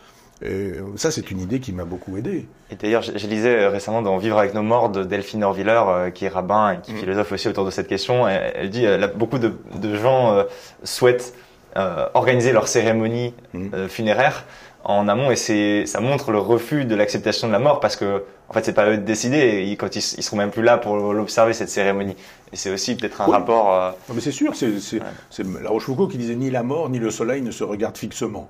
Et 0.43 0.73
ça, 0.97 1.11
c'est 1.11 1.31
une 1.31 1.39
idée 1.39 1.61
qui 1.61 1.73
m'a 1.73 1.85
beaucoup 1.85 2.17
aidé. 2.17 2.49
Et 2.71 2.75
d'ailleurs, 2.75 3.03
je, 3.03 3.17
je 3.17 3.27
lisais 3.29 3.69
récemment 3.69 4.03
dans 4.03 4.17
Vivre 4.17 4.39
avec 4.39 4.53
nos 4.55 4.63
morts 4.63 4.89
de 4.89 5.05
Delphine 5.05 5.45
Orviller, 5.45 5.83
euh, 5.87 6.11
qui 6.11 6.25
est 6.25 6.29
rabbin 6.29 6.73
et 6.73 6.81
qui 6.81 6.93
Mm. 6.95 6.97
philosophe 6.97 7.31
aussi 7.33 7.47
autour 7.49 7.67
de 7.67 7.71
cette 7.71 7.87
question. 7.89 8.27
Elle, 8.27 8.53
elle 8.57 8.71
dit, 8.71 8.87
euh, 8.87 8.97
là, 8.97 9.07
beaucoup 9.07 9.39
de, 9.39 9.53
de 9.81 9.95
gens 9.97 10.33
euh, 10.33 10.45
souhaitent 10.83 11.35
euh, 11.77 12.07
organiser 12.15 12.53
leur 12.53 12.67
cérémonie 12.69 13.33
Mm. 13.55 13.69
euh, 13.75 13.87
funéraire 13.89 14.45
en 14.85 15.09
amont 15.09 15.31
et 15.31 15.37
c'est 15.37 15.85
ça 15.87 16.01
montre 16.01 16.33
le 16.33 16.39
refus 16.39 16.85
de 16.87 16.95
l'acceptation 16.95 17.47
de 17.49 17.53
la 17.53 17.59
mort 17.59 17.81
parce 17.81 17.97
que 17.97 18.25
en 18.49 18.53
fait 18.55 18.65
c'est 18.65 18.73
pas 18.73 18.89
eux 18.91 18.97
de 18.97 19.03
décider 19.03 19.37
et 19.37 19.65
ils- 19.65 19.77
quand 19.77 19.95
ils, 19.95 19.99
ils 19.99 20.23
seront 20.23 20.37
même 20.39 20.51
plus 20.51 20.63
là 20.63 20.79
pour 20.79 20.97
l'observer 20.97 21.53
cette 21.53 21.69
cérémonie 21.69 22.17
et 22.53 22.57
c'est 22.57 22.71
aussi 22.73 22.97
peut-être 22.97 23.21
un 23.21 23.27
Oui. 23.27 23.33
rapport 23.33 23.75
euh, 23.75 23.91
Non, 24.09 24.15
mais 24.15 24.21
c'est 24.23 24.33
sûr, 24.33 24.55
c'est 24.57 24.81
c'est- 24.81 24.97
Ouais. 25.01 25.07
c'est 25.29 25.45
La 25.63 25.69
Rochefoucauld 25.71 26.11
qui 26.11 26.17
disait 26.19 26.35
ni 26.37 26.51
la 26.51 26.63
mort 26.63 26.89
ni 26.89 26.99
le 26.99 27.11
soleil 27.11 27.43
ne 27.43 27.51
se 27.51 27.63
regardent 27.65 27.99
fixement. 27.99 28.49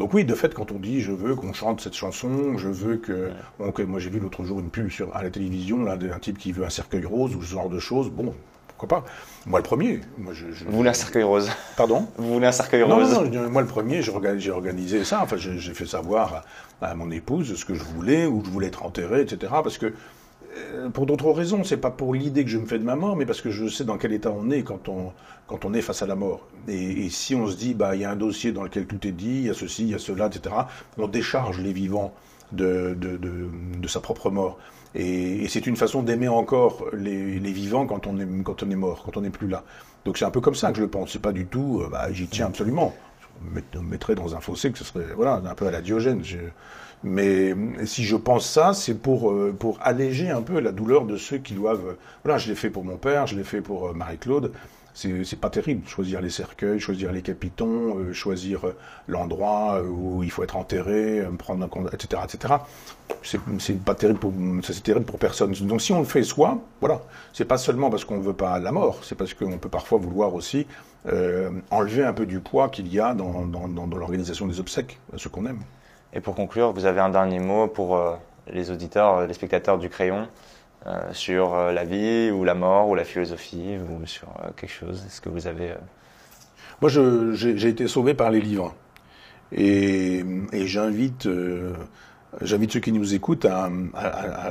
Donc 0.00 0.14
oui, 0.14 0.24
de 0.24 0.34
fait, 0.34 0.54
quand 0.54 0.70
on 0.70 0.78
dit 0.78 1.00
je 1.00 1.10
veux 1.12 1.34
qu'on 1.34 1.52
chante 1.52 1.80
cette 1.80 1.94
chanson, 1.94 2.56
je 2.56 2.68
veux 2.68 2.96
que... 2.98 3.30
bon, 3.58 3.72
que- 3.72 3.82
moi 3.82 3.98
j'ai 4.00 4.10
vu 4.10 4.20
l'autre 4.20 4.44
jour 4.44 4.60
une 4.60 4.70
pub 4.70 4.90
sur, 4.90 5.14
à 5.16 5.22
la 5.24 5.30
télévision, 5.30 5.82
là, 5.82 5.96
d'un 5.96 6.18
type 6.20 6.38
qui 6.38 6.52
veut 6.52 6.64
un 6.64 6.70
cercueil 6.70 7.04
rose 7.04 7.34
ou 7.34 7.42
ce 7.42 7.50
genre 7.50 7.68
de 7.68 7.78
choses, 7.80 8.08
bon, 8.10 8.32
pourquoi 8.78 9.00
pas 9.02 9.06
Moi 9.46 9.58
le 9.58 9.64
premier. 9.64 10.00
Moi, 10.18 10.32
je, 10.34 10.52
je- 10.52 10.64
vous 10.64 10.70
voulez 10.76 10.90
un 10.90 10.94
cercueil 10.94 11.24
rose 11.24 11.50
Pardon 11.76 12.06
vous 12.16 12.34
voulez 12.34 12.46
un 12.46 12.52
cercueil 12.52 12.86
non, 12.86 12.96
rose 12.96 13.12
non, 13.12 13.28
non, 13.28 13.50
moi 13.50 13.60
le 13.62 13.66
premier, 13.68 14.02
j'ai 14.02 14.12
orga- 14.12 14.38
j'ai 14.38 14.50
organisé 14.52 15.02
ça. 15.04 15.20
Enfin, 15.22 15.36
j'ai 15.36 15.74
fait 15.74 15.86
savoir 15.86 16.44
à, 16.80 16.86
à 16.86 16.94
mon 16.94 17.10
épouse 17.10 17.54
ce 17.56 17.64
que 17.64 17.74
je 17.74 17.82
voulais, 17.82 18.26
où 18.26 18.42
je 18.44 18.50
voulais 18.50 18.68
être 18.68 18.84
enterré, 18.84 19.22
etc. 19.22 19.52
Parce 19.64 19.78
que, 19.78 19.92
euh, 20.56 20.88
pour 20.90 21.06
d'autres 21.06 21.30
raisons, 21.32 21.64
c'est 21.64 21.76
pas 21.76 21.90
pour 21.90 22.14
l'idée 22.14 22.44
que 22.44 22.50
je 22.50 22.58
me 22.58 22.66
fais 22.66 22.78
de 22.78 22.84
ma 22.84 22.94
mort, 22.96 23.16
mais 23.16 23.26
parce 23.26 23.40
que 23.40 23.50
je 23.50 23.66
sais 23.68 23.84
dans 23.84 23.98
quel 23.98 24.12
état 24.12 24.30
on 24.30 24.48
est 24.50 24.62
quand 24.62 24.88
on, 24.88 25.12
quand 25.48 25.64
on 25.64 25.74
est 25.74 25.82
face 25.82 26.02
à 26.02 26.06
la 26.06 26.14
mort. 26.14 26.46
Et, 26.68 27.06
et 27.06 27.10
si 27.10 27.34
on 27.34 27.48
se 27.48 27.56
dit, 27.56 27.74
bah, 27.74 27.96
il 27.96 28.02
y 28.02 28.04
a 28.04 28.10
un 28.10 28.16
dossier 28.16 28.52
dans 28.52 28.62
lequel 28.62 28.86
tout 28.86 29.04
est 29.08 29.12
dit, 29.12 29.26
il 29.40 29.46
y 29.46 29.50
a 29.50 29.54
ceci, 29.54 29.82
il 29.82 29.90
y 29.90 29.94
a 29.94 29.98
cela, 29.98 30.26
etc., 30.26 30.54
on 30.98 31.08
décharge 31.08 31.58
les 31.60 31.72
vivants 31.72 32.12
de, 32.52 32.94
de, 32.98 33.16
de, 33.16 33.48
de 33.78 33.88
sa 33.88 34.00
propre 34.00 34.30
mort. 34.30 34.58
Et, 34.94 35.44
et 35.44 35.48
c'est 35.48 35.66
une 35.66 35.76
façon 35.76 36.02
d'aimer 36.02 36.28
encore 36.28 36.86
les, 36.92 37.38
les 37.38 37.52
vivants 37.52 37.86
quand 37.86 38.06
on, 38.06 38.18
est, 38.18 38.26
quand 38.44 38.62
on 38.62 38.70
est 38.70 38.76
mort, 38.76 39.02
quand 39.04 39.16
on 39.16 39.20
n'est 39.22 39.30
plus 39.30 39.48
là. 39.48 39.64
Donc 40.04 40.18
c'est 40.18 40.24
un 40.24 40.30
peu 40.30 40.40
comme 40.40 40.54
ça 40.54 40.70
que 40.70 40.76
je 40.78 40.82
le 40.82 40.88
pense. 40.88 41.12
C'est 41.12 41.22
pas 41.22 41.32
du 41.32 41.46
tout, 41.46 41.80
euh, 41.82 41.88
bah, 41.90 42.12
j'y 42.12 42.26
tiens 42.26 42.46
absolument. 42.46 42.94
On 43.42 43.50
me 43.50 43.54
met- 43.56 43.64
on 43.76 43.82
me 43.82 43.90
mettrait 43.90 44.14
dans 44.14 44.34
un 44.34 44.40
fossé 44.40 44.72
que 44.72 44.78
ce 44.78 44.84
serait, 44.84 45.06
voilà, 45.14 45.34
un 45.44 45.54
peu 45.54 45.66
à 45.66 45.70
la 45.70 45.80
Diogène. 45.82 46.24
Je- 46.24 46.38
mais 47.04 47.54
si 47.84 48.02
je 48.04 48.16
pense 48.16 48.48
ça, 48.48 48.72
c'est 48.74 48.94
pour, 48.94 49.30
euh, 49.30 49.54
pour 49.56 49.78
alléger 49.82 50.30
un 50.30 50.42
peu 50.42 50.58
la 50.60 50.72
douleur 50.72 51.04
de 51.04 51.16
ceux 51.16 51.38
qui 51.38 51.54
doivent. 51.54 51.96
Voilà, 52.24 52.38
je 52.38 52.48
l'ai 52.48 52.56
fait 52.56 52.70
pour 52.70 52.84
mon 52.84 52.96
père, 52.96 53.26
je 53.26 53.36
l'ai 53.36 53.44
fait 53.44 53.60
pour 53.60 53.88
euh, 53.88 53.92
Marie-Claude. 53.92 54.52
C'est 55.00 55.40
pas 55.40 55.48
terrible. 55.48 55.86
Choisir 55.86 56.20
les 56.20 56.30
cercueils, 56.30 56.80
choisir 56.80 57.12
les 57.12 57.22
capitons, 57.22 57.98
euh, 57.98 58.12
choisir 58.12 58.66
euh, 58.66 58.76
l'endroit 59.06 59.80
où 59.82 60.24
il 60.24 60.30
faut 60.32 60.42
être 60.42 60.56
enterré, 60.56 61.20
euh, 61.20 61.30
prendre 61.38 61.64
un 61.64 61.68
compte, 61.68 61.94
etc., 61.94 62.22
etc. 62.24 62.54
C'est 63.22 63.84
pas 63.84 63.94
terrible 63.94 64.18
pour, 64.18 64.32
c'est 64.64 64.82
terrible 64.82 65.06
pour 65.06 65.20
personne. 65.20 65.52
Donc 65.52 65.80
si 65.80 65.92
on 65.92 66.00
le 66.00 66.04
fait 66.04 66.24
soi, 66.24 66.58
voilà, 66.80 67.00
c'est 67.32 67.44
pas 67.44 67.58
seulement 67.58 67.90
parce 67.90 68.04
qu'on 68.04 68.18
veut 68.18 68.32
pas 68.32 68.58
la 68.58 68.72
mort, 68.72 68.98
c'est 69.04 69.14
parce 69.14 69.34
qu'on 69.34 69.58
peut 69.58 69.68
parfois 69.68 69.98
vouloir 69.98 70.34
aussi 70.34 70.66
euh, 71.06 71.50
enlever 71.70 72.04
un 72.04 72.12
peu 72.12 72.26
du 72.26 72.40
poids 72.40 72.68
qu'il 72.68 72.92
y 72.92 72.98
a 72.98 73.14
dans, 73.14 73.46
l'organisation 73.96 74.46
des 74.46 74.58
obsèques, 74.58 74.98
ceux 75.16 75.30
qu'on 75.30 75.46
aime. 75.46 75.60
Et 76.12 76.20
pour 76.20 76.34
conclure, 76.34 76.72
vous 76.72 76.86
avez 76.86 77.00
un 77.00 77.10
dernier 77.10 77.38
mot 77.38 77.68
pour 77.68 77.96
euh, 77.96 78.16
les 78.52 78.70
auditeurs, 78.70 79.18
euh, 79.18 79.26
les 79.26 79.34
spectateurs 79.34 79.78
du 79.78 79.88
crayon 79.88 80.22
euh, 80.22 80.26
sur 81.12 81.54
euh, 81.54 81.72
la 81.72 81.84
vie 81.84 82.30
ou 82.30 82.44
la 82.44 82.54
mort 82.54 82.88
ou 82.88 82.94
la 82.94 83.04
philosophie 83.04 83.76
ou 83.78 84.06
sur 84.06 84.28
euh, 84.28 84.50
quelque 84.56 84.72
chose 84.72 85.04
Est-ce 85.06 85.20
que 85.20 85.28
vous 85.28 85.46
avez... 85.46 85.72
euh, 85.72 85.76
Moi, 86.80 86.90
j'ai 87.34 87.68
été 87.68 87.88
sauvé 87.88 88.14
par 88.14 88.30
les 88.30 88.40
livres. 88.40 88.74
Et, 89.52 90.24
j'invite 90.52 91.26
euh, 91.26 91.74
ceux 92.44 92.80
qui 92.80 92.92
nous 92.92 93.14
écoutent 93.14 93.46
à, 93.46 93.70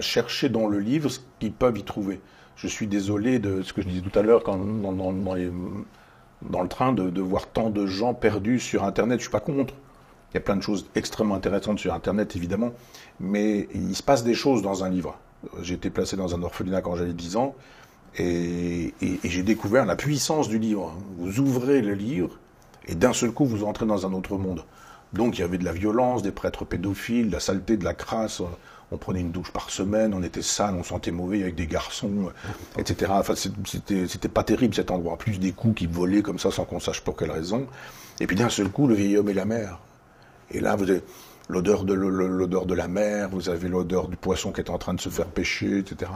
chercher 0.02 0.50
dans 0.50 0.68
le 0.68 0.80
livre 0.80 1.10
ce 1.10 1.20
qu'ils 1.40 1.54
peuvent 1.54 1.78
y 1.78 1.84
trouver. 1.84 2.20
Je 2.56 2.68
suis 2.68 2.88
désolé 2.88 3.40
de 3.40 3.62
ce 3.62 3.72
que 3.72 3.82
je 3.82 3.88
disais 3.88 4.02
tout 4.02 4.18
à 4.18 4.24
l'heure 4.24 4.44
dans, 4.44 4.58
dans 4.58 6.62
le 6.62 6.68
train 6.68 6.92
de, 6.92 7.10
de 7.10 7.22
voir 7.22 7.48
tant 7.48 7.70
de 7.70 7.86
gens 7.86 8.16
perdus 8.16 8.60
sur 8.60 8.84
Internet. 8.84 9.20
Je 9.20 9.26
suis 9.26 9.32
pas 9.32 9.40
contre. 9.40 9.76
Il 10.32 10.34
y 10.34 10.38
a 10.38 10.42
plein 10.42 10.56
de 10.56 10.62
choses 10.62 10.90
extrêmement 10.96 11.36
intéressantes 11.36 11.80
sur 11.80 11.94
Internet, 11.94 12.36
évidemment. 12.36 12.72
Mais 13.20 13.68
il 13.74 13.96
se 13.96 14.04
passe 14.04 14.24
des 14.24 14.34
choses 14.34 14.62
dans 14.62 14.84
un 14.84 14.90
livre. 14.90 15.18
J'ai 15.62 15.76
été 15.76 15.90
placé 15.90 16.18
dans 16.18 16.36
un 16.36 16.42
orphelinat 16.42 16.82
quand 16.82 16.96
j'avais 16.96 17.14
10 17.14 17.36
ans. 17.36 17.56
Et, 18.20 18.94
j'ai 19.24 19.44
découvert 19.44 19.86
la 19.86 19.96
puissance 19.96 20.50
du 20.50 20.60
livre. 20.60 20.96
Vous 21.18 21.40
ouvrez 21.40 21.82
le 21.82 21.94
livre 21.94 22.38
et 22.88 22.96
d'un 22.96 23.14
seul 23.14 23.32
coup 23.32 23.46
vous 23.46 23.64
entrez 23.64 23.86
dans 23.86 24.08
un 24.08 24.14
autre 24.14 24.38
monde. 24.38 24.64
Donc 25.14 25.38
il 25.38 25.42
y 25.42 25.44
avait 25.44 25.58
de 25.58 25.66
la 25.66 25.74
violence, 25.74 26.22
des 26.22 26.32
prêtres 26.32 26.66
pédophiles, 26.66 27.28
de 27.28 27.34
la 27.34 27.40
saleté, 27.40 27.78
de 27.78 27.84
la 27.84 27.94
crasse. 27.94 28.42
On 28.92 28.98
prenait 28.98 29.20
une 29.20 29.32
douche 29.32 29.52
par 29.52 29.70
semaine, 29.70 30.14
on 30.14 30.24
était 30.24 30.42
sale, 30.42 30.74
on 30.76 30.84
sentait 30.84 31.12
mauvais 31.12 31.42
avec 31.42 31.56
des 31.56 31.68
garçons, 31.68 32.32
etc. 32.78 33.12
Enfin, 33.14 33.36
c'était 33.36 34.30
pas 34.30 34.44
terrible 34.44 34.74
cet 34.74 34.92
endroit. 34.92 35.18
Plus 35.18 35.40
des 35.40 35.52
coups 35.52 35.76
qui 35.76 35.88
volaient 35.88 36.22
comme 36.22 36.40
ça 36.40 36.52
sans 36.52 36.64
qu'on 36.64 36.80
sache 36.80 37.02
pour 37.02 37.18
quelle 37.18 37.32
raison. 37.32 37.68
Et 38.20 38.28
puis 38.28 38.36
d'un 38.36 38.50
seul 38.50 38.70
coup, 38.70 38.88
le 38.88 38.96
vieil 38.96 39.18
homme 39.18 39.30
et 39.30 39.34
la 39.34 39.46
mer. 39.46 39.80
Et 40.52 40.62
là, 40.62 40.76
vous 40.76 40.90
avez 40.90 41.04
l'odeur 41.48 41.84
de 41.84 41.94
l'odeur 41.94 42.66
de 42.66 42.74
la 42.74 42.88
mer, 42.88 43.30
vous 43.32 43.50
avez 43.50 43.68
l'odeur 43.68 44.08
du 44.08 44.18
poisson 44.18 44.52
qui 44.52 44.62
est 44.62 44.70
en 44.70 44.78
train 44.78 44.94
de 44.94 45.02
se 45.02 45.10
faire 45.10 45.28
pêcher, 45.28 45.80
etc. 45.80 46.12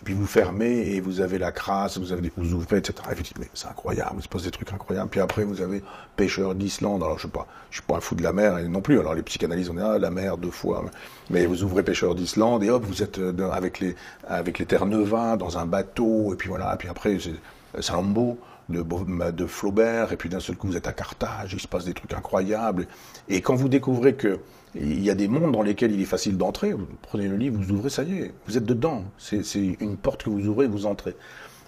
Et 0.00 0.04
puis 0.04 0.14
vous 0.14 0.26
fermez 0.26 0.94
et 0.94 1.00
vous 1.00 1.20
avez 1.20 1.38
la 1.38 1.50
crasse, 1.50 1.98
vous 1.98 2.12
avez 2.12 2.22
des 2.22 2.32
vous 2.36 2.52
ouvrez, 2.54 2.78
etc. 2.78 2.94
Et 3.10 3.14
vous 3.14 3.22
dites, 3.22 3.38
mais 3.38 3.48
c'est 3.54 3.66
incroyable, 3.66 4.14
il 4.18 4.22
se 4.22 4.28
passe 4.28 4.44
des 4.44 4.52
trucs 4.52 4.72
incroyables. 4.72 5.10
Puis 5.10 5.20
après, 5.20 5.42
vous 5.42 5.60
avez 5.60 5.82
pêcheur 6.16 6.54
d'Islande. 6.54 7.02
Alors, 7.02 7.18
je 7.18 7.22
sais 7.22 7.28
pas, 7.28 7.48
je 7.70 7.76
suis 7.76 7.86
pas 7.86 7.96
un 7.96 8.00
fou 8.00 8.14
de 8.14 8.22
la 8.22 8.32
mer 8.32 8.58
et 8.58 8.68
non 8.68 8.80
plus. 8.80 9.00
Alors, 9.00 9.14
les 9.14 9.22
psychanalystes, 9.22 9.70
on 9.70 9.78
est 9.78 9.82
ah, 9.82 9.98
la 9.98 10.10
mer 10.10 10.36
deux 10.38 10.52
fois. 10.52 10.84
Mais 11.30 11.46
vous 11.46 11.64
ouvrez 11.64 11.82
pêcheur 11.82 12.14
d'Islande 12.14 12.62
et 12.62 12.70
hop, 12.70 12.84
vous 12.84 13.02
êtes 13.02 13.18
euh, 13.18 13.50
avec 13.50 13.80
les, 13.80 13.96
avec 14.28 14.60
les 14.60 14.66
Terre-Neuve 14.66 15.36
dans 15.36 15.58
un 15.58 15.66
bateau. 15.66 16.32
Et 16.32 16.36
puis 16.36 16.48
voilà, 16.48 16.74
et 16.74 16.76
puis 16.76 16.88
après, 16.88 17.18
c'est 17.18 17.82
Salambo 17.82 18.38
de, 18.68 19.30
de 19.30 19.46
Flaubert, 19.46 20.12
et 20.12 20.16
puis 20.16 20.28
d'un 20.28 20.40
seul 20.40 20.56
coup 20.56 20.66
vous 20.66 20.76
êtes 20.76 20.86
à 20.86 20.92
Carthage, 20.92 21.54
il 21.54 21.60
se 21.60 21.68
passe 21.68 21.84
des 21.84 21.94
trucs 21.94 22.12
incroyables. 22.12 22.86
Et 23.28 23.40
quand 23.40 23.54
vous 23.54 23.68
découvrez 23.68 24.14
que 24.14 24.38
il 24.74 25.02
y 25.02 25.10
a 25.10 25.14
des 25.14 25.28
mondes 25.28 25.52
dans 25.52 25.62
lesquels 25.62 25.92
il 25.92 26.00
est 26.00 26.06
facile 26.06 26.36
d'entrer, 26.36 26.72
vous 26.72 26.86
prenez 27.02 27.28
le 27.28 27.36
livre, 27.36 27.58
vous 27.60 27.72
ouvrez, 27.72 27.90
ça 27.90 28.02
y 28.02 28.18
est, 28.18 28.32
vous 28.46 28.56
êtes 28.56 28.64
dedans. 28.64 29.04
C'est 29.18 29.42
une 29.80 29.96
porte 29.96 30.24
que 30.24 30.30
vous 30.30 30.46
ouvrez, 30.46 30.66
vous 30.66 30.86
entrez. 30.86 31.14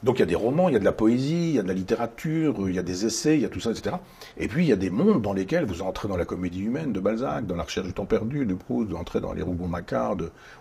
Donc 0.02 0.16
il 0.16 0.20
y 0.20 0.22
a 0.22 0.26
des 0.26 0.34
romans, 0.34 0.70
il 0.70 0.72
y 0.72 0.76
a 0.76 0.78
de 0.78 0.84
la 0.84 0.92
poésie, 0.92 1.50
il 1.50 1.54
y 1.56 1.58
a 1.58 1.62
de 1.62 1.68
la 1.68 1.74
littérature, 1.74 2.54
il 2.66 2.74
y 2.74 2.78
a 2.78 2.82
des 2.82 3.04
essais, 3.04 3.34
il 3.34 3.42
y 3.42 3.44
a 3.44 3.50
tout 3.50 3.60
ça, 3.60 3.70
etc. 3.70 3.96
Et 4.38 4.48
puis 4.48 4.64
il 4.64 4.68
y 4.68 4.72
a 4.72 4.76
des 4.76 4.88
mondes 4.88 5.20
dans 5.20 5.34
lesquels 5.34 5.66
vous 5.66 5.82
entrez 5.82 6.08
dans 6.08 6.16
la 6.16 6.24
comédie 6.24 6.62
humaine 6.62 6.92
de 6.94 7.00
Balzac, 7.00 7.46
dans 7.46 7.56
la 7.56 7.64
recherche 7.64 7.86
du 7.86 7.92
temps 7.92 8.06
perdu 8.06 8.46
de 8.46 8.54
Proust, 8.54 8.88
vous 8.88 8.96
entrez 8.96 9.20
dans 9.20 9.34
les 9.34 9.42
Rougon-Macquart 9.42 10.16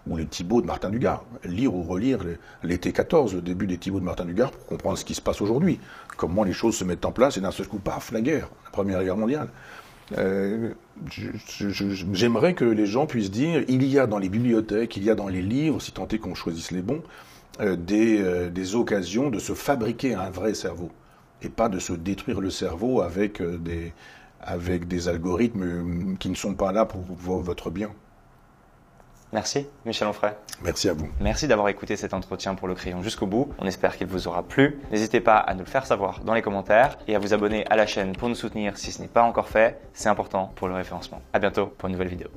ou 0.08 0.18
les 0.18 0.26
Thibauts 0.26 0.62
de 0.62 0.68
Martin 0.68 0.90
Dugard. 0.90 1.24
Lire 1.46 1.74
ou 1.74 1.84
relire 1.84 2.20
l'été 2.64 2.92
14, 2.92 3.36
le 3.36 3.42
début 3.42 3.66
des 3.66 3.78
Thibauts 3.78 4.02
de 4.02 4.06
Martin 4.06 4.26
Dugard 4.26 4.52
pour 4.52 4.66
comprendre 4.66 4.98
ce 4.98 5.06
qui 5.06 5.16
se 5.16 5.22
passe 5.22 5.40
aujourd'hui. 5.40 5.80
Comment 6.18 6.44
les 6.44 6.52
choses 6.52 6.76
se 6.76 6.84
mettent 6.84 7.06
en 7.06 7.14
place 7.14 7.38
et 7.38 7.42
d'un 7.42 7.52
seul 7.52 7.68
coup, 7.68 7.80
paf, 7.80 8.12
la 8.12 8.20
guerre, 8.20 8.50
la 8.66 8.72
Première 8.72 9.02
Guerre 9.02 9.18
mondiale. 9.18 9.48
Euh, 10.18 10.74
J'aimerais 12.14 12.54
que 12.56 12.66
les 12.66 12.86
gens 12.86 13.06
puissent 13.06 13.32
dire 13.32 13.64
il 13.68 13.84
y 13.86 14.00
a 14.00 14.08
dans 14.08 14.18
les 14.20 14.30
bibliothèques, 14.30 14.98
il 14.98 15.04
y 15.04 15.10
a 15.10 15.16
dans 15.16 15.28
les 15.28 15.42
livres, 15.42 15.80
si 15.82 15.92
tant 15.92 16.08
est 16.08 16.18
qu'on 16.20 16.36
choisisse 16.36 16.72
les 16.72 16.82
bons, 16.82 17.04
euh, 17.62 17.76
des, 17.76 18.22
euh, 18.22 18.50
des 18.50 18.76
occasions 18.76 19.30
de 19.30 19.40
se 19.40 19.54
fabriquer 19.54 20.16
un 20.16 20.30
vrai 20.32 20.54
cerveau 20.56 20.92
et 21.42 21.50
pas 21.50 21.70
de 21.70 21.80
se 21.80 21.94
détruire 21.94 22.42
le 22.42 22.50
cerveau 22.52 23.02
avec 23.02 23.42
des, 23.42 23.94
avec 24.42 24.88
des 24.88 25.08
algorithmes 25.10 26.18
qui 26.20 26.30
ne 26.30 26.36
sont 26.36 26.56
pas 26.56 26.72
là 26.74 26.86
pour 26.86 27.02
vo- 27.02 27.42
votre 27.42 27.70
bien. 27.72 27.92
Merci, 29.32 29.68
Michel 29.86 30.08
Onfray. 30.08 30.34
Merci 30.64 30.90
à 30.90 30.94
vous. 30.94 31.08
Merci 31.20 31.48
d'avoir 31.48 31.70
écouté 31.70 31.96
cet 31.96 32.14
entretien 32.14 32.56
pour 32.56 32.68
le 32.68 32.74
crayon 32.74 33.04
jusqu'au 33.04 33.28
bout. 33.28 33.50
On 33.60 33.68
espère 33.68 33.96
qu'il 33.96 34.08
vous 34.08 34.28
aura 34.28 34.44
plu. 34.44 34.80
N'hésitez 34.92 35.22
pas 35.22 35.38
à 35.38 35.54
nous 35.54 35.62
le 35.62 35.66
faire 35.66 35.86
savoir 35.86 36.22
dans 36.22 36.34
les 36.34 36.42
commentaires 36.42 36.98
et 37.08 37.16
à 37.16 37.20
vous 37.20 37.34
abonner 37.34 37.66
à 37.70 37.76
la 37.76 37.86
chaîne 37.86 38.14
pour 38.14 38.28
nous 38.28 38.36
soutenir 38.36 38.78
si 38.78 38.92
ce 38.92 39.02
n'est 39.02 39.08
pas 39.08 39.24
encore 39.24 39.48
fait. 39.48 39.80
C'est 39.94 40.10
important 40.10 40.52
pour 40.56 40.68
le 40.68 40.74
référencement. 40.74 41.22
À 41.34 41.40
bientôt 41.40 41.68
pour 41.68 41.88
une 41.88 41.94
nouvelle 41.94 42.10
vidéo. 42.10 42.30